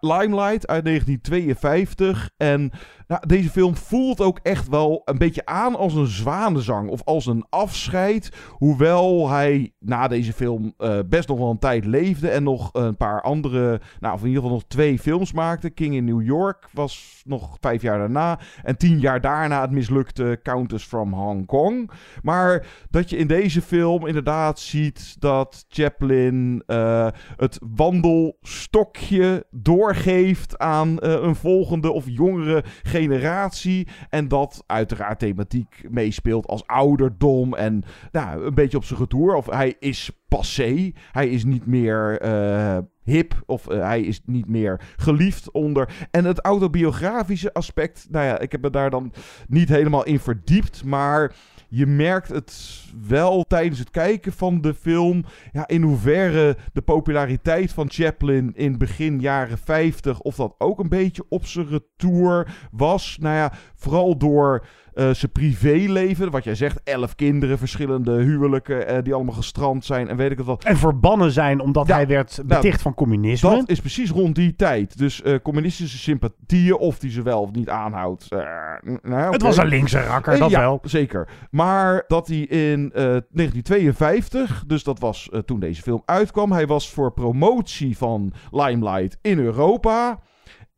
Limelight 0.00 0.66
uit 0.66 0.84
1952. 0.84 2.30
En 2.36 2.70
nou, 3.10 3.26
deze 3.26 3.50
film 3.50 3.76
voelt 3.76 4.20
ook 4.20 4.38
echt 4.42 4.68
wel 4.68 5.02
een 5.04 5.18
beetje 5.18 5.46
aan 5.46 5.76
als 5.76 5.94
een 5.94 6.06
zwanenzang. 6.06 6.88
Of 6.88 7.02
als 7.04 7.26
een 7.26 7.46
afscheid. 7.48 8.32
Hoewel 8.48 9.28
hij 9.28 9.72
na 9.78 10.08
deze 10.08 10.32
film 10.32 10.74
eh, 10.76 10.98
best 11.06 11.28
nog 11.28 11.38
wel 11.38 11.50
een 11.50 11.58
tijd 11.58 11.84
leefde. 11.84 12.28
En 12.28 12.42
nog 12.42 12.70
een 12.72 12.96
paar 12.96 13.22
andere, 13.22 13.80
nou 14.00 14.18
in 14.18 14.26
ieder 14.26 14.42
geval 14.42 14.56
nog 14.56 14.64
twee 14.68 14.98
films 14.98 15.32
maakte. 15.32 15.70
King 15.70 15.94
in 15.94 16.04
New 16.04 16.22
York 16.22 16.68
was 16.72 17.22
nog 17.24 17.56
vijf 17.60 17.82
jaar 17.82 17.98
daarna. 17.98 18.38
En 18.62 18.76
tien 18.76 19.00
jaar 19.00 19.20
daarna 19.20 19.60
het 19.60 19.70
mislukte 19.70 20.40
Countess 20.42 20.84
from 20.84 21.12
Hong 21.12 21.46
Kong. 21.46 21.90
Maar 22.22 22.66
dat 22.90 23.10
je 23.10 23.16
in 23.16 23.26
deze 23.26 23.62
film 23.62 24.06
inderdaad 24.06 24.59
ziet 24.60 25.20
dat 25.20 25.64
Chaplin 25.68 26.62
eh, 26.66 27.08
het 27.36 27.58
wandelstokje 27.74 29.46
doorgeeft 29.50 30.58
aan 30.58 30.98
eh, 30.98 31.10
een 31.10 31.34
volgende 31.34 31.92
of 31.92 32.04
jongere 32.08 32.64
generatie. 32.82 33.88
En 34.08 34.28
dat 34.28 34.62
uiteraard 34.66 35.18
thematiek 35.18 35.86
meespeelt 35.90 36.46
als 36.46 36.66
ouderdom 36.66 37.54
en 37.54 37.82
nou, 38.12 38.44
een 38.44 38.54
beetje 38.54 38.76
op 38.76 38.84
zijn 38.84 39.00
retour. 39.00 39.34
Of 39.34 39.46
hij 39.46 39.76
is 39.78 40.10
passé. 40.28 40.92
Hij 41.12 41.28
is 41.28 41.44
niet 41.44 41.66
meer 41.66 42.20
eh, 42.20 42.78
hip 43.02 43.42
of 43.46 43.66
hij 43.66 44.00
is 44.00 44.20
niet 44.24 44.48
meer 44.48 44.80
geliefd 44.96 45.50
onder. 45.50 46.08
En 46.10 46.24
het 46.24 46.40
autobiografische 46.40 47.52
aspect, 47.52 48.06
nou 48.10 48.24
ja, 48.26 48.38
ik 48.38 48.52
heb 48.52 48.62
me 48.62 48.70
daar 48.70 48.90
dan 48.90 49.12
niet 49.48 49.68
helemaal 49.68 50.04
in 50.04 50.20
verdiept, 50.20 50.84
maar 50.84 51.34
je 51.72 51.86
merkt 51.86 52.28
het 52.28 52.82
wel 53.08 53.44
tijdens 53.44 53.78
het 53.78 53.90
kijken 53.90 54.32
van 54.32 54.60
de 54.60 54.74
film. 54.74 55.24
Ja, 55.52 55.68
in 55.68 55.82
hoeverre 55.82 56.56
de 56.72 56.82
populariteit 56.82 57.72
van 57.72 57.90
Chaplin 57.90 58.52
in 58.54 58.78
begin 58.78 59.20
jaren 59.20 59.58
50. 59.58 60.20
of 60.20 60.36
dat 60.36 60.54
ook 60.58 60.78
een 60.78 60.88
beetje 60.88 61.24
op 61.28 61.46
zijn 61.46 61.68
retour 61.68 62.68
was. 62.70 63.16
Nou 63.20 63.34
ja, 63.34 63.52
vooral 63.74 64.18
door. 64.18 64.66
Uh, 65.00 65.10
zijn 65.10 65.32
privéleven, 65.32 66.30
wat 66.30 66.44
jij 66.44 66.54
zegt, 66.54 66.80
elf 66.84 67.14
kinderen, 67.14 67.58
verschillende 67.58 68.12
huwelijken 68.12 68.92
uh, 68.92 69.02
die 69.02 69.14
allemaal 69.14 69.34
gestrand 69.34 69.84
zijn 69.84 70.08
en 70.08 70.16
weet 70.16 70.30
ik 70.30 70.36
het 70.36 70.46
wat. 70.46 70.64
En 70.64 70.76
verbannen 70.76 71.30
zijn 71.30 71.60
omdat 71.60 71.86
ja, 71.86 71.94
hij 71.94 72.06
werd 72.06 72.40
beticht 72.44 72.62
nou, 72.62 72.78
van 72.78 72.94
communisme. 72.94 73.50
Dat 73.50 73.68
is 73.68 73.80
precies 73.80 74.10
rond 74.10 74.34
die 74.34 74.56
tijd. 74.56 74.98
Dus 74.98 75.20
uh, 75.24 75.34
communistische 75.42 75.98
sympathieën, 75.98 76.76
of 76.76 76.98
die 76.98 77.10
ze 77.10 77.22
wel 77.22 77.40
of 77.40 77.52
niet 77.52 77.68
aanhoudt. 77.68 78.30
nou, 78.30 78.98
okay. 79.02 79.30
Het 79.30 79.42
was 79.42 79.56
een 79.56 79.66
linkse 79.66 80.00
rakker, 80.00 80.38
dat 80.38 80.50
ja, 80.50 80.60
wel. 80.60 80.80
Zeker. 80.82 81.28
Maar 81.50 82.04
dat 82.06 82.26
hij 82.26 82.38
in 82.38 82.90
1952, 82.92 84.64
dus 84.66 84.84
dat 84.84 84.98
was 84.98 85.28
toen 85.44 85.60
deze 85.60 85.82
film 85.82 86.02
uitkwam, 86.04 86.52
hij 86.52 86.66
was 86.66 86.90
voor 86.90 87.12
promotie 87.12 87.96
van 87.96 88.32
Limelight 88.50 89.18
in 89.22 89.38
Europa. 89.38 90.18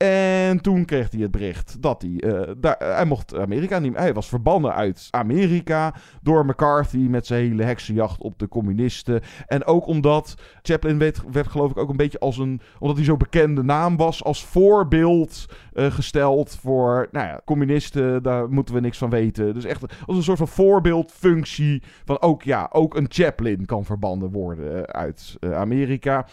En 0.02 0.60
toen 0.60 0.84
kreeg 0.84 1.10
hij 1.10 1.20
het 1.20 1.30
bericht 1.30 1.82
dat 1.82 2.02
hij. 2.02 2.10
Uh, 2.10 2.50
daar, 2.56 2.76
hij 2.78 3.04
mocht 3.04 3.36
Amerika 3.36 3.78
niet 3.78 3.96
Hij 3.96 4.14
was 4.14 4.28
verbannen 4.28 4.74
uit 4.74 5.08
Amerika. 5.10 5.94
Door 6.22 6.46
McCarthy 6.46 6.96
met 6.96 7.26
zijn 7.26 7.40
hele 7.40 7.62
heksenjacht 7.62 8.20
op 8.20 8.38
de 8.38 8.48
communisten. 8.48 9.20
En 9.46 9.64
ook 9.64 9.86
omdat 9.86 10.34
Chaplin 10.62 10.98
werd, 10.98 11.22
werd 11.32 11.48
geloof 11.48 11.70
ik 11.70 11.76
ook 11.76 11.90
een 11.90 11.96
beetje 11.96 12.18
als 12.18 12.38
een. 12.38 12.60
Omdat 12.78 12.96
hij 12.96 13.04
zo'n 13.04 13.18
bekende 13.18 13.62
naam 13.62 13.96
was. 13.96 14.24
Als 14.24 14.44
voorbeeld 14.44 15.46
uh, 15.74 15.86
gesteld 15.86 16.58
voor. 16.60 17.08
Nou 17.12 17.26
ja, 17.26 17.40
communisten. 17.44 18.22
Daar 18.22 18.50
moeten 18.50 18.74
we 18.74 18.80
niks 18.80 18.98
van 18.98 19.10
weten. 19.10 19.54
Dus 19.54 19.64
echt 19.64 19.82
als 20.06 20.16
een 20.16 20.22
soort 20.22 20.38
van 20.38 20.48
voorbeeldfunctie. 20.48 21.82
Van 22.04 22.20
ook 22.20 22.42
ja, 22.42 22.68
ook 22.72 22.94
een 22.96 23.06
Chaplin 23.08 23.66
kan 23.66 23.84
verbannen 23.84 24.30
worden 24.30 24.86
uit 24.86 25.36
Amerika. 25.40 26.26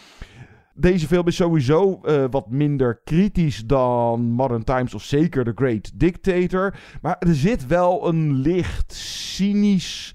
Deze 0.74 1.06
film 1.06 1.26
is 1.26 1.36
sowieso 1.36 2.00
uh, 2.04 2.24
wat 2.30 2.50
minder 2.50 3.00
kritisch 3.04 3.66
dan 3.66 4.20
Modern 4.20 4.64
Times 4.64 4.94
of 4.94 5.02
zeker 5.02 5.44
The 5.44 5.52
Great 5.54 5.90
Dictator. 5.94 6.74
Maar 7.02 7.16
er 7.18 7.34
zit 7.34 7.66
wel 7.66 8.08
een 8.08 8.32
licht 8.32 8.92
cynisch 8.92 10.14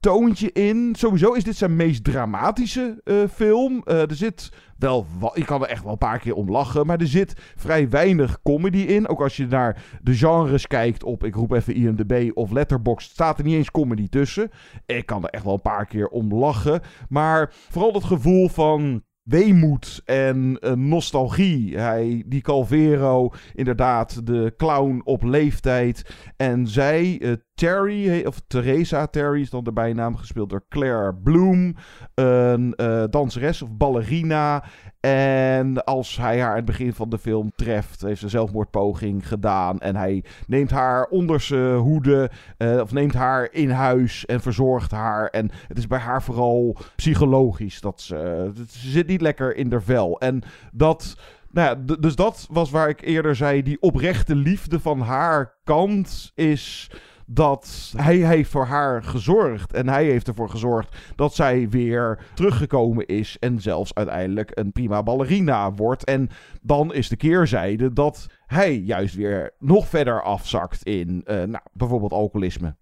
toontje 0.00 0.52
in. 0.52 0.94
Sowieso 0.98 1.32
is 1.32 1.44
dit 1.44 1.56
zijn 1.56 1.76
meest 1.76 2.04
dramatische 2.04 3.00
uh, 3.04 3.16
film. 3.32 3.82
Uh, 3.84 4.00
er 4.00 4.14
zit 4.14 4.52
wel 4.78 5.06
je 5.34 5.44
kan 5.44 5.62
er 5.62 5.68
echt 5.68 5.82
wel 5.82 5.92
een 5.92 5.98
paar 5.98 6.18
keer 6.18 6.34
om 6.34 6.50
lachen, 6.50 6.86
maar 6.86 7.00
er 7.00 7.06
zit 7.06 7.34
vrij 7.56 7.88
weinig 7.88 8.42
comedy 8.42 8.78
in. 8.78 9.08
Ook 9.08 9.20
als 9.20 9.36
je 9.36 9.46
naar 9.46 9.82
de 10.02 10.14
genres 10.14 10.66
kijkt 10.66 11.04
op, 11.04 11.24
ik 11.24 11.34
roep 11.34 11.52
even 11.52 11.74
IMDb 11.74 12.30
of 12.34 12.50
Letterboxd, 12.50 13.10
staat 13.10 13.38
er 13.38 13.44
niet 13.44 13.54
eens 13.54 13.70
comedy 13.70 14.08
tussen. 14.08 14.50
Ik 14.86 15.06
kan 15.06 15.22
er 15.22 15.30
echt 15.30 15.44
wel 15.44 15.52
een 15.52 15.62
paar 15.62 15.86
keer 15.86 16.08
om 16.08 16.34
lachen, 16.34 16.80
maar 17.08 17.52
vooral 17.70 17.92
dat 17.92 18.04
gevoel 18.04 18.48
van 18.48 19.02
weemoed 19.30 20.02
en 20.04 20.58
uh, 20.60 20.72
nostalgie. 20.72 21.78
Hij, 21.78 22.22
die 22.26 22.40
Calvero, 22.40 23.32
inderdaad, 23.54 24.26
de 24.26 24.54
clown 24.56 25.00
op 25.04 25.22
leeftijd. 25.22 26.14
En 26.36 26.66
zij, 26.66 27.18
uh, 27.20 27.32
Terry, 27.60 28.24
of 28.26 28.40
Theresa 28.46 29.06
Terry 29.06 29.40
is 29.40 29.50
dan 29.50 29.64
de 29.64 29.72
bijnaam, 29.72 30.16
gespeeld 30.16 30.50
door 30.50 30.64
Claire 30.68 31.14
Bloom. 31.14 31.76
Een 32.14 32.74
uh, 32.76 33.04
danseres 33.10 33.62
of 33.62 33.76
ballerina. 33.76 34.64
En 35.00 35.84
als 35.84 36.16
hij 36.16 36.40
haar 36.40 36.50
aan 36.50 36.56
het 36.56 36.64
begin 36.64 36.92
van 36.92 37.10
de 37.10 37.18
film 37.18 37.50
treft, 37.54 38.02
heeft 38.02 38.18
ze 38.18 38.24
een 38.24 38.30
zelfmoordpoging 38.30 39.28
gedaan. 39.28 39.78
En 39.78 39.96
hij 39.96 40.24
neemt 40.46 40.70
haar 40.70 41.06
onder 41.06 41.40
zijn 41.40 41.76
hoede, 41.76 42.30
uh, 42.58 42.80
of 42.80 42.92
neemt 42.92 43.14
haar 43.14 43.48
in 43.52 43.70
huis 43.70 44.26
en 44.26 44.40
verzorgt 44.40 44.90
haar. 44.90 45.26
En 45.26 45.50
het 45.68 45.78
is 45.78 45.86
bij 45.86 45.98
haar 45.98 46.22
vooral 46.22 46.76
psychologisch. 46.96 47.80
Dat 47.80 48.00
ze, 48.00 48.50
ze 48.68 48.90
zit 48.90 49.06
niet 49.06 49.20
lekker 49.20 49.56
in 49.56 49.68
de 49.68 49.80
vel. 49.80 50.20
En 50.20 50.42
dat... 50.72 51.16
Nou 51.52 51.68
ja, 51.68 51.94
dus 51.96 52.14
dat 52.16 52.46
was 52.50 52.70
waar 52.70 52.88
ik 52.88 53.00
eerder 53.00 53.36
zei, 53.36 53.62
die 53.62 53.80
oprechte 53.80 54.34
liefde 54.34 54.80
van 54.80 55.00
haar 55.00 55.54
kant 55.64 56.32
is 56.34 56.90
dat 57.32 57.92
hij 57.96 58.16
heeft 58.16 58.50
voor 58.50 58.64
haar 58.64 59.02
gezorgd. 59.02 59.72
En 59.72 59.88
hij 59.88 60.04
heeft 60.04 60.28
ervoor 60.28 60.50
gezorgd 60.50 60.96
dat 61.16 61.34
zij 61.34 61.68
weer 61.68 62.18
teruggekomen 62.34 63.06
is. 63.06 63.36
En 63.40 63.60
zelfs 63.60 63.94
uiteindelijk 63.94 64.50
een 64.54 64.72
prima 64.72 65.02
ballerina 65.02 65.72
wordt. 65.72 66.04
En 66.04 66.28
dan 66.62 66.94
is 66.94 67.08
de 67.08 67.16
keerzijde 67.16 67.92
dat 67.92 68.26
hij 68.46 68.76
juist 68.76 69.14
weer 69.14 69.54
nog 69.58 69.88
verder 69.88 70.22
afzakt 70.22 70.82
in 70.82 71.24
uh, 71.26 71.36
nou, 71.36 71.64
bijvoorbeeld 71.72 72.12
alcoholisme. 72.12 72.74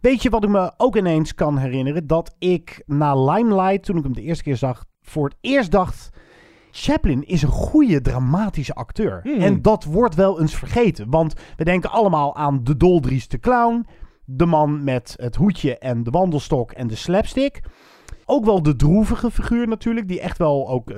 Weet 0.00 0.22
je 0.22 0.30
wat 0.30 0.44
ik 0.44 0.50
me 0.50 0.72
ook 0.76 0.96
ineens 0.96 1.34
kan 1.34 1.58
herinneren? 1.58 2.06
Dat 2.06 2.34
ik 2.38 2.82
na 2.86 3.24
Limelight, 3.24 3.84
toen 3.84 3.96
ik 3.96 4.02
hem 4.02 4.14
de 4.14 4.22
eerste 4.22 4.42
keer 4.42 4.56
zag, 4.56 4.84
voor 5.02 5.24
het 5.24 5.36
eerst 5.40 5.70
dacht... 5.70 6.10
Chaplin 6.70 7.26
is 7.26 7.42
een 7.42 7.48
goede 7.48 8.00
dramatische 8.00 8.74
acteur. 8.74 9.20
Hmm. 9.22 9.40
En 9.40 9.62
dat 9.62 9.84
wordt 9.84 10.14
wel 10.14 10.40
eens 10.40 10.54
vergeten. 10.54 11.10
Want 11.10 11.34
we 11.56 11.64
denken 11.64 11.90
allemaal 11.90 12.36
aan 12.36 12.64
de 12.64 12.76
doldrieste 12.76 13.38
clown. 13.38 13.86
De 14.24 14.46
man 14.46 14.84
met 14.84 15.14
het 15.20 15.36
hoedje 15.36 15.78
en 15.78 16.02
de 16.02 16.10
wandelstok 16.10 16.72
en 16.72 16.86
de 16.86 16.94
slapstick. 16.94 17.60
Ook 18.30 18.44
wel 18.44 18.62
de 18.62 18.76
droevige 18.76 19.30
figuur 19.30 19.68
natuurlijk, 19.68 20.08
die 20.08 20.20
echt 20.20 20.38
wel 20.38 20.68
ook 20.68 20.90
uh, 20.90 20.96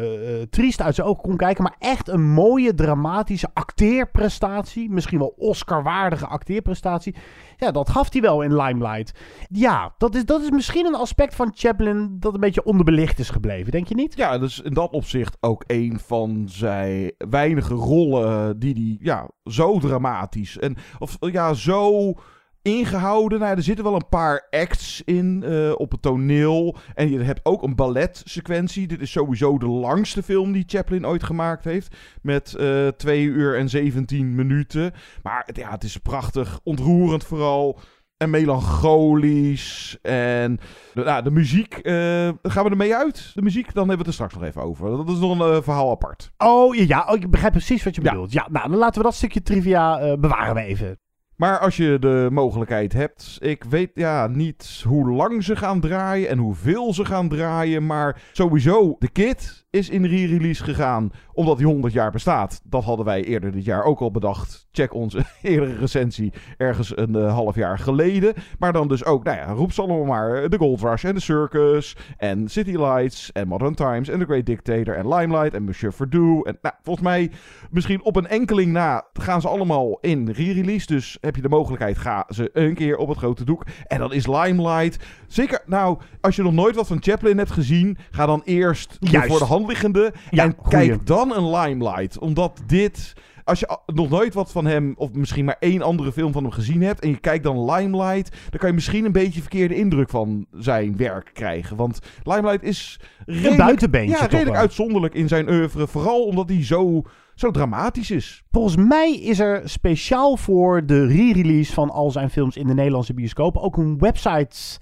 triest 0.50 0.82
uit 0.82 0.94
zijn 0.94 1.06
ogen 1.06 1.22
kon 1.22 1.36
kijken. 1.36 1.62
Maar 1.62 1.76
echt 1.78 2.08
een 2.08 2.22
mooie, 2.22 2.74
dramatische 2.74 3.48
acteerprestatie. 3.52 4.90
Misschien 4.90 5.18
wel 5.18 5.34
Oscar-waardige 5.36 6.26
acteerprestatie. 6.26 7.14
Ja, 7.56 7.70
dat 7.70 7.88
gaf 7.90 8.12
hij 8.12 8.20
wel 8.20 8.42
in 8.42 8.56
Limelight. 8.56 9.18
Ja, 9.50 9.94
dat 9.98 10.14
is, 10.14 10.24
dat 10.24 10.42
is 10.42 10.50
misschien 10.50 10.86
een 10.86 10.94
aspect 10.94 11.34
van 11.34 11.52
Chaplin 11.54 12.16
dat 12.18 12.34
een 12.34 12.40
beetje 12.40 12.64
onderbelicht 12.64 13.18
is 13.18 13.30
gebleven, 13.30 13.72
denk 13.72 13.88
je 13.88 13.94
niet? 13.94 14.16
Ja, 14.16 14.38
dus 14.38 14.60
in 14.60 14.74
dat 14.74 14.90
opzicht 14.90 15.36
ook 15.40 15.64
een 15.66 15.98
van 16.06 16.44
zijn 16.48 17.12
weinige 17.30 17.74
rollen 17.74 18.58
die 18.58 18.74
hij 18.74 18.96
ja, 19.00 19.28
zo 19.44 19.78
dramatisch 19.78 20.58
en 20.58 20.76
of 20.98 21.16
ja, 21.20 21.54
zo 21.54 22.14
ingehouden. 22.62 23.38
Nou, 23.38 23.56
er 23.56 23.62
zitten 23.62 23.84
wel 23.84 23.94
een 23.94 24.08
paar 24.08 24.46
acts 24.50 25.02
in 25.04 25.42
uh, 25.46 25.72
op 25.76 25.90
het 25.90 26.02
toneel. 26.02 26.76
En 26.94 27.10
je 27.10 27.20
hebt 27.20 27.40
ook 27.42 27.62
een 27.62 27.74
balletsequentie. 27.74 28.86
Dit 28.86 29.00
is 29.00 29.10
sowieso 29.10 29.58
de 29.58 29.66
langste 29.66 30.22
film 30.22 30.52
die 30.52 30.64
Chaplin 30.66 31.06
ooit 31.06 31.22
gemaakt 31.22 31.64
heeft. 31.64 31.96
Met 32.22 32.56
uh, 32.60 32.88
2 32.88 33.22
uur 33.22 33.56
en 33.56 33.68
17 33.68 34.34
minuten. 34.34 34.92
Maar 35.22 35.48
ja, 35.52 35.70
het 35.70 35.84
is 35.84 35.96
prachtig. 35.96 36.60
Ontroerend 36.62 37.24
vooral. 37.24 37.78
En 38.16 38.30
melancholisch. 38.30 39.98
En 40.02 40.60
de, 40.94 41.04
nou, 41.04 41.22
de 41.22 41.30
muziek, 41.30 41.78
uh, 41.82 42.28
gaan 42.42 42.64
we 42.64 42.70
ermee 42.70 42.94
uit? 42.94 43.30
De 43.34 43.42
muziek, 43.42 43.74
dan 43.74 43.88
hebben 43.88 43.92
we 43.92 43.98
het 43.98 44.06
er 44.06 44.12
straks 44.12 44.34
nog 44.34 44.42
even 44.42 44.62
over. 44.62 44.90
Dat 44.90 45.08
is 45.08 45.18
nog 45.18 45.38
een 45.38 45.54
uh, 45.54 45.62
verhaal 45.62 45.90
apart. 45.90 46.30
Oh 46.38 46.74
ja, 46.74 47.06
oh, 47.08 47.14
ik 47.14 47.30
begrijp 47.30 47.52
precies 47.52 47.84
wat 47.84 47.94
je 47.94 48.02
ja. 48.02 48.10
bedoelt. 48.10 48.32
Ja, 48.32 48.46
nou, 48.50 48.68
dan 48.68 48.78
laten 48.78 49.00
we 49.00 49.06
dat 49.06 49.14
stukje 49.14 49.42
trivia 49.42 50.02
uh, 50.02 50.14
bewaren 50.18 50.54
we 50.54 50.60
even. 50.60 50.98
Maar 51.40 51.58
als 51.58 51.76
je 51.76 51.96
de 52.00 52.28
mogelijkheid 52.30 52.92
hebt, 52.92 53.38
ik 53.40 53.64
weet 53.64 53.90
ja 53.94 54.26
niet 54.26 54.82
hoe 54.86 55.10
lang 55.10 55.44
ze 55.44 55.56
gaan 55.56 55.80
draaien 55.80 56.28
en 56.28 56.38
hoeveel 56.38 56.94
ze 56.94 57.04
gaan 57.04 57.28
draaien, 57.28 57.86
maar 57.86 58.22
sowieso 58.32 58.96
de 58.98 59.08
kit 59.08 59.66
is 59.70 59.88
in 59.88 60.04
re-release 60.04 60.64
gegaan 60.64 61.10
omdat 61.32 61.56
hij 61.56 61.66
100 61.66 61.92
jaar 61.92 62.10
bestaat. 62.10 62.60
Dat 62.64 62.84
hadden 62.84 63.06
wij 63.06 63.24
eerder 63.24 63.52
dit 63.52 63.64
jaar 63.64 63.84
ook 63.84 64.00
al 64.00 64.10
bedacht. 64.10 64.68
Check 64.72 64.94
onze 64.94 65.24
eerdere 65.42 65.76
recensie 65.76 66.32
ergens 66.56 66.96
een 66.96 67.16
uh, 67.16 67.32
half 67.32 67.54
jaar 67.54 67.78
geleden. 67.78 68.34
Maar 68.58 68.72
dan 68.72 68.88
dus 68.88 69.04
ook, 69.04 69.24
nou 69.24 69.36
ja, 69.36 69.52
roep 69.52 69.72
ze 69.72 69.82
allemaal 69.82 70.04
maar. 70.04 70.48
The 70.48 70.58
Gold 70.58 70.80
Rush 70.80 71.04
en 71.04 71.14
The 71.14 71.20
Circus 71.20 71.96
en 72.16 72.48
City 72.48 72.76
Lights 72.76 73.32
en 73.32 73.48
Modern 73.48 73.74
Times 73.74 74.08
en 74.08 74.18
The 74.18 74.24
Great 74.24 74.46
Dictator 74.46 74.96
en 74.96 75.08
Limelight 75.08 75.54
en 75.54 75.62
Monsieur 75.62 75.92
Verdoe. 75.92 76.44
En 76.44 76.58
nou, 76.62 76.74
volgens 76.82 77.06
mij 77.06 77.30
misschien 77.70 78.02
op 78.02 78.16
een 78.16 78.26
enkeling 78.26 78.72
na 78.72 79.06
gaan 79.12 79.40
ze 79.40 79.48
allemaal 79.48 79.98
in 80.00 80.30
re-release. 80.30 80.86
Dus 80.86 81.18
heb 81.20 81.36
je 81.36 81.42
de 81.42 81.48
mogelijkheid, 81.48 81.98
ga 81.98 82.26
ze 82.28 82.50
een 82.52 82.74
keer 82.74 82.96
op 82.96 83.08
het 83.08 83.18
grote 83.18 83.44
doek. 83.44 83.66
En 83.86 83.98
dan 83.98 84.12
is 84.12 84.26
Limelight. 84.26 85.04
Zeker, 85.26 85.62
nou, 85.66 85.98
als 86.20 86.36
je 86.36 86.42
nog 86.42 86.52
nooit 86.52 86.74
wat 86.74 86.86
van 86.86 87.02
Chaplin 87.02 87.38
hebt 87.38 87.50
gezien, 87.50 87.98
ga 88.10 88.26
dan 88.26 88.42
eerst 88.44 88.98
voor 89.00 89.38
de 89.38 89.44
hand 89.44 89.66
liggende. 89.66 90.12
Ja, 90.30 90.44
en 90.44 90.54
goeie. 90.56 90.88
kijk 90.88 91.06
dan 91.06 91.36
een 91.36 91.50
Limelight. 91.50 92.18
Omdat 92.18 92.62
dit... 92.66 93.14
Als 93.44 93.60
je 93.60 93.78
nog 93.86 94.08
nooit 94.08 94.34
wat 94.34 94.52
van 94.52 94.66
hem, 94.66 94.94
of 94.96 95.12
misschien 95.12 95.44
maar 95.44 95.56
één 95.58 95.82
andere 95.82 96.12
film 96.12 96.32
van 96.32 96.42
hem 96.42 96.52
gezien 96.52 96.82
hebt... 96.82 97.00
en 97.00 97.08
je 97.08 97.18
kijkt 97.18 97.44
dan 97.44 97.72
Limelight... 97.72 98.30
dan 98.50 98.58
kan 98.58 98.68
je 98.68 98.74
misschien 98.74 99.04
een 99.04 99.12
beetje 99.12 99.40
verkeerde 99.40 99.74
indruk 99.74 100.08
van 100.08 100.46
zijn 100.52 100.96
werk 100.96 101.30
krijgen. 101.32 101.76
Want 101.76 101.98
Limelight 102.22 102.62
is 102.62 103.00
redelijk, 103.26 103.50
een 103.50 103.56
buitenbeentje 103.56 104.16
ja, 104.16 104.26
redelijk 104.26 104.56
uitzonderlijk 104.56 105.14
in 105.14 105.28
zijn 105.28 105.48
oeuvre. 105.48 105.86
Vooral 105.86 106.24
omdat 106.24 106.48
hij 106.48 106.64
zo, 106.64 107.02
zo 107.34 107.50
dramatisch 107.50 108.10
is. 108.10 108.42
Volgens 108.50 108.76
mij 108.76 109.12
is 109.12 109.38
er 109.38 109.68
speciaal 109.68 110.36
voor 110.36 110.86
de 110.86 111.06
re-release 111.06 111.72
van 111.72 111.90
al 111.90 112.10
zijn 112.10 112.30
films 112.30 112.56
in 112.56 112.66
de 112.66 112.74
Nederlandse 112.74 113.14
bioscoop... 113.14 113.56
ook 113.56 113.76
een 113.76 113.98
website 113.98 114.78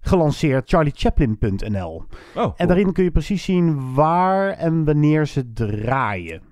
gelanceerd, 0.00 0.68
charliechaplin.nl. 0.68 2.04
Oh, 2.36 2.52
En 2.56 2.66
daarin 2.66 2.92
kun 2.92 3.04
je 3.04 3.10
precies 3.10 3.44
zien 3.44 3.94
waar 3.94 4.48
en 4.48 4.84
wanneer 4.84 5.26
ze 5.26 5.52
draaien. 5.52 6.42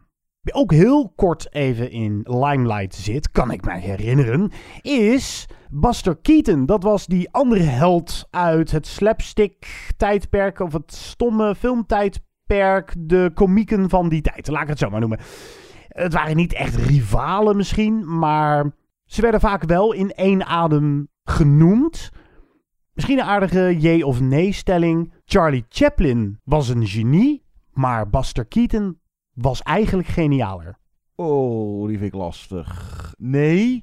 Ook 0.53 0.73
heel 0.73 1.13
kort 1.17 1.55
even 1.55 1.91
in 1.91 2.21
Limelight 2.23 2.95
zit, 2.95 3.31
kan 3.31 3.51
ik 3.51 3.65
mij 3.65 3.81
herinneren, 3.81 4.51
is 4.81 5.47
Buster 5.71 6.17
Keaton. 6.17 6.67
Dat 6.67 6.83
was 6.83 7.07
die 7.07 7.31
andere 7.31 7.63
held 7.63 8.27
uit 8.31 8.71
het 8.71 8.87
slapstick-tijdperk, 8.87 10.61
of 10.61 10.73
het 10.73 10.95
stomme 10.95 11.55
filmtijdperk, 11.55 12.95
de 12.99 13.31
komieken 13.35 13.89
van 13.89 14.09
die 14.09 14.21
tijd. 14.21 14.49
Laat 14.49 14.63
ik 14.63 14.69
het 14.69 14.79
zo 14.79 14.91
maar 14.91 15.01
noemen. 15.01 15.21
Het 15.89 16.13
waren 16.13 16.37
niet 16.37 16.53
echt 16.53 16.75
rivalen 16.75 17.57
misschien, 17.57 18.19
maar 18.19 18.73
ze 19.05 19.21
werden 19.21 19.41
vaak 19.41 19.65
wel 19.65 19.93
in 19.93 20.11
één 20.11 20.47
adem 20.47 21.09
genoemd. 21.25 22.11
Misschien 22.93 23.19
een 23.19 23.25
aardige 23.25 23.77
jee 23.79 24.07
of 24.07 24.21
nee 24.21 24.53
stelling. 24.53 25.13
Charlie 25.25 25.65
Chaplin 25.69 26.41
was 26.45 26.69
een 26.69 26.87
genie, 26.87 27.45
maar 27.73 28.11
Buster 28.11 28.47
Keaton 28.47 28.99
was 29.37 29.63
eigenlijk 29.63 30.09
genialer. 30.09 30.79
Oh, 31.15 31.89
die 31.89 31.99
vind 31.99 32.13
ik 32.13 32.19
lastig. 32.19 33.15
Nee. 33.19 33.83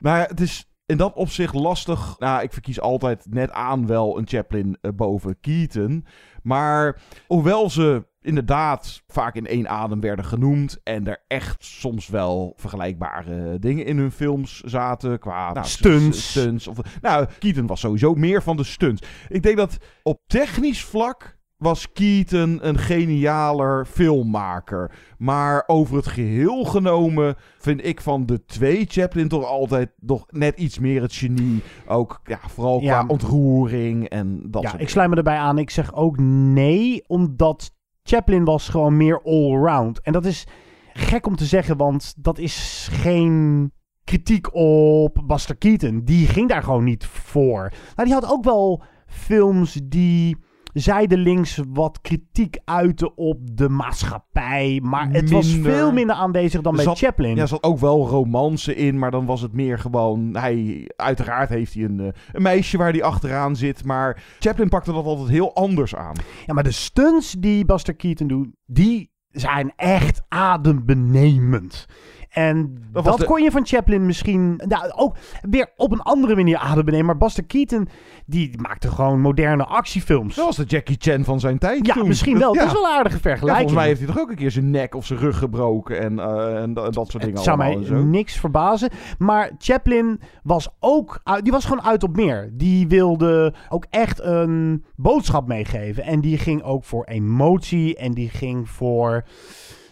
Maar 0.00 0.28
het 0.28 0.40
is 0.40 0.68
in 0.86 0.96
dat 0.96 1.14
opzicht 1.14 1.54
lastig. 1.54 2.18
Nou, 2.18 2.42
ik 2.42 2.52
verkies 2.52 2.80
altijd 2.80 3.26
net 3.30 3.50
aan 3.50 3.86
wel 3.86 4.18
een 4.18 4.28
Chaplin 4.28 4.78
eh, 4.80 4.90
boven 4.94 5.40
Keaton. 5.40 6.06
Maar 6.42 7.00
hoewel 7.26 7.70
ze 7.70 8.06
inderdaad 8.20 9.02
vaak 9.06 9.34
in 9.34 9.46
één 9.46 9.68
adem 9.68 10.00
werden 10.00 10.24
genoemd. 10.24 10.80
En 10.82 11.06
er 11.06 11.24
echt 11.26 11.64
soms 11.64 12.08
wel 12.08 12.52
vergelijkbare 12.56 13.58
dingen 13.58 13.86
in 13.86 13.98
hun 13.98 14.12
films 14.12 14.60
zaten. 14.60 15.18
Qua 15.18 15.52
nou, 15.52 15.66
Stunts. 15.66 16.30
stunts 16.30 16.66
of, 16.66 16.78
nou, 17.00 17.26
Keaton 17.38 17.66
was 17.66 17.80
sowieso 17.80 18.14
meer 18.14 18.42
van 18.42 18.56
de 18.56 18.64
stunts. 18.64 19.02
Ik 19.28 19.42
denk 19.42 19.56
dat 19.56 19.78
op 20.02 20.20
technisch 20.26 20.84
vlak 20.84 21.38
was 21.64 21.92
Keaton 21.92 22.58
een 22.66 22.78
genialer 22.78 23.86
filmmaker. 23.86 24.90
Maar 25.18 25.64
over 25.66 25.96
het 25.96 26.06
geheel 26.06 26.64
genomen 26.64 27.34
vind 27.58 27.84
ik 27.84 28.00
van 28.00 28.26
de 28.26 28.44
twee 28.44 28.84
Chaplin 28.88 29.28
toch 29.28 29.44
altijd 29.44 29.90
nog 30.00 30.24
net 30.30 30.58
iets 30.58 30.78
meer 30.78 31.02
het 31.02 31.14
genie. 31.14 31.62
Ook 31.86 32.20
ja, 32.24 32.38
vooral 32.48 32.78
qua 32.78 32.86
Ja. 32.86 33.04
ontroering 33.06 34.08
en 34.08 34.42
dat 34.50 34.62
ja, 34.62 34.68
soort 34.68 34.82
ik 34.82 34.88
sluit 34.88 35.10
me 35.10 35.16
erbij 35.16 35.36
aan. 35.36 35.58
Ik 35.58 35.70
zeg 35.70 35.94
ook 35.94 36.18
nee, 36.18 37.04
omdat 37.06 37.72
Chaplin 38.02 38.44
was 38.44 38.68
gewoon 38.68 38.96
meer 38.96 39.22
all-round. 39.22 40.00
En 40.00 40.12
dat 40.12 40.24
is 40.24 40.46
gek 40.92 41.26
om 41.26 41.36
te 41.36 41.44
zeggen, 41.44 41.76
want 41.76 42.14
dat 42.18 42.38
is 42.38 42.88
geen 42.90 43.72
kritiek 44.04 44.54
op 44.54 45.22
Buster 45.26 45.56
Keaton. 45.56 46.04
Die 46.04 46.26
ging 46.26 46.48
daar 46.48 46.62
gewoon 46.62 46.84
niet 46.84 47.06
voor. 47.06 47.72
Maar 47.96 48.04
die 48.04 48.14
had 48.14 48.30
ook 48.30 48.44
wel 48.44 48.82
films 49.06 49.80
die 49.84 50.36
zijdelings 50.74 51.60
wat 51.68 52.00
kritiek 52.00 52.56
uiten 52.64 53.16
op 53.16 53.38
de 53.56 53.68
maatschappij. 53.68 54.80
Maar 54.82 55.08
het 55.10 55.30
was 55.30 55.54
veel 55.54 55.92
minder 55.92 56.16
aanwezig 56.16 56.60
dan 56.60 56.74
bij 56.74 56.84
zat- 56.84 56.98
Chaplin. 56.98 57.34
Ja, 57.36 57.42
er 57.42 57.48
zat 57.48 57.62
ook 57.62 57.78
wel 57.78 58.08
romance 58.08 58.74
in, 58.74 58.98
maar 58.98 59.10
dan 59.10 59.26
was 59.26 59.40
het 59.40 59.52
meer 59.52 59.78
gewoon... 59.78 60.36
Hij, 60.36 60.90
uiteraard 60.96 61.48
heeft 61.48 61.74
hij 61.74 61.84
een, 61.84 62.00
eh, 62.00 62.06
een 62.32 62.42
meisje 62.42 62.76
waar 62.76 62.90
hij 62.92 63.02
achteraan 63.02 63.56
zit, 63.56 63.84
maar 63.84 64.22
Chaplin 64.38 64.68
pakte 64.68 64.92
dat 64.92 65.04
altijd 65.04 65.28
heel 65.28 65.54
anders 65.54 65.94
aan. 65.96 66.14
Ja, 66.46 66.54
maar 66.54 66.64
de 66.64 66.70
stunts 66.70 67.32
die 67.38 67.64
Buster 67.64 67.94
Keaton 67.94 68.26
doet, 68.26 68.48
die 68.66 69.12
zijn 69.30 69.72
echt 69.76 70.22
adembenemend. 70.28 71.86
En 72.34 72.76
dat, 72.92 73.18
de- 73.18 73.24
kon 73.24 73.42
je 73.42 73.50
van 73.50 73.66
Chaplin 73.66 74.06
misschien 74.06 74.60
nou, 74.66 74.90
ook 74.96 75.16
weer 75.50 75.72
op 75.76 75.92
een 75.92 76.00
andere 76.02 76.34
manier 76.34 76.56
adembenemen. 76.58 77.06
Maar 77.06 77.16
Buster 77.16 77.44
Keaton, 77.44 77.88
die 78.26 78.58
maakte 78.60 78.88
gewoon 78.90 79.20
moderne 79.20 79.64
actiefilms. 79.64 80.34
Dat 80.34 80.44
was 80.44 80.56
de 80.56 80.64
Jackie 80.64 80.96
Chan 80.98 81.24
van 81.24 81.40
zijn 81.40 81.58
tijd 81.58 81.86
Ja, 81.86 81.94
toen. 81.94 82.06
misschien 82.08 82.38
wel. 82.38 82.54
Ja. 82.54 82.58
Dat 82.60 82.66
is 82.68 82.72
wel 82.72 82.84
een 82.84 82.96
aardige 82.96 83.14
Ja, 83.16 83.20
vergelijking. 83.22 83.56
volgens 83.56 83.78
mij 83.78 83.86
heeft 83.86 83.98
hij 83.98 84.08
toch 84.08 84.18
ook 84.18 84.30
een 84.30 84.36
keer 84.36 84.50
zijn 84.50 84.70
nek 84.70 84.94
of 84.94 85.06
zijn 85.06 85.18
rug 85.18 85.38
gebroken 85.38 86.00
en, 86.00 86.18
eh, 86.18 86.62
en, 86.62 86.74
da- 86.74 86.84
en 86.84 86.92
dat 86.92 87.10
soort 87.10 87.22
dingen 87.22 87.34
Het 87.34 87.44
zou 87.44 87.56
mij 87.56 87.74
niks 88.02 88.36
verbazen. 88.40 88.90
Maar 89.18 89.50
Chaplin 89.58 90.20
was 90.42 90.68
ook... 90.80 91.22
Die 91.42 91.52
was 91.52 91.64
gewoon 91.64 91.82
uit 91.84 92.02
op 92.02 92.16
meer. 92.16 92.50
Die 92.52 92.88
wilde 92.88 93.54
ook 93.68 93.86
echt 93.90 94.20
een 94.22 94.84
boodschap 94.96 95.46
meegeven. 95.46 96.02
En 96.04 96.20
die 96.20 96.38
ging 96.38 96.62
ook 96.62 96.84
voor 96.84 97.04
emotie. 97.04 97.96
En 97.96 98.12
die 98.12 98.28
ging 98.28 98.68
voor... 98.70 99.24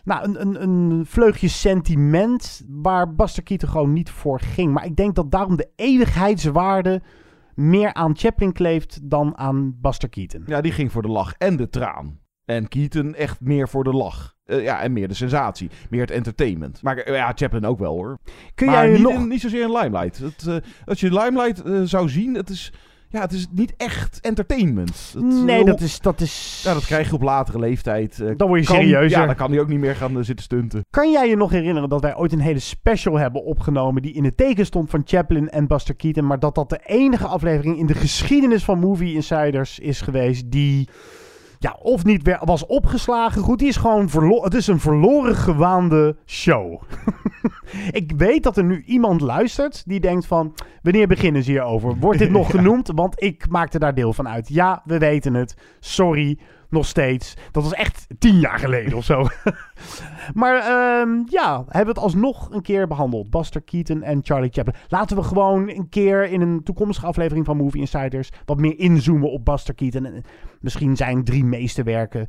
Nou, 0.05 0.25
een, 0.25 0.41
een, 0.41 0.63
een 0.63 1.07
vleugje 1.07 1.49
sentiment 1.49 2.63
waar 2.69 3.15
Buster 3.15 3.43
Keaton 3.43 3.69
gewoon 3.69 3.93
niet 3.93 4.11
voor 4.11 4.41
ging. 4.41 4.73
Maar 4.73 4.85
ik 4.85 4.97
denk 4.97 5.15
dat 5.15 5.31
daarom 5.31 5.57
de 5.57 5.69
eeuwigheidswaarde 5.77 7.03
meer 7.55 7.95
aan 7.95 8.17
Chaplin 8.17 8.53
kleeft 8.53 9.01
dan 9.03 9.37
aan 9.39 9.75
Buster 9.81 10.09
Keaton. 10.09 10.43
Ja, 10.47 10.61
die 10.61 10.73
ging 10.73 10.93
voor 10.93 11.03
de 11.03 11.09
lach 11.09 11.35
en 11.39 11.57
de 11.57 11.69
traan. 11.69 12.21
En 12.45 12.69
Keaton 12.69 13.15
echt 13.15 13.41
meer 13.41 13.69
voor 13.69 13.85
de 13.85 13.93
lach. 13.93 14.35
Eh, 14.45 14.63
ja, 14.63 14.81
en 14.81 14.93
meer 14.93 15.09
de 15.09 15.15
sensatie. 15.15 15.71
Meer 15.91 16.01
het 16.01 16.11
entertainment. 16.11 16.83
Maar 16.83 16.97
eh, 16.97 17.15
ja, 17.15 17.33
Chaplin 17.35 17.65
ook 17.65 17.79
wel 17.79 17.95
hoor. 17.95 18.19
Kun 18.55 18.67
maar 18.67 18.85
jij 18.85 18.93
niet, 18.93 19.03
nog... 19.03 19.13
in- 19.13 19.29
niet 19.29 19.41
zozeer 19.41 19.63
in 19.63 19.73
Limelight. 19.73 20.19
Het, 20.19 20.47
eh, 20.47 20.57
als 20.85 21.01
je 21.01 21.13
Limelight 21.13 21.89
zou 21.89 22.09
zien, 22.09 22.35
het 22.35 22.51
is, 22.51 22.73
ja, 23.13 23.21
het 23.21 23.33
is 23.33 23.47
niet 23.51 23.75
echt 23.77 24.21
entertainment. 24.21 25.11
Het, 25.15 25.23
Nee, 25.45 25.61
eh, 25.61 25.65
dat 25.67 25.81
is, 25.81 26.01
dat 26.01 26.21
is... 26.21 26.61
Ja, 26.65 26.75
dat 26.75 26.85
krijg 26.85 27.09
je 27.09 27.15
op 27.15 27.23
latere 27.23 27.59
leeftijd. 27.59 28.21
eh, 28.21 28.31
Dan 28.37 28.49
word 28.49 28.61
je 28.61 28.67
kan- 28.67 28.77
serieuzer. 28.77 29.19
Ja, 29.21 29.27
dan 29.27 29.35
kan 29.35 29.51
hij 29.51 29.61
ook 29.61 29.69
niet 29.69 29.79
meer 29.79 29.97
gaan 29.97 30.17
eh, 30.19 30.25
zitten 30.25 30.45
stunten. 30.45 30.85
Kan 30.91 31.11
jij 31.13 31.29
je 31.29 31.37
nog 31.37 31.51
herinneren 31.51 31.89
dat 31.89 32.01
wij 32.01 32.17
ooit 32.17 32.33
een 32.33 32.41
hele 32.41 32.59
special 32.59 33.19
hebben 33.19 33.45
opgenomen 33.45 34.03
die 34.03 34.13
in 34.13 34.25
het 34.25 34.37
teken 34.37 34.67
stond 34.67 34.91
van 34.91 35.03
Chaplin 35.05 35.49
en 35.51 35.67
Buster 35.67 35.95
Keaton, 35.95 36.27
maar 36.27 36.39
dat 36.39 36.55
dat 36.55 36.69
de 36.71 36.81
enige 36.87 37.27
aflevering 37.27 37.79
in 37.79 37.87
de 37.87 37.95
geschiedenis 37.95 38.65
van 38.65 38.79
Movie 38.79 39.15
Insiders 39.15 39.79
is 39.79 40.01
geweest 40.01 40.51
die 40.51 40.89
ja, 41.63 41.77
of 41.83 42.05
niet 42.05 42.37
was 42.45 42.67
opgeslagen. 42.67 43.43
Goed, 43.43 43.59
die 43.59 43.69
is 43.69 43.77
gewoon 43.77 44.09
verloren. 44.09 44.45
Het 44.45 44.55
is 44.55 44.67
een 44.67 44.81
verloren 44.81 45.35
gewaande 45.37 46.17
show. 46.27 46.81
ik 47.91 48.13
weet 48.17 48.43
dat 48.43 48.57
er 48.57 48.65
nu 48.65 48.83
iemand 48.87 49.21
luistert 49.21 49.83
die 49.87 50.01
denkt 50.01 50.27
van, 50.27 50.55
wanneer 50.83 51.07
beginnen 51.07 51.43
ze 51.43 51.51
hierover? 51.51 51.97
Wordt 51.99 52.19
dit 52.19 52.31
nog 52.39 52.53
Ja. 52.53 52.59
genoemd? 52.59 52.91
Want 52.95 53.23
ik 53.23 53.49
maakte 53.49 53.79
daar 53.79 53.95
deel 53.95 54.13
van 54.13 54.29
uit. 54.29 54.49
Ja, 54.49 54.83
we 54.85 54.99
weten 54.99 55.35
het. 55.35 55.57
Sorry, 55.81 56.39
nog 56.73 56.87
steeds. 56.87 57.35
Dat 57.51 57.63
was 57.63 57.73
echt 57.73 58.07
tien 58.19 58.39
jaar 58.39 58.59
geleden 58.59 58.97
of 58.97 59.05
zo. 59.05 59.27
maar 60.35 60.57
ehm, 60.57 61.23
ja, 61.29 61.57
hebben 61.57 61.95
we 61.95 62.01
het 62.01 62.13
alsnog 62.13 62.51
een 62.51 62.63
keer 62.63 62.87
behandeld. 62.87 63.31
Buster 63.31 63.63
Keaton 63.63 64.03
en 64.03 64.21
Charlie 64.23 64.51
Chaplin. 64.53 64.75
Laten 64.89 65.17
we 65.17 65.23
gewoon 65.23 65.69
een 65.69 65.89
keer 65.89 66.25
in 66.25 66.41
een 66.41 66.63
toekomstige 66.63 67.07
aflevering 67.07 67.47
van 67.47 67.57
Movie 67.57 67.81
Insiders 67.81 68.31
wat 68.45 68.61
meer 68.61 68.79
inzoomen 68.79 69.31
op 69.31 69.45
Buster 69.45 69.75
Keaton. 69.75 70.05
En 70.05 70.23
misschien 70.61 70.97
zijn 70.97 71.25
drie 71.25 71.45
meesterwerken 71.45 72.29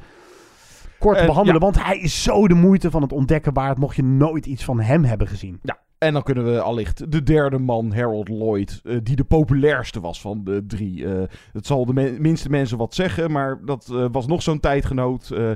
kort 1.00 1.18
En, 1.18 1.26
behandelen. 1.26 1.60
ja. 1.62 1.66
Want 1.66 1.84
hij 1.86 2.00
is 2.00 2.24
zo 2.24 2.48
de 2.48 2.54
moeite 2.54 2.92
van 2.92 3.02
het 3.02 3.12
ontdekken 3.12 3.54
waard, 3.54 3.78
mocht 3.78 3.96
je 3.96 4.04
nooit 4.04 4.46
iets 4.46 4.64
van 4.64 4.80
hem 4.80 5.04
hebben 5.04 5.28
gezien. 5.28 5.60
Ja, 5.62 5.78
en 6.04 6.14
dan 6.14 6.24
kunnen 6.24 6.54
we 6.54 6.62
allicht 6.62 7.12
de 7.12 7.24
derde 7.24 7.60
man, 7.60 7.94
Harold 7.94 8.30
Lloyd, 8.30 8.82
eh, 8.84 8.98
die 9.04 9.16
de 9.16 9.24
populairste 9.24 10.00
was 10.00 10.22
van 10.22 10.44
de 10.44 10.66
drie. 10.68 11.06
Eh, 11.08 11.22
het 11.54 11.66
zal 11.66 11.86
de 11.86 11.94
minste 12.20 12.50
mensen 12.50 12.78
wat 12.78 12.94
zeggen, 12.96 13.32
maar 13.32 13.60
dat 13.66 13.90
eh, 13.92 14.06
was 14.12 14.28
nog 14.28 14.42
zo'n 14.42 14.60
tijdgenoot. 14.60 15.30
eh, 15.30 15.52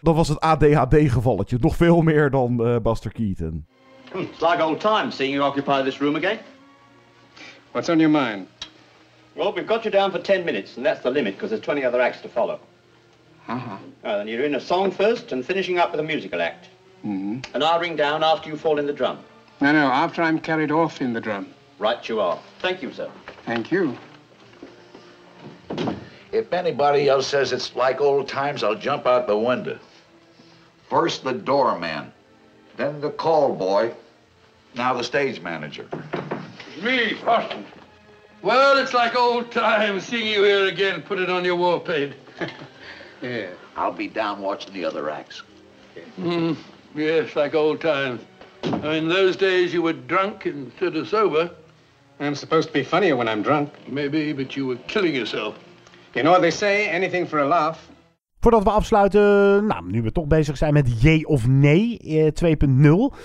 dat 0.00 0.14
was 0.14 0.28
het 0.28 0.40
ADHD-gevalletje. 0.40 1.56
Nog 1.60 1.76
veel 1.76 2.00
meer 2.00 2.30
dan 2.30 2.64
eh, 2.66 2.76
Buster 2.82 3.12
Keaton. 3.12 3.66
Hmm, 4.12 4.20
it's 4.22 4.40
like 4.40 4.62
old 4.64 4.80
times 4.80 5.16
seeing 5.16 5.34
you 5.34 5.48
occupy 5.48 5.82
this 5.82 5.98
room 5.98 6.14
again. 6.16 6.38
What's 7.72 7.88
on 7.88 7.98
your 7.98 8.10
mind? 8.10 8.46
Well, 9.32 9.52
we've 9.52 9.66
got 9.66 9.82
you 9.82 9.90
down 9.90 10.10
for 10.10 10.20
10 10.20 10.44
minutes, 10.44 10.76
and 10.76 10.86
that's 10.86 11.00
the 11.00 11.10
limit 11.10 11.32
because 11.34 11.48
there's 11.50 11.64
20 11.64 11.84
other 11.84 12.00
acts 12.00 12.20
to 12.20 12.28
follow. 12.28 12.58
Uh-huh. 13.48 13.76
Uh, 14.04 14.16
then 14.16 14.26
you're 14.28 14.44
in 14.46 14.54
a 14.54 14.60
song 14.60 14.90
first 14.92 15.32
and 15.32 15.44
finishing 15.44 15.78
up 15.78 15.90
with 15.90 16.00
a 16.00 16.02
musical 16.02 16.40
act. 16.40 16.68
Mm-hmm. 17.04 17.40
And 17.54 17.62
I'll 17.64 17.80
ring 17.80 17.96
down 17.96 18.22
after 18.22 18.50
you 18.50 18.56
fall 18.56 18.78
in 18.78 18.86
the 18.86 18.92
drum. 18.92 19.16
No, 19.60 19.72
no, 19.72 19.86
after 19.88 20.22
I'm 20.22 20.38
carried 20.38 20.70
off 20.70 21.00
in 21.00 21.12
the 21.12 21.20
drum. 21.20 21.48
Right 21.78 22.08
you 22.08 22.20
are. 22.20 22.38
Thank 22.60 22.82
you, 22.82 22.92
sir. 22.92 23.10
Thank 23.44 23.70
you. 23.70 23.96
If 26.32 26.52
anybody 26.52 27.08
else 27.08 27.26
says 27.26 27.52
it's 27.52 27.74
like 27.74 28.00
old 28.00 28.28
times, 28.28 28.62
I'll 28.62 28.74
jump 28.74 29.06
out 29.06 29.26
the 29.26 29.38
window. 29.38 29.78
First 30.88 31.24
the 31.24 31.32
doorman, 31.32 32.12
then 32.76 33.00
the 33.00 33.10
call 33.10 33.54
boy, 33.54 33.92
now 34.74 34.94
the 34.94 35.04
stage 35.04 35.40
manager. 35.40 35.88
Me, 36.82 37.14
Boston. 37.24 37.64
Well, 38.42 38.78
it's 38.78 38.94
like 38.94 39.16
old 39.16 39.50
times 39.50 40.04
seeing 40.04 40.28
you 40.28 40.44
here 40.44 40.66
again. 40.66 41.02
Put 41.02 41.18
it 41.18 41.28
on 41.28 41.44
your 41.44 41.56
war 41.56 41.80
paint. 41.80 42.14
Yeah. 43.20 43.48
I'll 43.76 43.92
be 43.92 44.06
down 44.06 44.40
watching 44.40 44.72
the 44.72 44.84
other 44.84 45.10
acts. 45.10 45.42
Mm, 46.20 46.56
yes, 46.94 47.34
like 47.34 47.54
old 47.54 47.80
times. 47.80 48.20
In 48.82 49.08
those 49.08 49.36
days, 49.36 49.72
you 49.72 49.82
were 49.82 49.96
drunk 50.06 50.44
instead 50.44 50.96
of 50.96 51.06
sober. 51.06 51.50
I'm 52.20 52.34
supposed 52.34 52.66
to 52.66 52.72
be 52.72 52.84
funnier 52.84 53.16
when 53.16 53.28
I'm 53.28 53.42
drunk. 53.42 53.68
Maybe, 53.86 54.32
but 54.34 54.54
you 54.54 54.66
were 54.66 54.78
killing 54.86 55.14
yourself. 55.14 55.54
You 56.14 56.22
know 56.22 56.30
what 56.30 56.40
they 56.40 56.50
say, 56.50 56.88
anything 56.88 57.28
for 57.28 57.38
a 57.38 57.46
laugh. 57.46 57.78
Voordat 58.40 58.62
we 58.62 58.70
afsluiten, 58.70 59.66
nou, 59.66 59.90
nu 59.90 60.02
we 60.02 60.12
toch 60.12 60.26
bezig 60.26 60.56
zijn 60.56 60.72
met 60.72 61.02
jee 61.02 61.26
of 61.26 61.46
nee 61.46 61.98
eh, 61.98 62.56
2.0. 62.66 63.16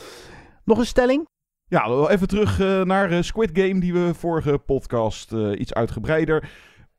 Nog 0.66 0.78
een 0.78 0.86
stelling? 0.86 1.28
Ja, 1.66 2.08
even 2.10 2.28
terug 2.28 2.60
eh, 2.60 2.82
naar 2.82 3.12
eh, 3.12 3.22
Squid 3.22 3.50
Game, 3.54 3.80
die 3.80 3.94
we 3.94 4.14
vorige 4.14 4.58
podcast 4.58 5.32
iets 5.58 5.74
uitgebreider 5.74 6.50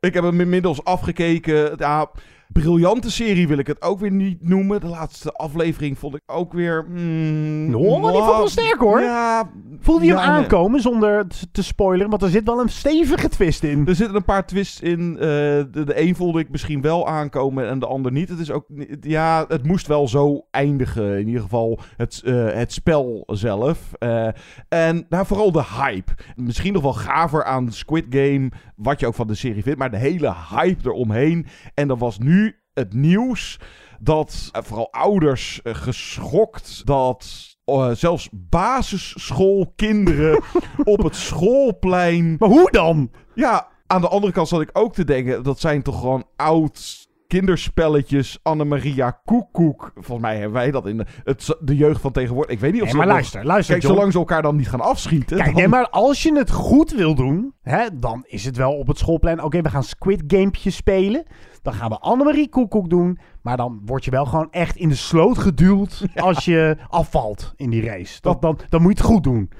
Ik 0.00 0.14
heb 0.14 0.24
hem 0.24 0.40
inmiddels 0.40 0.84
afgekeken. 0.84 1.74
Ja, 1.76 2.10
briljante 2.54 3.10
serie 3.10 3.48
wil 3.48 3.58
ik 3.58 3.66
het 3.66 3.82
ook 3.82 4.00
weer 4.00 4.10
niet 4.10 4.48
noemen. 4.48 4.80
De 4.80 4.86
laatste 4.86 5.32
aflevering 5.32 5.98
vond 5.98 6.14
ik 6.14 6.22
ook 6.26 6.52
weer... 6.52 6.86
Mm, 6.88 7.74
Oh, 7.74 8.02
maar 8.02 8.12
die 8.12 8.20
vond 8.20 8.30
ik 8.32 8.36
wel 8.36 8.48
sterk 8.48 8.78
hoor. 8.80 9.00
Ja, 9.00 9.50
Voelde 9.80 10.04
je 10.04 10.10
hem 10.10 10.20
nee. 10.20 10.30
aankomen 10.30 10.80
zonder 10.80 11.26
te 11.52 11.62
spoileren? 11.62 12.10
Want 12.10 12.22
er 12.22 12.28
zit 12.28 12.44
wel 12.44 12.60
een 12.60 12.68
stevige 12.68 13.28
twist 13.28 13.62
in. 13.62 13.86
Er 13.86 13.94
zitten 13.94 14.16
een 14.16 14.24
paar 14.24 14.46
twists 14.46 14.80
in. 14.80 15.12
eh, 15.18 15.20
de, 15.26 15.82
de 15.84 16.00
een 16.00 16.16
voelde 16.16 16.40
ik 16.40 16.50
misschien 16.50 16.80
wel 16.80 17.08
aankomen 17.08 17.68
en 17.68 17.78
de 17.78 17.86
ander 17.86 18.12
niet. 18.12 18.28
Het 18.28 18.38
is 18.38 18.50
ook, 18.50 18.64
ja, 19.00 19.44
het 19.48 19.66
moest 19.66 19.86
wel 19.86 20.08
zo 20.08 20.46
eindigen. 20.50 21.18
In 21.18 21.26
ieder 21.26 21.42
geval 21.42 21.78
het, 21.96 22.22
eh, 22.24 22.46
het 22.52 22.72
spel 22.72 23.22
zelf. 23.26 23.78
Eh, 23.98 24.28
en 24.68 25.06
nou, 25.08 25.26
vooral 25.26 25.52
de 25.52 25.64
hype. 25.78 26.12
Misschien 26.36 26.72
nog 26.72 26.82
wel 26.82 26.92
gaver 26.92 27.44
aan 27.44 27.72
Squid 27.72 28.04
Game, 28.10 28.50
wat 28.76 29.00
je 29.00 29.06
ook 29.06 29.14
van 29.14 29.26
de 29.26 29.34
serie 29.34 29.62
vindt. 29.62 29.78
Maar 29.78 29.90
de 29.90 29.96
hele 29.96 30.34
hype 30.50 30.88
eromheen. 30.88 31.46
En 31.74 31.88
dan 31.88 31.98
was 31.98 32.18
nu 32.18 32.43
het 32.74 32.94
nieuws 32.94 33.58
dat 34.00 34.48
eh, 34.52 34.62
vooral 34.62 34.92
ouders 34.92 35.62
eh, 35.62 35.74
geschokt 35.74 36.86
dat 36.86 37.26
eh, 37.64 37.90
zelfs 37.90 38.28
basisschoolkinderen 38.32 40.42
op 40.84 41.02
het 41.02 41.16
schoolplein. 41.16 42.36
Maar 42.38 42.48
hoe 42.48 42.70
dan? 42.70 43.10
Ja, 43.34 43.68
aan 43.86 44.00
de 44.00 44.08
andere 44.08 44.32
kant 44.32 44.48
zat 44.48 44.60
ik 44.60 44.70
ook 44.72 44.94
te 44.94 45.04
denken, 45.04 45.42
dat 45.42 45.60
zijn 45.60 45.82
toch 45.82 46.00
gewoon 46.00 46.24
oud 46.36 47.02
kinderspelletjes, 47.26 48.38
Annemaria 48.42 49.20
Koekoek. 49.24 49.90
Volgens 49.94 50.20
mij 50.20 50.34
hebben 50.34 50.52
wij 50.52 50.70
dat 50.70 50.86
in 50.86 50.96
de, 50.96 51.04
het, 51.24 51.56
de 51.60 51.76
jeugd 51.76 52.00
van 52.00 52.12
tegenwoordig. 52.12 52.52
Ik 52.54 52.60
weet 52.60 52.72
niet 52.72 52.80
of 52.82 52.86
Nee, 52.86 52.96
ze 52.96 53.02
maar 53.02 53.12
luister, 53.14 53.38
nog- 53.40 53.48
luister, 53.48 53.72
Kijk, 53.74 53.84
John. 53.86 53.94
zolang 53.96 54.12
ze 54.12 54.18
elkaar 54.18 54.42
dan 54.42 54.56
niet 54.56 54.68
gaan 54.68 54.80
afschieten. 54.80 55.36
Kijk, 55.36 55.48
dan- 55.48 55.58
nee, 55.58 55.68
maar 55.68 55.88
als 55.88 56.22
je 56.22 56.36
het 56.36 56.50
goed 56.50 56.90
wil 56.92 57.14
doen, 57.14 57.54
hè, 57.62 57.98
dan 57.98 58.24
is 58.26 58.44
het 58.44 58.56
wel 58.56 58.72
op 58.78 58.86
het 58.86 58.98
schoolplein. 58.98 59.42
Oké, 59.42 59.60
we 59.62 59.70
gaan 59.70 59.84
Squid 59.84 60.22
Gamepje 60.26 60.70
spelen. 60.70 61.24
Dan 61.64 61.74
gaan 61.74 61.90
we 61.90 61.98
Annemarie 61.98 62.48
Koekoek 62.48 62.90
doen. 62.90 63.18
Maar 63.42 63.56
dan 63.56 63.82
word 63.84 64.04
je 64.04 64.10
wel 64.10 64.24
gewoon 64.24 64.50
echt 64.50 64.76
in 64.76 64.88
de 64.88 64.94
sloot 64.94 65.38
geduwd 65.38 66.06
als 66.14 66.44
je 66.44 66.76
afvalt 66.88 67.52
in 67.56 67.70
die 67.70 67.84
race. 67.84 68.20
Dat, 68.20 68.42
dan, 68.42 68.58
dan 68.68 68.82
moet 68.82 68.96
je 68.96 69.02
het 69.02 69.12
goed 69.12 69.22
doen. 69.22 69.50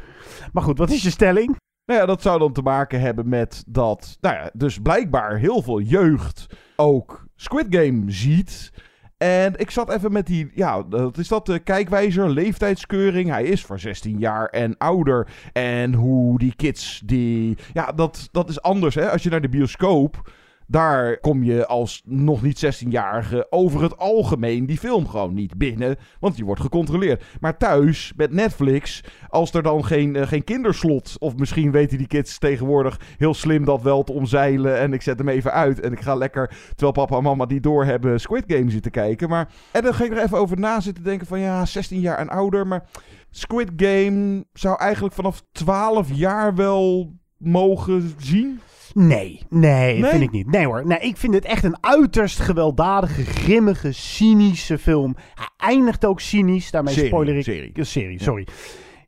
Maar 0.53 0.63
goed, 0.63 0.79
wat 0.79 0.91
is 0.91 1.03
je 1.03 1.11
stelling? 1.11 1.57
Nou 1.87 2.01
ja, 2.01 2.07
dat 2.07 2.23
zou 2.23 2.39
dan 2.39 2.53
te 2.53 2.63
maken 2.63 3.01
hebben 3.01 3.29
met 3.29 3.65
dat, 3.67 4.17
nou 4.21 4.35
ja, 4.35 4.51
dus 4.53 4.79
blijkbaar 4.79 5.37
heel 5.37 5.63
veel 5.63 5.81
jeugd 5.81 6.47
ook 6.77 7.27
Squid 7.37 7.67
Game 7.71 8.11
ziet. 8.11 8.73
En 9.17 9.53
ik 9.57 9.71
zat 9.71 9.93
even 9.93 10.13
met 10.13 10.27
die, 10.27 10.51
ja, 10.55 10.89
wat 10.89 11.19
is 11.19 11.29
dat, 11.29 11.47
de 11.47 11.59
kijkwijzer, 11.59 12.31
leeftijdskeuring. 12.31 13.29
Hij 13.29 13.45
is 13.45 13.65
voor 13.65 13.81
16 13.81 14.19
jaar 14.19 14.47
en 14.47 14.77
ouder. 14.79 15.29
En 15.53 15.95
hoe 15.95 16.39
die 16.39 16.55
kids, 16.57 17.03
die, 17.05 17.59
ja, 17.73 17.93
dat, 17.93 18.29
dat 18.33 18.49
is 18.49 18.63
anders 18.63 18.95
hè. 18.95 19.11
Als 19.11 19.23
je 19.23 19.31
naar 19.31 19.41
de 19.41 19.49
bioscoop, 19.49 20.31
daar 20.67 21.21
kom 21.21 21.43
je 21.43 21.67
als 21.67 22.03
nog 22.05 22.43
niet 22.43 22.85
16-jarige 22.85 23.47
over 23.51 23.83
het 23.83 23.99
algemeen 23.99 24.67
die 24.67 24.79
film 24.79 25.09
gewoon 25.09 25.35
niet 25.35 25.59
binnen. 25.59 25.97
Want 26.21 26.37
je 26.37 26.45
wordt 26.45 26.61
gecontroleerd. 26.61 27.25
Maar 27.41 27.57
thuis, 27.57 28.13
met 28.17 28.33
Netflix, 28.33 29.05
als 29.29 29.53
er 29.53 29.63
dan 29.63 29.85
geen, 29.85 30.17
eh, 30.17 30.27
geen 30.27 30.45
kinderslot... 30.45 31.17
of 31.19 31.37
misschien 31.37 31.71
weten 31.71 31.99
die 31.99 32.07
kids 32.07 32.39
tegenwoordig 32.39 33.01
heel 33.19 33.35
slim 33.35 33.65
dat 33.65 33.83
wel 33.83 34.03
te 34.03 34.13
omzeilen... 34.13 34.79
en 34.79 34.93
ik 34.93 35.03
zet 35.03 35.19
hem 35.19 35.29
even 35.29 35.53
uit 35.53 35.81
en 35.81 35.93
ik 35.93 36.01
ga 36.01 36.15
lekker... 36.15 36.49
terwijl 36.69 36.93
papa 36.93 37.17
en 37.17 37.23
mama 37.23 37.47
die 37.47 37.61
doorhebben 37.61 38.21
Squid 38.21 38.45
Game 38.47 38.71
zitten 38.71 38.91
kijken. 38.91 39.29
Maar, 39.29 39.49
en 39.71 39.83
dan 39.83 39.95
ging 39.95 40.11
ik 40.11 40.17
er 40.17 40.25
even 40.25 40.39
over 40.39 40.59
na 40.59 40.81
zitten 40.81 41.05
denken 41.05 41.27
van... 41.27 41.41
ja, 41.41 41.65
16 41.65 42.01
jaar 42.01 42.19
en 42.19 42.29
ouder, 42.29 42.67
maar 42.67 42.87
Squid 43.31 43.71
Game 43.77 44.45
zou 44.53 44.79
eigenlijk 44.79 45.15
vanaf 45.15 45.43
12 45.53 46.09
jaar 46.13 46.55
wel 46.55 47.13
mogen 47.37 48.15
zien... 48.19 48.61
Nee, 48.95 49.41
nee, 49.49 49.99
Nee? 49.99 50.11
vind 50.11 50.23
ik 50.23 50.31
niet. 50.31 50.51
Nee 50.51 50.67
hoor, 50.67 50.87
nee, 50.87 50.99
ik 50.99 51.17
vind 51.17 51.35
het 51.35 51.45
echt 51.45 51.65
een 51.65 51.77
uiterst 51.81 52.41
gewelddadige, 52.41 53.25
grimmige, 53.25 53.93
cynische 53.93 54.79
film. 54.79 55.17
Hij 55.35 55.49
eindigt 55.71 56.05
ook 56.05 56.21
cynisch, 56.21 56.71
daarmee 56.71 56.95
spoiler 57.07 57.37
ik. 57.37 57.43
serie. 57.45 57.85
Serie, 57.85 58.23
sorry. 58.23 58.47
Ja, 58.47 58.53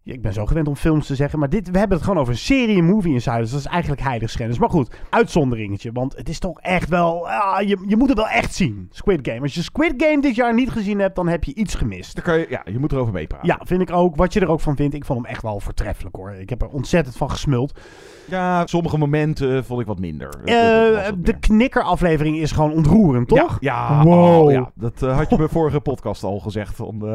Ik 0.07 0.23
ben 0.23 0.33
zo 0.33 0.47
gewend 0.47 0.69
om 0.69 0.77
films 0.77 1.07
te 1.07 1.15
zeggen, 1.15 1.39
maar 1.39 1.49
dit, 1.49 1.71
we 1.71 1.79
hebben 1.79 1.97
het 1.97 2.07
gewoon 2.07 2.21
over 2.21 2.33
een 2.33 2.39
serie, 2.39 2.77
een 2.79 2.85
movie 2.85 3.13
inside. 3.13 3.39
Dus 3.39 3.51
dat 3.51 3.61
is 3.61 3.67
eigenlijk 3.67 4.03
heiligschennis. 4.03 4.59
Maar 4.59 4.71
goed, 4.71 4.95
uitzonderingetje, 5.11 5.93
want 5.93 6.17
het 6.17 6.29
is 6.29 6.39
toch 6.39 6.61
echt 6.61 6.89
wel... 6.89 7.29
ah, 7.29 7.61
je, 7.69 7.85
je 7.87 7.97
moet 7.97 8.09
het 8.09 8.19
wel 8.19 8.29
echt 8.29 8.55
zien, 8.55 8.89
Squid 8.91 9.19
Game. 9.29 9.41
Als 9.41 9.55
je 9.55 9.63
Squid 9.63 9.95
Game 9.97 10.21
dit 10.21 10.35
jaar 10.35 10.55
niet 10.55 10.71
gezien 10.71 10.99
hebt, 10.99 11.17
dan 11.17 11.29
heb 11.29 11.45
je 11.45 11.55
iets 11.55 11.75
gemist. 11.75 12.15
Dan 12.15 12.25
kan 12.25 12.39
je, 12.39 12.47
ja, 12.49 12.63
je 12.65 12.79
moet 12.79 12.93
erover 12.93 13.13
meepraten. 13.13 13.47
Ja, 13.47 13.61
vind 13.63 13.81
ik 13.81 13.91
ook. 13.93 14.17
Wat 14.17 14.33
je 14.33 14.41
er 14.41 14.49
ook 14.49 14.61
van 14.61 14.77
vindt, 14.77 14.95
ik 14.95 15.05
vond 15.05 15.23
hem 15.23 15.31
echt 15.31 15.43
wel 15.43 15.61
voortreffelijk 15.61 16.17
hoor. 16.17 16.31
Ik 16.33 16.51
heb 16.51 16.63
er 16.63 16.69
ontzettend 16.69 17.17
van 17.17 17.31
gesmuld. 17.31 17.81
Ja, 18.29 18.67
sommige 18.67 18.99
momenten 18.99 19.65
vond 19.65 19.81
ik 19.81 19.87
wat 19.87 19.99
minder. 19.99 20.29
Eh, 20.45 21.05
wat 21.05 21.25
de 21.27 21.39
knikkeraflevering 21.39 22.37
is 22.39 22.53
gewoon 22.53 22.73
ontroerend, 22.73 23.29
toch? 23.29 23.57
Ja, 23.61 24.03
Wow. 24.05 24.45
oh, 24.45 24.53
ja. 24.53 24.71
dat 24.75 25.03
eh, 25.03 25.17
had 25.17 25.31
je 25.31 25.37
bij 25.37 25.49
vorige 25.49 25.81
podcast 25.81 26.23
al 26.23 26.39
gezegd. 26.39 26.75
Van, 26.77 27.09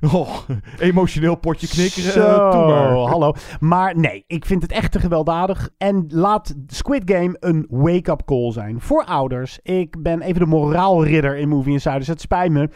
eh, 0.00 0.12
oh, 0.14 0.28
emotioneel 0.78 1.34
potje 1.36 1.66
knikkeren. 1.68 2.12
Zo, 2.12 2.20
eh, 2.26 2.31
doe 2.36 2.66
maar. 2.66 2.92
hallo. 2.92 3.32
Maar 3.60 3.98
nee, 3.98 4.24
ik 4.26 4.44
vind 4.44 4.62
het 4.62 4.72
echt 4.72 4.92
te 4.92 5.00
gewelddadig. 5.00 5.70
En 5.78 6.04
laat 6.08 6.54
Squid 6.66 7.02
Game 7.04 7.36
een 7.40 7.66
wake-up 7.68 8.22
call 8.24 8.52
zijn 8.52 8.80
voor 8.80 9.04
ouders. 9.04 9.58
Ik 9.62 10.02
ben 10.02 10.22
even 10.22 10.40
de 10.40 10.46
moraalridder 10.46 11.36
in 11.36 11.48
Movie 11.48 11.72
Insider, 11.72 11.98
dus 11.98 12.08
het 12.08 12.20
spijt 12.20 12.52
me. 12.52 12.70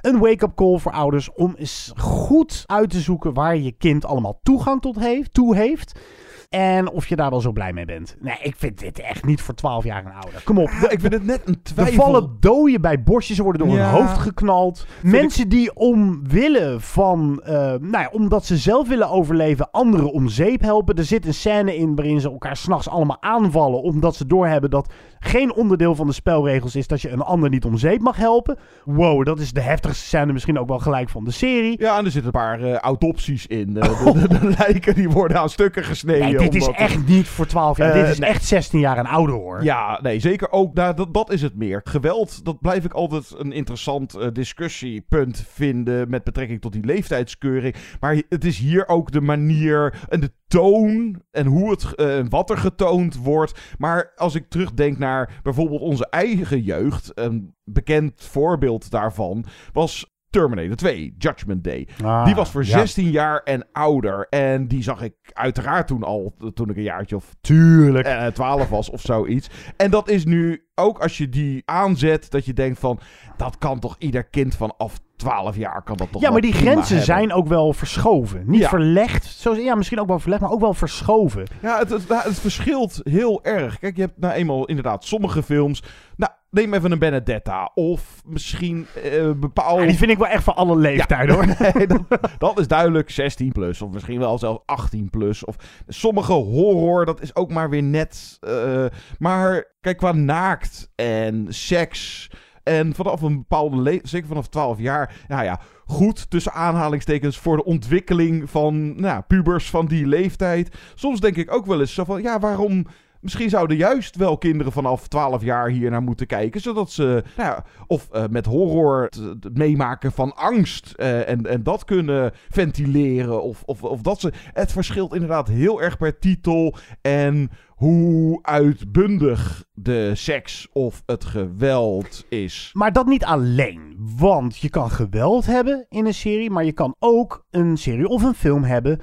Een 0.00 0.18
wake-up 0.18 0.54
call 0.54 0.78
voor 0.78 0.92
ouders 0.92 1.32
om 1.32 1.54
eens 1.56 1.92
goed 1.96 2.62
uit 2.66 2.90
te 2.90 3.00
zoeken 3.00 3.34
waar 3.34 3.56
je 3.56 3.72
kind 3.72 4.04
allemaal 4.04 4.40
toegang 4.42 4.80
tot 4.80 4.98
heeft, 4.98 5.34
toe 5.34 5.56
heeft. 5.56 6.00
En 6.48 6.90
of 6.90 7.06
je 7.06 7.16
daar 7.16 7.30
wel 7.30 7.40
zo 7.40 7.52
blij 7.52 7.72
mee 7.72 7.84
bent. 7.84 8.16
Nee, 8.20 8.36
ik 8.42 8.54
vind 8.56 8.78
dit 8.78 8.98
echt 9.00 9.24
niet 9.24 9.40
voor 9.40 9.54
12 9.54 9.84
jaar 9.84 10.04
en 10.04 10.12
ouder. 10.12 10.40
Kom 10.44 10.58
op. 10.58 10.70
Ja, 10.80 10.90
ik 10.90 11.00
vind 11.00 11.12
het 11.12 11.24
net 11.24 11.40
een 11.44 11.54
Er 11.54 11.62
twijfel. 11.62 12.04
vallen 12.04 12.36
doden 12.40 12.80
bij 12.80 13.02
borstjes, 13.02 13.36
ze 13.36 13.42
worden 13.42 13.66
door 13.66 13.76
Ja. 13.76 13.90
hun 13.90 14.00
hoofd 14.00 14.18
geknald. 14.18 14.86
Mensen 15.02 15.48
die 15.48 15.74
omwille 15.76 16.76
van, 16.78 17.40
eh, 17.44 17.54
nou 17.62 17.90
ja, 17.90 18.08
omdat 18.12 18.44
ze 18.44 18.56
zelf 18.56 18.88
willen 18.88 19.10
overleven, 19.10 19.70
anderen 19.70 20.12
om 20.12 20.28
zeep 20.28 20.60
helpen. 20.60 20.94
Er 20.96 21.04
zit 21.04 21.26
een 21.26 21.34
scène 21.34 21.76
in 21.76 21.94
waarin 21.94 22.20
ze 22.20 22.30
elkaar 22.30 22.56
s'nachts 22.56 22.88
allemaal 22.88 23.22
aanvallen, 23.22 23.82
omdat 23.82 24.16
ze 24.16 24.26
doorhebben 24.26 24.70
dat 24.70 24.92
geen 25.18 25.54
onderdeel 25.54 25.94
van 25.94 26.06
de 26.06 26.12
spelregels 26.12 26.76
is 26.76 26.86
dat 26.86 27.00
je 27.00 27.10
een 27.10 27.20
ander 27.20 27.50
niet 27.50 27.64
om 27.64 27.76
zeep 27.76 28.00
mag 28.00 28.16
helpen. 28.16 28.58
Wow, 28.84 29.24
dat 29.24 29.38
is 29.38 29.52
de 29.52 29.60
heftigste 29.60 30.04
scène 30.06 30.32
misschien 30.32 30.58
ook 30.58 30.68
wel 30.68 30.78
gelijk 30.78 31.08
van 31.08 31.24
de 31.24 31.30
serie. 31.30 31.80
Ja, 31.80 31.98
en 31.98 32.04
er 32.04 32.10
zitten 32.10 32.34
een 32.34 32.40
paar 32.40 32.60
eh, 32.62 32.74
autopsies 32.74 33.46
in. 33.46 33.76
Eh, 33.78 34.12
de, 34.14 34.28
de, 34.28 34.38
de 34.38 34.54
lijken 34.58 34.94
die 34.94 35.08
worden 35.10 35.40
aan 35.40 35.48
stukken 35.50 35.84
gesneden. 35.84 36.26
Nee, 36.26 36.37
dit 36.38 36.54
is 36.54 36.66
echt 36.66 37.06
niet 37.06 37.28
voor 37.28 37.46
12 37.46 37.76
jaar. 37.76 37.90
Eh, 37.90 38.00
dit 38.00 38.08
is 38.08 38.18
nee. 38.18 38.30
echt 38.30 38.44
16 38.44 38.80
jaar 38.80 38.96
en 38.96 39.06
ouder 39.06 39.34
hoor. 39.34 39.64
Ja, 39.64 39.98
nee, 40.02 40.20
zeker 40.20 40.50
ook. 40.50 40.74
Nou, 40.74 40.94
dat, 40.94 41.14
dat 41.14 41.32
is 41.32 41.42
het 41.42 41.56
meer. 41.56 41.80
Geweld, 41.84 42.44
dat 42.44 42.60
blijf 42.60 42.84
ik 42.84 42.92
altijd 42.92 43.34
een 43.36 43.52
interessant 43.52 44.14
eh, 44.14 44.28
discussiepunt 44.32 45.44
vinden 45.48 46.10
met 46.10 46.24
betrekking 46.24 46.60
tot 46.60 46.72
die 46.72 46.84
leeftijdskeuring. 46.84 47.74
Maar 48.00 48.22
het 48.28 48.44
is 48.44 48.58
hier 48.58 48.88
ook 48.88 49.10
de 49.10 49.20
manier 49.20 50.06
en 50.08 50.20
de 50.20 50.32
toon 50.46 51.22
en 51.30 51.46
hoe 51.46 51.70
het 51.70 51.94
eh, 51.94 52.20
wat 52.28 52.50
er 52.50 52.58
getoond 52.58 53.16
wordt. 53.16 53.60
Maar 53.78 54.12
als 54.16 54.34
ik 54.34 54.48
terugdenk 54.48 54.98
naar 54.98 55.40
bijvoorbeeld 55.42 55.80
onze 55.80 56.06
eigen 56.10 56.62
jeugd, 56.62 57.10
een 57.14 57.54
bekend 57.64 58.12
voorbeeld 58.16 58.90
daarvan 58.90 59.44
was 59.72 60.17
Terminator 60.30 60.76
2, 60.76 61.14
Judgment 61.18 61.64
Day. 61.64 61.88
Ah, 62.04 62.24
die 62.24 62.34
was 62.34 62.50
voor 62.50 62.64
ja. 62.64 62.70
16 62.70 63.10
jaar 63.10 63.40
en 63.42 63.66
ouder. 63.72 64.26
En 64.30 64.68
die 64.68 64.82
zag 64.82 65.02
ik 65.02 65.14
uiteraard 65.32 65.86
toen 65.86 66.02
al, 66.02 66.34
toen 66.54 66.70
ik 66.70 66.76
een 66.76 66.82
jaartje 66.82 67.16
of 67.16 67.34
Tuurlijk. 67.40 68.06
eh, 68.06 68.26
12 68.26 68.68
was 68.68 68.90
of 68.90 69.00
zoiets. 69.00 69.48
En 69.76 69.90
dat 69.90 70.08
is 70.08 70.24
nu 70.24 70.66
ook 70.74 70.98
als 70.98 71.18
je 71.18 71.28
die 71.28 71.62
aanzet, 71.64 72.30
dat 72.30 72.44
je 72.44 72.52
denkt 72.52 72.78
van, 72.78 72.98
dat 73.36 73.58
kan 73.58 73.78
toch 73.78 73.96
ieder 73.98 74.24
kind 74.24 74.54
vanaf 74.56 74.98
12 75.16 75.56
jaar 75.56 75.82
kan 75.82 75.96
dat 75.96 76.12
toch 76.12 76.22
Ja, 76.22 76.30
maar 76.30 76.40
die 76.40 76.52
grenzen 76.52 76.86
hebben. 76.96 77.04
zijn 77.04 77.32
ook 77.32 77.46
wel 77.48 77.72
verschoven. 77.72 78.42
Niet 78.46 78.60
Ja. 78.60 78.68
verlegd. 78.68 79.24
Zo, 79.24 79.54
ja, 79.54 79.74
misschien 79.74 80.00
ook 80.00 80.08
wel 80.08 80.18
verlegd, 80.18 80.40
maar 80.42 80.50
ook 80.50 80.60
wel 80.60 80.74
verschoven. 80.74 81.46
Ja, 81.62 81.78
het, 81.78 81.90
het, 81.90 82.08
het 82.08 82.38
verschilt 82.38 83.00
heel 83.02 83.44
erg. 83.44 83.78
Kijk, 83.78 83.96
je 83.96 84.02
hebt 84.02 84.18
nou 84.18 84.32
eenmaal 84.34 84.64
inderdaad 84.66 85.04
sommige 85.04 85.42
films. 85.42 85.82
Nou, 86.16 86.32
neem 86.58 86.74
even 86.74 86.92
een 86.92 86.98
Benedetta. 86.98 87.70
Of 87.74 88.22
misschien 88.26 88.86
eh 89.04 89.30
bepaalde... 89.36 89.80
Ja, 89.80 89.88
die 89.88 89.96
vind 89.96 90.10
ik 90.10 90.18
wel 90.18 90.26
echt 90.26 90.44
van 90.44 90.56
alle 90.56 90.76
leeftijden 90.76 91.34
hoor. 91.34 91.46
Nee, 91.74 91.86
dat, 91.86 92.02
dat 92.38 92.58
is 92.58 92.68
duidelijk 92.68 93.10
16 93.10 93.52
plus. 93.52 93.82
Of 93.82 93.90
misschien 93.90 94.18
wel 94.18 94.38
zelfs 94.38 94.60
18 94.66 95.10
plus. 95.10 95.44
Of 95.44 95.56
sommige 95.88 96.32
horror, 96.32 97.04
dat 97.04 97.20
is 97.20 97.36
ook 97.36 97.50
maar 97.50 97.70
weer 97.70 97.82
net. 97.82 98.36
eh, 98.40 98.84
maar 99.18 99.64
kijk, 99.80 99.96
qua 99.96 100.12
naakt 100.12 100.90
en 100.94 101.46
seks. 101.48 102.30
En 102.62 102.94
vanaf 102.94 103.22
een 103.22 103.36
bepaalde 103.36 103.76
leeftijd, 103.80 104.08
zeker 104.08 104.28
vanaf 104.28 104.48
12 104.48 104.78
jaar. 104.78 105.14
Nou 105.28 105.44
ja, 105.44 105.60
goed 105.86 106.30
tussen 106.30 106.52
aanhalingstekens 106.52 107.38
voor 107.38 107.56
de 107.56 107.64
ontwikkeling 107.64 108.50
van 108.50 109.00
nou, 109.00 109.22
pubers 109.26 109.70
van 109.70 109.86
die 109.86 110.06
leeftijd. 110.06 110.76
Soms 110.94 111.20
denk 111.20 111.36
ik 111.36 111.52
ook 111.52 111.66
wel 111.66 111.80
eens 111.80 111.94
zo 111.94 112.04
van, 112.04 112.22
ja, 112.22 112.38
waarom 112.38 112.86
Misschien 113.20 113.48
zouden 113.48 113.76
juist 113.76 114.16
wel 114.16 114.38
kinderen 114.38 114.72
vanaf 114.72 115.08
12 115.08 115.42
jaar 115.42 115.68
hier 115.68 115.90
naar 115.90 116.02
moeten 116.02 116.26
kijken. 116.26 116.60
Zodat 116.60 116.90
ze, 116.90 117.22
nou 117.36 117.48
ja, 117.48 117.64
of 117.86 118.08
eh, 118.10 118.24
met 118.30 118.46
horror 118.46 119.02
het, 119.02 119.56
meemaken 119.56 120.12
van 120.12 120.34
angst 120.34 120.92
eh, 120.96 121.28
en, 121.28 121.46
en 121.46 121.62
dat 121.62 121.84
kunnen 121.84 122.32
ventileren. 122.48 123.42
Of, 123.42 123.62
of, 123.62 123.82
of 123.82 124.00
dat 124.00 124.20
ze. 124.20 124.32
Het 124.52 124.72
verschilt 124.72 125.14
inderdaad 125.14 125.48
heel 125.48 125.82
erg 125.82 125.96
per 125.96 126.18
titel. 126.18 126.76
En 127.00 127.50
hoe 127.68 128.38
uitbundig 128.42 129.64
de 129.72 130.10
seks 130.14 130.68
of 130.72 131.02
het 131.06 131.24
geweld 131.24 132.26
is. 132.28 132.70
Maar 132.72 132.92
dat 132.92 133.06
niet 133.06 133.24
alleen. 133.24 133.96
Want 134.16 134.58
je 134.58 134.68
kan 134.68 134.90
geweld 134.90 135.46
hebben 135.46 135.86
in 135.88 136.06
een 136.06 136.14
serie, 136.14 136.50
maar 136.50 136.64
je 136.64 136.72
kan 136.72 136.94
ook 136.98 137.46
een 137.50 137.76
serie 137.76 138.08
of 138.08 138.22
een 138.22 138.34
film 138.34 138.64
hebben 138.64 139.00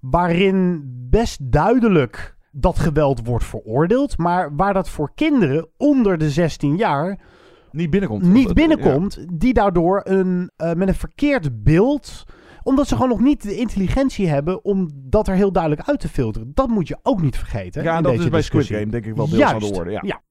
waarin 0.00 0.82
best 1.10 1.52
duidelijk 1.52 2.35
dat 2.58 2.78
geweld 2.78 3.26
wordt 3.26 3.44
veroordeeld, 3.44 4.18
maar 4.18 4.56
waar 4.56 4.74
dat 4.74 4.88
voor 4.88 5.10
kinderen 5.14 5.68
onder 5.76 6.18
de 6.18 6.30
16 6.30 6.76
jaar 6.76 7.20
niet 7.70 7.90
binnenkomt. 7.90 8.22
Niet 8.22 8.54
binnenkomt, 8.54 9.26
die 9.32 9.52
daardoor 9.52 10.00
een, 10.04 10.50
uh, 10.56 10.72
met 10.72 10.88
een 10.88 10.94
verkeerd 10.94 11.62
beeld 11.62 12.24
omdat 12.62 12.88
ze 12.88 12.94
gewoon 12.94 13.08
nog 13.08 13.20
niet 13.20 13.42
de 13.42 13.56
intelligentie 13.56 14.28
hebben 14.28 14.64
om 14.64 14.90
dat 14.94 15.28
er 15.28 15.34
heel 15.34 15.52
duidelijk 15.52 15.88
uit 15.88 16.00
te 16.00 16.08
filteren. 16.08 16.50
Dat 16.54 16.68
moet 16.68 16.88
je 16.88 16.98
ook 17.02 17.22
niet 17.22 17.38
vergeten. 17.38 17.82
Ja, 17.82 17.96
en 17.96 18.02
dat 18.02 18.12
is 18.12 18.28
bij 18.28 18.42
Squid 18.42 18.66
Game 18.66 18.86
denk 18.86 19.06
ik 19.06 19.14
wel 19.14 19.28
deels 19.28 19.42
aan 19.42 19.58
de 19.58 19.72
orde. 19.74 19.90
Ja. 19.90 20.00
ja. 20.04 20.22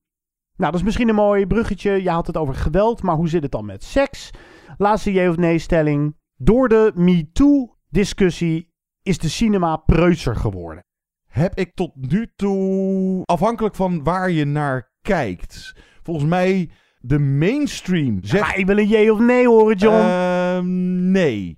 Nou, 0.56 0.72
dat 0.72 0.80
is 0.80 0.84
misschien 0.84 1.10
een 1.10 1.16
mooi 1.16 1.48
bruggetje. 1.48 2.04
Je 2.04 2.10
had 2.10 2.28
het 2.28 2.38
over 2.38 2.56
geweld, 2.56 3.02
maar 3.02 3.16
hoe 3.16 3.30
zit 3.30 3.44
het 3.44 3.52
dan 3.52 3.66
met 3.66 3.84
seks? 3.84 4.30
Laatste 4.78 5.12
je 5.12 5.30
of 5.30 5.38
nee 5.38 5.58
stelling. 5.58 6.16
Door 6.36 6.70
de 6.70 6.92
MeToo-discussie 6.96 8.70
is 9.02 9.18
de 9.18 9.30
cinema 9.30 9.78
preutser 9.78 10.36
geworden. 10.36 10.84
Heb 11.36 11.56
ik 11.56 11.72
tot 11.74 11.92
nu 11.96 12.28
toe, 12.36 13.22
afhankelijk 13.26 13.76
van 13.76 14.04
waar 14.04 14.32
je 14.32 14.46
naar 14.46 14.92
kijkt, 15.02 15.76
volgens 16.04 16.26
mij 16.26 16.70
de 17.00 17.20
mainstream 17.20 18.20
zegt... 18.22 18.48
Ja, 18.48 18.56
ik 18.56 18.66
wil 18.66 18.78
een 18.78 18.88
jee 18.88 19.14
of 19.14 19.20
nee 19.20 19.48
horen, 19.48 19.76
John. 19.76 19.96
Uh, 19.96 20.60
nee. 21.12 21.58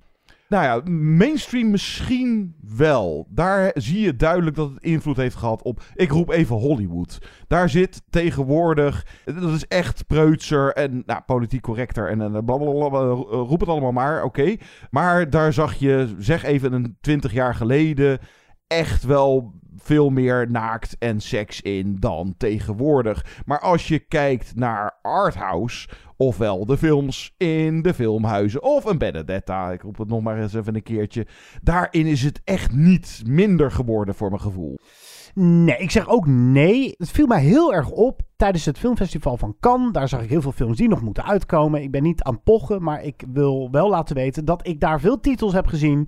Nou 0.50 0.64
ja, 0.64 0.92
mainstream 0.94 1.70
misschien 1.70 2.56
wel. 2.78 3.28
Daar 3.30 3.72
zie 3.74 4.00
je 4.00 4.16
duidelijk 4.16 4.56
dat 4.56 4.70
het 4.70 4.84
invloed 4.84 5.18
heeft 5.18 5.36
gehad 5.36 5.62
op. 5.62 5.82
Ik 5.94 6.12
roep 6.12 6.30
even 6.30 6.56
Hollywood. 6.56 7.18
Daar 7.48 7.70
zit 7.70 8.02
tegenwoordig. 8.10 9.06
Dat 9.26 9.54
is 9.54 9.68
echt 9.68 10.08
preutser 10.08 10.74
en 10.74 11.04
nou, 11.06 11.22
politiek 11.26 11.62
correcter 11.62 12.10
en, 12.10 12.22
en 12.22 12.46
blablabla. 12.46 13.00
Roep 13.30 13.60
het 13.60 13.70
allemaal 13.70 13.92
maar, 13.92 14.24
oké. 14.24 14.56
Maar 14.90 15.30
daar 15.30 15.54
zag 15.54 15.74
je, 15.74 16.16
zeg 16.18 16.44
even 16.44 16.74
een 16.74 16.98
twintig 17.02 17.34
jaar 17.34 17.56
geleden. 17.56 18.20
Echt 18.68 19.04
wel 19.04 19.54
veel 19.88 20.10
meer 20.10 20.52
naakt 20.52 20.96
en 21.00 21.20
seks 21.20 21.62
in 21.62 21.96
dan 22.00 22.34
tegenwoordig. 22.38 23.26
Maar 23.46 23.60
als 23.60 23.88
je 23.88 24.00
kijkt 24.00 24.56
naar 24.56 25.00
Arthouse, 25.02 25.88
ofwel 26.18 26.66
de 26.66 26.78
films 26.78 27.34
in 27.38 27.82
de 27.82 27.94
filmhuizen, 27.94 28.64
of 28.64 28.86
een 28.86 28.98
Benedetta, 28.98 29.72
ik 29.72 29.82
roep 29.82 29.98
het 29.98 30.08
nog 30.08 30.22
maar 30.22 30.42
eens 30.42 30.54
even 30.54 30.76
een 30.76 30.84
keertje, 30.84 31.28
daarin 31.62 32.06
is 32.06 32.24
het 32.24 32.42
echt 32.44 32.72
niet 32.72 33.22
minder 33.26 33.72
geworden 33.72 34.16
voor 34.16 34.30
mijn 34.30 34.42
gevoel. 34.42 34.78
Nee, 35.40 35.78
ik 35.78 35.92
zeg 35.92 36.08
ook 36.08 36.28
nee. 36.28 36.94
Het 36.98 37.10
viel 37.10 37.28
mij 37.28 37.42
heel 37.42 37.74
erg 37.74 37.90
op 37.90 38.22
tijdens 38.36 38.66
het 38.66 38.78
filmfestival 38.78 39.38
van 39.38 39.56
Cannes. 39.60 39.92
Daar 39.92 40.08
zag 40.08 40.22
ik 40.22 40.30
heel 40.30 40.42
veel 40.42 40.52
films 40.52 40.78
die 40.78 40.88
nog 40.88 41.02
moeten 41.02 41.26
uitkomen. 41.26 41.82
Ik 41.82 41.92
ben 41.92 42.04
niet 42.04 42.24
aan 42.24 42.44
pochen, 42.44 42.84
maar 42.84 43.04
ik 43.04 43.24
wil 43.34 43.72
wel 43.72 43.90
laten 43.90 44.16
weten 44.16 44.46
dat 44.46 44.68
ik 44.68 44.80
daar 44.80 45.00
veel 45.00 45.20
titels 45.20 45.54
heb 45.54 45.68
gezien 45.68 46.08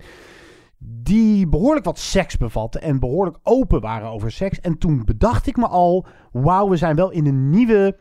die 0.82 1.48
behoorlijk 1.48 1.84
wat 1.84 1.98
seks 1.98 2.36
bevatten 2.36 2.82
en 2.82 3.00
behoorlijk 3.00 3.38
open 3.42 3.80
waren 3.80 4.10
over 4.10 4.30
seks. 4.30 4.60
En 4.60 4.78
toen 4.78 5.04
bedacht 5.04 5.46
ik 5.46 5.56
me 5.56 5.68
al, 5.68 6.06
wauw, 6.32 6.68
we 6.68 6.76
zijn 6.76 6.96
wel 6.96 7.10
in 7.10 7.26
een 7.26 7.50
nieuwe 7.50 7.98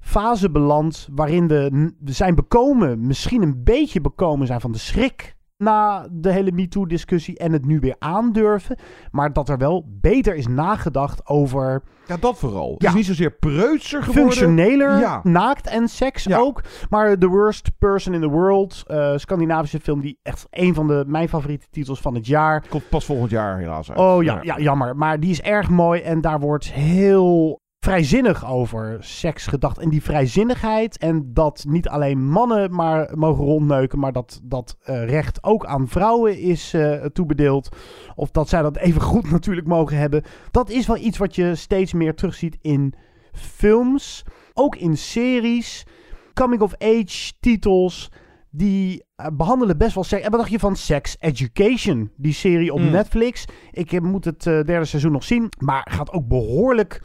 fase 0.00 0.50
beland 0.50 1.08
waarin 1.12 1.48
we, 1.48 1.92
we 2.00 2.12
zijn 2.12 2.34
bekomen, 2.34 3.06
misschien 3.06 3.42
een 3.42 3.64
beetje 3.64 4.00
bekomen 4.00 4.46
zijn 4.46 4.60
van 4.60 4.72
de 4.72 4.78
schrik 4.78 5.36
na 5.60 6.06
de 6.10 6.32
hele 6.32 6.52
MeToo-discussie 6.52 7.38
en 7.38 7.52
het 7.52 7.66
nu 7.66 7.78
weer 7.78 7.96
aandurven. 7.98 8.76
Maar 9.10 9.32
dat 9.32 9.48
er 9.48 9.58
wel 9.58 9.84
beter 9.88 10.34
is 10.34 10.46
nagedacht 10.46 11.26
over... 11.26 11.82
Ja, 12.06 12.16
dat 12.16 12.38
vooral. 12.38 12.74
Het 12.78 12.82
is 12.82 12.94
niet 12.94 13.06
zozeer 13.06 13.30
preutser 13.30 14.02
geworden. 14.02 14.32
Functioneler, 14.32 14.98
ja. 14.98 15.20
naakt 15.22 15.66
en 15.66 15.88
seks 15.88 16.32
ook. 16.34 16.62
Maar 16.88 17.18
The 17.18 17.28
Worst 17.28 17.70
Person 17.78 18.14
in 18.14 18.20
the 18.20 18.28
World, 18.28 18.84
uh, 18.86 19.12
Scandinavische 19.16 19.80
film 19.80 20.00
die 20.00 20.18
echt 20.22 20.46
een 20.50 20.74
van 20.74 20.86
de, 20.86 21.04
mijn 21.06 21.28
favoriete 21.28 21.66
titels 21.70 22.00
van 22.00 22.14
het 22.14 22.26
jaar. 22.26 22.64
Komt 22.68 22.88
pas 22.88 23.04
volgend 23.04 23.30
jaar 23.30 23.58
helaas 23.58 23.90
uit. 23.90 23.98
Oh 23.98 24.22
ja, 24.22 24.38
ja, 24.42 24.58
jammer. 24.58 24.96
Maar 24.96 25.20
die 25.20 25.30
is 25.30 25.42
erg 25.42 25.68
mooi 25.68 26.00
en 26.00 26.20
daar 26.20 26.40
wordt 26.40 26.72
heel 26.72 27.60
vrijzinnig 27.80 28.46
over 28.46 28.96
seks 29.00 29.46
gedacht. 29.46 29.78
En 29.78 29.88
die 29.88 30.02
vrijzinnigheid 30.02 30.98
en 30.98 31.34
dat 31.34 31.64
niet 31.68 31.88
alleen 31.88 32.30
mannen 32.30 32.74
maar 32.74 33.10
mogen 33.18 33.44
rondneuken, 33.44 33.98
maar 33.98 34.12
dat 34.12 34.40
dat 34.42 34.76
uh, 34.80 35.04
recht 35.04 35.44
ook 35.44 35.66
aan 35.66 35.88
vrouwen 35.88 36.38
is 36.38 36.74
uh, 36.74 37.04
toebedeeld. 37.04 37.68
Of 38.14 38.30
dat 38.30 38.48
zij 38.48 38.62
dat 38.62 38.76
even 38.76 39.00
goed 39.00 39.30
natuurlijk 39.36 39.66
mogen 39.66 39.96
hebben. 39.96 40.22
Dat 40.50 40.70
is 40.70 40.86
wel 40.86 40.96
iets 40.96 41.18
wat 41.18 41.34
je 41.34 41.54
steeds 41.54 41.92
meer 41.92 42.14
terugziet 42.14 42.58
in 42.60 42.94
films, 43.32 44.24
ook 44.54 44.76
in 44.76 44.96
series, 44.96 45.86
coming 46.34 46.62
of 46.62 46.74
age 46.78 47.32
titels. 47.40 48.10
Die 48.52 49.04
uh, 49.16 49.26
behandelen 49.32 49.78
best 49.78 49.94
wel 49.94 50.04
seks. 50.04 50.22
En 50.22 50.30
wat 50.30 50.40
dacht 50.40 50.52
je 50.52 50.58
van 50.58 50.76
Sex 50.76 51.16
Education? 51.18 52.10
Die 52.16 52.32
serie 52.32 52.72
op 52.72 52.80
mm. 52.80 52.90
Netflix. 52.90 53.44
Ik 53.70 54.00
moet 54.00 54.24
het 54.24 54.42
derde 54.42 54.84
seizoen 54.84 55.12
nog 55.12 55.24
zien. 55.24 55.48
Maar 55.58 55.86
gaat 55.90 56.12
ook 56.12 56.28
behoorlijk 56.28 57.02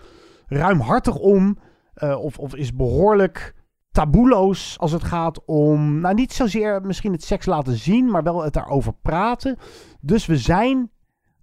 ruimhartig 0.48 1.16
om. 1.16 1.58
Uh, 2.04 2.24
of, 2.24 2.40
of 2.40 2.56
is 2.56 2.76
behoorlijk 2.76 3.56
taboeloos 3.92 4.76
als 4.80 4.92
het 4.92 5.04
gaat 5.04 5.46
om. 5.46 6.00
Nou, 6.00 6.16
niet 6.16 6.34
zozeer 6.34 6.82
misschien 6.82 7.12
het 7.12 7.24
seks 7.24 7.46
laten 7.46 7.78
zien, 7.78 8.12
maar 8.12 8.24
wel 8.24 8.44
het 8.44 8.54
daarover 8.54 8.94
praten. 9.02 9.58
Dus 10.02 10.26
we 10.26 10.38
zijn 10.38 10.90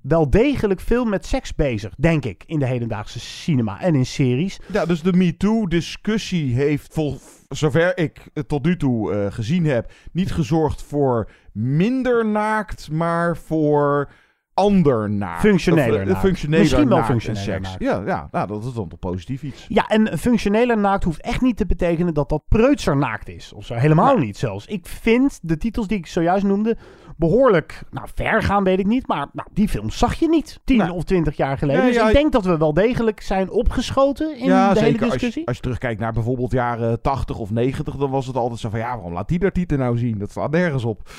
wel 0.02 0.30
degelijk 0.30 0.80
veel 0.80 1.04
met 1.04 1.26
seks 1.26 1.54
bezig, 1.54 1.94
denk 1.98 2.24
ik, 2.24 2.44
in 2.46 2.58
de 2.58 2.66
hedendaagse 2.66 3.20
cinema 3.20 3.80
en 3.80 3.94
in 3.94 4.06
series. 4.06 4.60
Ja, 4.72 4.86
dus 4.86 5.02
de 5.02 5.12
MeToo-discussie 5.12 6.54
heeft, 6.54 6.94
vol, 6.94 7.18
zover 7.48 7.98
ik 7.98 8.28
het 8.34 8.48
tot 8.48 8.64
nu 8.64 8.76
toe 8.76 9.14
uh, 9.14 9.32
gezien 9.32 9.64
heb, 9.64 9.92
niet 10.12 10.32
gezorgd 10.32 10.82
voor 10.82 11.30
minder 11.52 12.26
naakt, 12.26 12.90
maar 12.90 13.36
voor 13.36 14.10
ander 14.54 15.10
naakt. 15.10 15.40
Functioneler 15.40 16.00
of, 16.00 16.06
naakt. 16.06 16.20
Functioneler 16.20 16.60
Misschien 16.60 16.88
wel 16.88 17.02
functioneler 17.02 17.44
seks. 17.44 17.68
naakt. 17.68 17.82
Ja, 17.82 18.02
ja 18.06 18.28
nou, 18.30 18.46
dat 18.46 18.64
is 18.64 18.72
dan 18.72 18.88
toch 18.88 18.98
positief 18.98 19.42
iets. 19.42 19.66
Ja, 19.68 19.88
en 19.88 20.18
functioneler 20.18 20.78
naakt 20.78 21.04
hoeft 21.04 21.20
echt 21.20 21.40
niet 21.40 21.56
te 21.56 21.66
betekenen 21.66 22.14
dat 22.14 22.28
dat 22.28 22.42
preutser 22.48 22.96
naakt 22.96 23.28
is. 23.28 23.52
Of 23.52 23.66
zo. 23.66 23.74
Helemaal 23.74 24.16
niet 24.16 24.36
zelfs. 24.36 24.66
Ik 24.66 24.86
vind 24.86 25.38
de 25.42 25.56
titels 25.56 25.86
die 25.86 25.98
ik 25.98 26.06
zojuist 26.06 26.44
noemde 26.44 26.76
behoorlijk, 27.16 27.82
nou 27.90 28.08
ver 28.14 28.42
gaan 28.42 28.64
weet 28.64 28.78
ik 28.78 28.86
niet, 28.86 29.06
maar 29.06 29.26
nou, 29.32 29.48
die 29.52 29.68
films 29.68 29.98
zag 29.98 30.14
je 30.14 30.28
niet 30.28 30.60
tien 30.64 30.90
of 30.90 31.04
twintig 31.04 31.36
jaar 31.36 31.58
geleden. 31.58 31.82
Nee, 31.82 31.92
dus 31.92 32.00
ja, 32.00 32.08
ik 32.08 32.14
denk 32.14 32.32
dat 32.32 32.44
we 32.44 32.56
wel 32.56 32.74
degelijk 32.74 33.20
zijn 33.20 33.50
opgeschoten 33.50 34.38
in 34.38 34.46
ja, 34.46 34.72
de 34.72 34.78
zeker. 34.78 34.92
hele 34.92 35.10
discussie. 35.10 35.26
Als 35.26 35.34
je, 35.34 35.46
als 35.46 35.56
je 35.56 35.62
terugkijkt 35.62 36.00
naar 36.00 36.12
bijvoorbeeld 36.12 36.52
jaren 36.52 37.00
80 37.00 37.38
of 37.38 37.50
90, 37.50 37.96
dan 37.96 38.10
was 38.10 38.26
het 38.26 38.36
altijd 38.36 38.60
zo 38.60 38.68
van 38.70 38.78
ja, 38.78 38.94
waarom 38.94 39.12
laat 39.12 39.28
die 39.28 39.38
daar 39.38 39.52
titel 39.52 39.76
nou 39.76 39.98
zien? 39.98 40.18
Dat 40.18 40.30
slaat 40.30 40.50
nergens 40.50 40.84
op. 40.84 41.10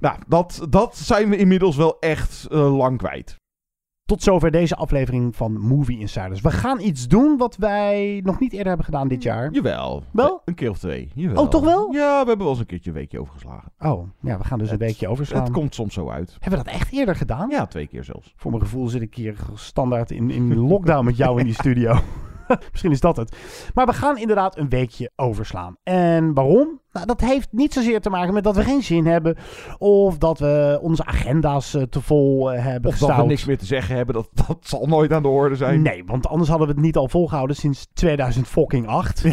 Nou, 0.00 0.16
dat, 0.28 0.66
dat 0.70 0.96
zijn 0.96 1.28
we 1.30 1.36
inmiddels 1.36 1.76
wel 1.76 1.98
echt 1.98 2.46
uh, 2.50 2.76
lang 2.76 2.98
kwijt. 2.98 3.38
Tot 4.04 4.22
zover 4.22 4.50
deze 4.50 4.76
aflevering 4.76 5.36
van 5.36 5.58
Movie 5.60 5.98
Insiders. 5.98 6.40
We 6.40 6.50
gaan 6.50 6.80
iets 6.80 7.08
doen 7.08 7.36
wat 7.36 7.56
wij 7.56 8.20
nog 8.24 8.40
niet 8.40 8.50
eerder 8.52 8.66
hebben 8.68 8.84
gedaan 8.84 9.08
dit 9.08 9.22
jaar. 9.22 9.50
Jawel. 9.52 10.02
Wel? 10.12 10.42
Een 10.44 10.54
keer 10.54 10.70
of 10.70 10.78
twee. 10.78 11.10
Jawel. 11.14 11.42
Oh, 11.42 11.48
toch 11.48 11.64
wel? 11.64 11.92
Ja, 11.92 12.20
we 12.20 12.26
hebben 12.28 12.38
wel 12.38 12.48
eens 12.48 12.58
een 12.58 12.66
keertje 12.66 12.90
een 12.90 12.96
weekje 12.96 13.20
overgeslagen. 13.20 13.72
Oh, 13.78 14.08
ja, 14.20 14.38
we 14.38 14.44
gaan 14.44 14.58
dus 14.58 14.70
Het- 14.70 14.80
een 14.80 14.86
weekje 14.86 15.08
overslaan. 15.08 15.42
Het 15.42 15.52
komt 15.52 15.74
soms 15.74 15.94
zo 15.94 16.08
uit. 16.10 16.36
Hebben 16.40 16.58
we 16.58 16.64
dat 16.64 16.74
echt 16.74 16.92
eerder 16.92 17.16
gedaan? 17.16 17.50
Ja, 17.50 17.66
twee 17.66 17.86
keer 17.86 18.04
zelfs. 18.04 18.32
Voor 18.36 18.50
mijn 18.50 18.62
gevoel 18.62 18.88
zit 18.88 19.02
ik 19.02 19.14
hier 19.14 19.36
standaard 19.54 20.10
in, 20.10 20.30
in 20.30 20.56
lockdown 20.56 21.04
met 21.04 21.16
jou 21.16 21.38
in 21.38 21.44
die 21.44 21.54
studio. 21.54 21.98
Misschien 22.70 22.90
is 22.90 23.00
dat 23.00 23.16
het. 23.16 23.36
Maar 23.74 23.86
we 23.86 23.92
gaan 23.92 24.18
inderdaad 24.18 24.56
een 24.58 24.68
weekje 24.68 25.10
overslaan. 25.16 25.76
En 25.82 26.34
waarom? 26.34 26.79
Nou, 26.92 27.06
dat 27.06 27.20
heeft 27.20 27.48
niet 27.50 27.72
zozeer 27.72 28.00
te 28.00 28.10
maken 28.10 28.34
met 28.34 28.44
dat 28.44 28.56
we 28.56 28.62
geen 28.64 28.82
zin 28.82 29.06
hebben. 29.06 29.36
Of 29.78 30.18
dat 30.18 30.38
we 30.38 30.78
onze 30.82 31.04
agenda's 31.04 31.74
eh, 31.74 31.82
te 31.82 32.00
vol 32.00 32.52
eh, 32.52 32.64
hebben 32.64 32.90
Of 32.90 32.98
dat 32.98 33.16
we 33.16 33.22
niks 33.22 33.44
meer 33.44 33.58
te 33.58 33.66
zeggen 33.66 33.96
hebben, 33.96 34.14
dat, 34.14 34.28
dat 34.46 34.58
zal 34.60 34.86
nooit 34.86 35.12
aan 35.12 35.22
de 35.22 35.28
orde 35.28 35.56
zijn. 35.56 35.82
Nee, 35.82 36.04
want 36.04 36.26
anders 36.26 36.48
hadden 36.50 36.66
we 36.68 36.72
het 36.72 36.82
niet 36.82 36.96
al 36.96 37.08
volgehouden 37.08 37.56
sinds 37.56 37.86
2008. 37.92 39.24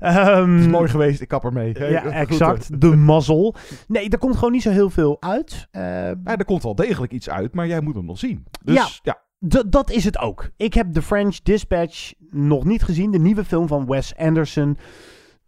Ehm, 0.00 0.50
Het 0.52 0.60
is 0.60 0.66
mooi 0.66 0.88
geweest, 0.88 1.20
ik 1.20 1.28
kap 1.28 1.44
ermee. 1.44 1.78
Ja, 1.90 2.02
exact. 2.04 2.80
De 2.80 2.96
mazzel. 2.96 3.54
Nee, 3.88 4.08
er 4.08 4.18
komt 4.18 4.34
gewoon 4.34 4.52
niet 4.52 4.62
zo 4.62 4.70
heel 4.70 4.90
veel 4.90 5.16
uit. 5.20 5.68
Eh, 5.70 5.82
Ja, 6.08 6.36
er 6.36 6.44
komt 6.44 6.62
wel 6.62 6.74
degelijk 6.74 7.12
iets 7.12 7.30
uit, 7.30 7.54
maar 7.54 7.66
jij 7.66 7.80
moet 7.80 7.94
hem 7.94 8.04
nog 8.04 8.18
zien. 8.18 8.44
Dus 8.64 8.74
Ja. 8.74 8.86
ja. 9.02 9.18
Dat 9.66 9.90
is 9.90 10.04
het 10.04 10.18
ook. 10.18 10.50
Ik 10.56 10.74
heb 10.74 10.92
The 10.92 11.02
French 11.02 11.36
Dispatch 11.42 12.12
nog 12.30 12.64
niet 12.64 12.82
gezien. 12.82 13.10
De 13.10 13.18
nieuwe 13.18 13.44
film 13.44 13.68
van 13.68 13.86
Wes 13.86 14.16
Anderson. 14.16 14.78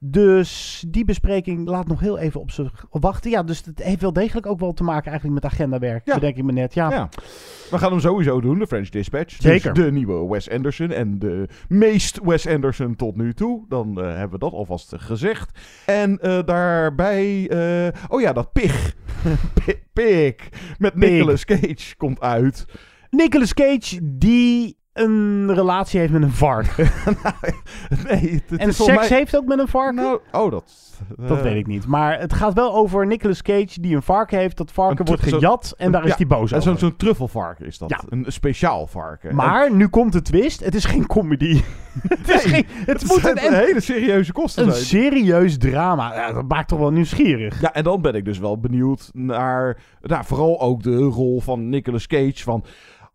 Dus 0.04 0.84
die 0.88 1.04
bespreking 1.04 1.68
laat 1.68 1.86
nog 1.86 2.00
heel 2.00 2.18
even 2.18 2.40
op 2.40 2.50
zich 2.50 2.86
wachten. 2.90 3.30
Ja, 3.30 3.42
dus 3.42 3.64
het 3.64 3.82
heeft 3.82 4.00
wel 4.00 4.12
degelijk 4.12 4.46
ook 4.46 4.58
wel 4.60 4.72
te 4.72 4.82
maken 4.82 5.10
eigenlijk 5.10 5.42
met 5.42 5.52
agendawerk. 5.52 6.06
Ja. 6.06 6.14
Bedenk 6.14 6.36
ik 6.36 6.44
me 6.44 6.52
net. 6.52 6.74
Ja. 6.74 6.90
Ja. 6.90 7.08
We 7.70 7.78
gaan 7.78 7.90
hem 7.90 8.00
sowieso 8.00 8.40
doen, 8.40 8.58
de 8.58 8.66
French 8.66 8.88
Dispatch. 8.88 9.36
Zeker. 9.40 9.74
Dus 9.74 9.84
de 9.84 9.92
nieuwe 9.92 10.28
Wes 10.28 10.50
Anderson 10.50 10.90
en 10.90 11.18
de 11.18 11.48
meest 11.68 12.18
Wes 12.22 12.46
Anderson 12.46 12.96
tot 12.96 13.16
nu 13.16 13.34
toe. 13.34 13.64
Dan 13.68 14.00
eh, 14.00 14.06
hebben 14.06 14.30
we 14.30 14.38
dat 14.38 14.52
alvast 14.52 14.92
gezegd. 14.96 15.58
En 15.86 16.18
eh, 16.20 16.38
daarbij... 16.44 17.48
eh, 17.48 18.00
oh 18.08 18.20
ja, 18.20 18.32
dat 18.32 18.52
Pig. 18.52 18.94
Pi- 19.64 19.82
Pig. 19.92 20.34
Met. 20.78 20.94
Nicolas 20.94 21.44
Cage 21.44 21.96
komt 21.96 22.20
uit. 22.20 22.64
Nicolas 23.10 23.54
Cage 23.54 23.98
die 24.02 24.76
een 24.92 25.54
relatie 25.54 26.00
heeft 26.00 26.12
met 26.12 26.22
een 26.22 26.30
vark. 26.32 26.76
nee, 28.08 28.30
het, 28.30 28.42
het 28.50 28.60
en 28.60 28.68
is 28.68 28.76
seks 28.84 29.08
mij- 29.08 29.18
heeft 29.18 29.36
ook 29.36 29.44
met 29.46 29.58
een 29.58 29.68
vark? 29.68 29.94
Nou, 29.94 30.20
oh, 30.32 30.50
dat... 30.50 30.90
Dat 31.18 31.36
eh, 31.36 31.42
weet 31.42 31.56
ik 31.56 31.66
niet. 31.66 31.86
Maar 31.86 32.18
het 32.20 32.32
gaat 32.32 32.54
wel 32.54 32.74
over 32.74 33.06
Nicolas 33.06 33.42
Cage 33.42 33.80
die 33.80 33.94
een 33.96 34.02
varken 34.02 34.38
heeft. 34.38 34.56
Dat 34.56 34.72
varken 34.72 34.98
een 35.00 35.04
wordt 35.06 35.22
zo- 35.22 35.38
gejat 35.38 35.74
en 35.76 35.92
daar 35.92 36.04
is 36.04 36.14
hij 36.14 36.26
boos 36.26 36.50
en 36.50 36.56
over. 36.58 36.70
Zo'n 36.70 36.78
zo'n 36.78 36.96
truffelvarken 36.96 37.66
is 37.66 37.78
dat. 37.78 37.90
Ja. 37.90 38.00
Een 38.08 38.24
speciaal 38.28 38.86
varken. 38.86 39.34
Maar 39.34 39.72
nu 39.74 39.88
komt 39.88 40.12
de 40.12 40.22
twist. 40.22 40.64
Het 40.64 40.74
is 40.74 40.84
geen 40.84 41.06
comedy. 41.06 41.60
het 42.08 42.28
is 42.28 42.44
Nee, 42.44 42.52
geen, 42.54 42.64
het 42.68 43.00
het 43.00 43.10
moet 43.10 43.20
zijn 43.20 43.44
een, 43.46 43.52
hele 43.54 43.80
serieuze 43.80 44.32
kosten 44.32 44.66
een 44.66 44.72
zijn. 44.72 44.84
serieus 44.84 45.58
drama. 45.58 46.14
Ja, 46.14 46.32
dat 46.32 46.48
maakt 46.48 46.68
toch 46.68 46.78
wel 46.78 46.90
nieuwsgierig. 46.92 47.60
Ja, 47.60 47.72
en 47.72 47.84
dan 47.84 48.00
ben 48.02 48.14
ik 48.14 48.24
dus 48.24 48.38
wel 48.38 48.58
benieuwd 48.58 49.10
naar, 49.12 49.78
nou, 50.00 50.24
vooral 50.24 50.60
ook 50.60 50.82
de 50.82 50.96
rol 50.96 51.40
van 51.40 51.68
Nicolas 51.68 52.06
Cage. 52.06 52.42
Van 52.42 52.64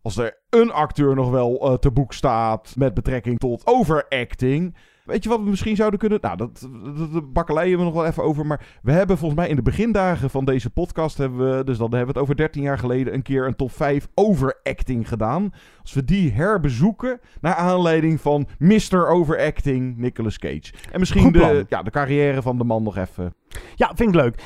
als 0.08 0.16
er 0.16 0.38
een 0.50 0.72
acteur 0.72 1.14
nog 1.14 1.30
wel 1.30 1.60
eh, 1.60 1.74
te 1.74 1.90
boek 1.90 2.12
staat 2.12 2.74
met 2.76 2.94
betrekking 2.94 3.38
tot 3.38 3.66
overacting. 3.66 4.76
Weet 5.04 5.22
je 5.22 5.28
wat 5.28 5.38
we 5.42 5.50
misschien 5.50 5.76
zouden 5.76 5.98
kunnen? 5.98 6.18
Nou, 6.20 6.36
dat, 6.36 6.68
dat, 6.96 7.12
dat 7.12 7.32
bakkeleien 7.32 7.78
we 7.78 7.84
nog 7.84 7.92
wel 7.92 8.06
even 8.06 8.22
over. 8.22 8.46
Maar 8.46 8.78
we 8.82 8.92
hebben 8.92 9.18
volgens 9.18 9.40
mij 9.40 9.48
in 9.48 9.56
de 9.56 9.62
begindagen 9.62 10.30
van 10.30 10.44
deze 10.44 10.70
podcast, 10.70 11.18
hebben 11.18 11.56
we, 11.56 11.64
dus 11.64 11.78
dan 11.78 11.90
hebben 11.90 12.06
we 12.06 12.12
het 12.12 12.22
over 12.22 12.36
13 12.36 12.62
jaar 12.62 12.78
geleden, 12.78 13.14
een 13.14 13.22
keer 13.22 13.46
een 13.46 13.56
top 13.56 13.72
5 13.72 14.08
overacting 14.14 15.08
gedaan. 15.08 15.52
Als 15.80 15.92
we 15.92 16.04
die 16.04 16.32
herbezoeken, 16.32 17.20
naar 17.40 17.54
aanleiding 17.54 18.20
van 18.20 18.48
Mr. 18.58 19.08
Overacting 19.08 19.96
Nicolas 19.96 20.38
Cage. 20.38 20.72
En 20.92 20.98
misschien 20.98 21.32
de, 21.32 21.64
ja, 21.68 21.82
de 21.82 21.90
carrière 21.90 22.42
van 22.42 22.58
de 22.58 22.64
man 22.64 22.82
nog 22.82 22.96
even. 22.96 23.34
Ja, 23.74 23.92
vind 23.94 24.08
ik 24.08 24.14
leuk. 24.14 24.42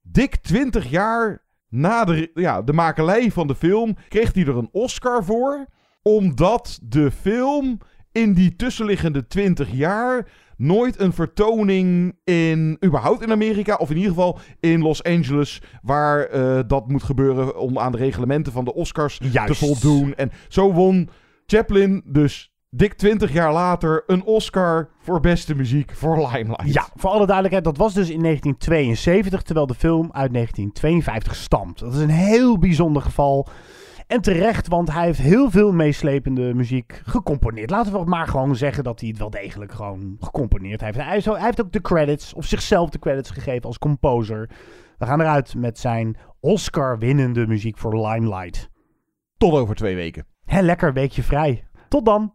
dik 0.00 0.36
20 0.36 0.90
jaar 0.90 1.44
na 1.68 2.04
de, 2.04 2.30
ja, 2.34 2.62
de 2.62 2.72
makelij 2.72 3.30
van 3.30 3.46
de 3.46 3.54
film... 3.54 3.96
kreeg 4.08 4.34
hij 4.34 4.42
er 4.42 4.56
een 4.56 4.68
Oscar 4.72 5.24
voor. 5.24 5.66
Omdat 6.02 6.78
de 6.82 7.10
film 7.10 7.78
in 8.12 8.32
die 8.32 8.56
tussenliggende 8.56 9.26
20 9.26 9.70
jaar 9.72 10.28
nooit 10.56 11.00
een 11.00 11.12
vertoning 11.12 12.16
in, 12.24 12.76
überhaupt 12.84 13.22
in 13.22 13.30
Amerika, 13.30 13.74
of 13.74 13.90
in 13.90 13.96
ieder 13.96 14.10
geval 14.10 14.38
in 14.60 14.80
Los 14.80 15.02
Angeles, 15.02 15.62
waar 15.82 16.24
eh, 16.24 16.60
dat 16.66 16.88
moet 16.88 17.02
gebeuren 17.02 17.58
om 17.58 17.78
aan 17.78 17.92
de 17.92 17.98
reglementen 17.98 18.52
van 18.52 18.64
de 18.64 18.74
Oscars 18.74 19.20
Juist. 19.32 19.46
te 19.46 19.66
voldoen. 19.66 20.14
En 20.14 20.30
zo 20.48 20.72
won 20.72 21.08
Chaplin 21.46 22.02
dus 22.04 22.52
dik 22.70 22.94
20 22.94 23.32
jaar 23.32 23.52
later 23.52 24.02
een 24.06 24.24
Oscar 24.24 24.88
voor 24.98 25.20
beste 25.20 25.54
muziek 25.54 25.92
voor 25.94 26.16
Limelight. 26.16 26.72
Ja, 26.72 26.88
voor 26.94 27.10
alle 27.10 27.26
duidelijkheid, 27.26 27.64
dat 27.64 27.76
was 27.76 27.94
dus 27.94 28.10
in 28.10 28.22
1972, 28.22 29.42
terwijl 29.42 29.66
de 29.66 29.74
film 29.74 30.10
uit 30.12 30.32
1952 30.32 31.34
stamt. 31.34 31.78
Dat 31.78 31.94
is 31.94 32.00
een 32.00 32.08
heel 32.08 32.58
bijzonder 32.58 33.02
geval. 33.02 33.48
En 34.12 34.20
terecht, 34.20 34.68
want 34.68 34.92
hij 34.92 35.04
heeft 35.04 35.18
heel 35.18 35.50
veel 35.50 35.72
meeslepende 35.72 36.54
muziek 36.54 37.00
gecomponeerd. 37.04 37.70
Laten 37.70 37.92
we 37.92 38.04
maar 38.04 38.26
gewoon 38.28 38.56
zeggen 38.56 38.84
dat 38.84 39.00
hij 39.00 39.08
het 39.08 39.18
wel 39.18 39.30
degelijk 39.30 39.72
gewoon 39.72 40.16
gecomponeerd 40.20 40.80
heeft. 40.80 40.96
Hij, 40.96 41.12
heeft- 41.12 41.24
hij 41.24 41.44
heeft 41.44 41.60
ook 41.60 41.72
de 41.72 41.80
credits, 41.80 42.34
of 42.34 42.44
zichzelf 42.44 42.90
de 42.90 42.98
credits 42.98 43.30
gegeven 43.30 43.62
als 43.62 43.78
composer. 43.78 44.50
We 44.98 45.06
gaan 45.06 45.20
eruit 45.20 45.54
met 45.54 45.78
zijn 45.78 46.16
Oscar-winnende 46.40 47.46
muziek 47.46 47.78
voor 47.78 48.08
Limelight. 48.08 48.70
Tot 49.36 49.52
over 49.52 49.74
twee 49.74 49.94
weken. 49.94 50.26
Hé, 50.44 50.60
lekker 50.60 50.92
weekje 50.92 51.22
vrij. 51.22 51.64
Tot 51.88 52.04
dan. 52.04 52.34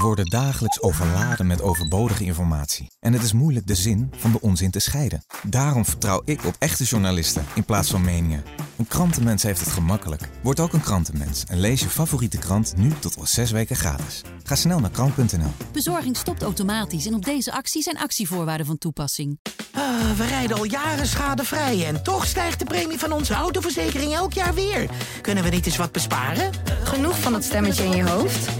We 0.00 0.06
worden 0.06 0.30
dagelijks 0.30 0.82
overladen 0.82 1.46
met 1.46 1.62
overbodige 1.62 2.24
informatie. 2.24 2.90
En 3.00 3.12
het 3.12 3.22
is 3.22 3.32
moeilijk 3.32 3.66
de 3.66 3.74
zin 3.74 4.10
van 4.16 4.32
de 4.32 4.40
onzin 4.40 4.70
te 4.70 4.78
scheiden. 4.78 5.24
Daarom 5.42 5.84
vertrouw 5.84 6.22
ik 6.24 6.44
op 6.44 6.56
echte 6.58 6.84
journalisten 6.84 7.44
in 7.54 7.64
plaats 7.64 7.90
van 7.90 8.04
meningen. 8.04 8.44
Een 8.76 8.86
krantenmens 8.86 9.42
heeft 9.42 9.60
het 9.60 9.68
gemakkelijk. 9.68 10.22
Word 10.42 10.60
ook 10.60 10.72
een 10.72 10.80
krantenmens 10.80 11.44
en 11.44 11.60
lees 11.60 11.80
je 11.80 11.88
favoriete 11.88 12.38
krant 12.38 12.76
nu 12.76 12.92
tot 12.98 13.18
al 13.18 13.26
zes 13.26 13.50
weken 13.50 13.76
gratis. 13.76 14.22
Ga 14.42 14.54
snel 14.54 14.80
naar 14.80 14.90
krant.nl. 14.90 15.52
Bezorging 15.72 16.16
stopt 16.16 16.42
automatisch 16.42 17.06
en 17.06 17.14
op 17.14 17.24
deze 17.24 17.52
actie 17.52 17.82
zijn 17.82 17.98
actievoorwaarden 17.98 18.66
van 18.66 18.78
toepassing. 18.78 19.38
Ah, 19.72 20.16
we 20.16 20.26
rijden 20.26 20.56
al 20.56 20.64
jaren 20.64 21.06
schadevrij 21.06 21.86
en 21.86 22.02
toch 22.02 22.26
stijgt 22.26 22.58
de 22.58 22.64
premie 22.64 22.98
van 22.98 23.12
onze 23.12 23.34
autoverzekering 23.34 24.14
elk 24.14 24.32
jaar 24.32 24.54
weer. 24.54 24.90
Kunnen 25.20 25.44
we 25.44 25.50
niet 25.50 25.66
eens 25.66 25.76
wat 25.76 25.92
besparen? 25.92 26.50
Genoeg 26.84 27.18
van 27.18 27.32
dat 27.32 27.44
stemmetje 27.44 27.84
in 27.84 27.96
je 27.96 28.08
hoofd? 28.08 28.59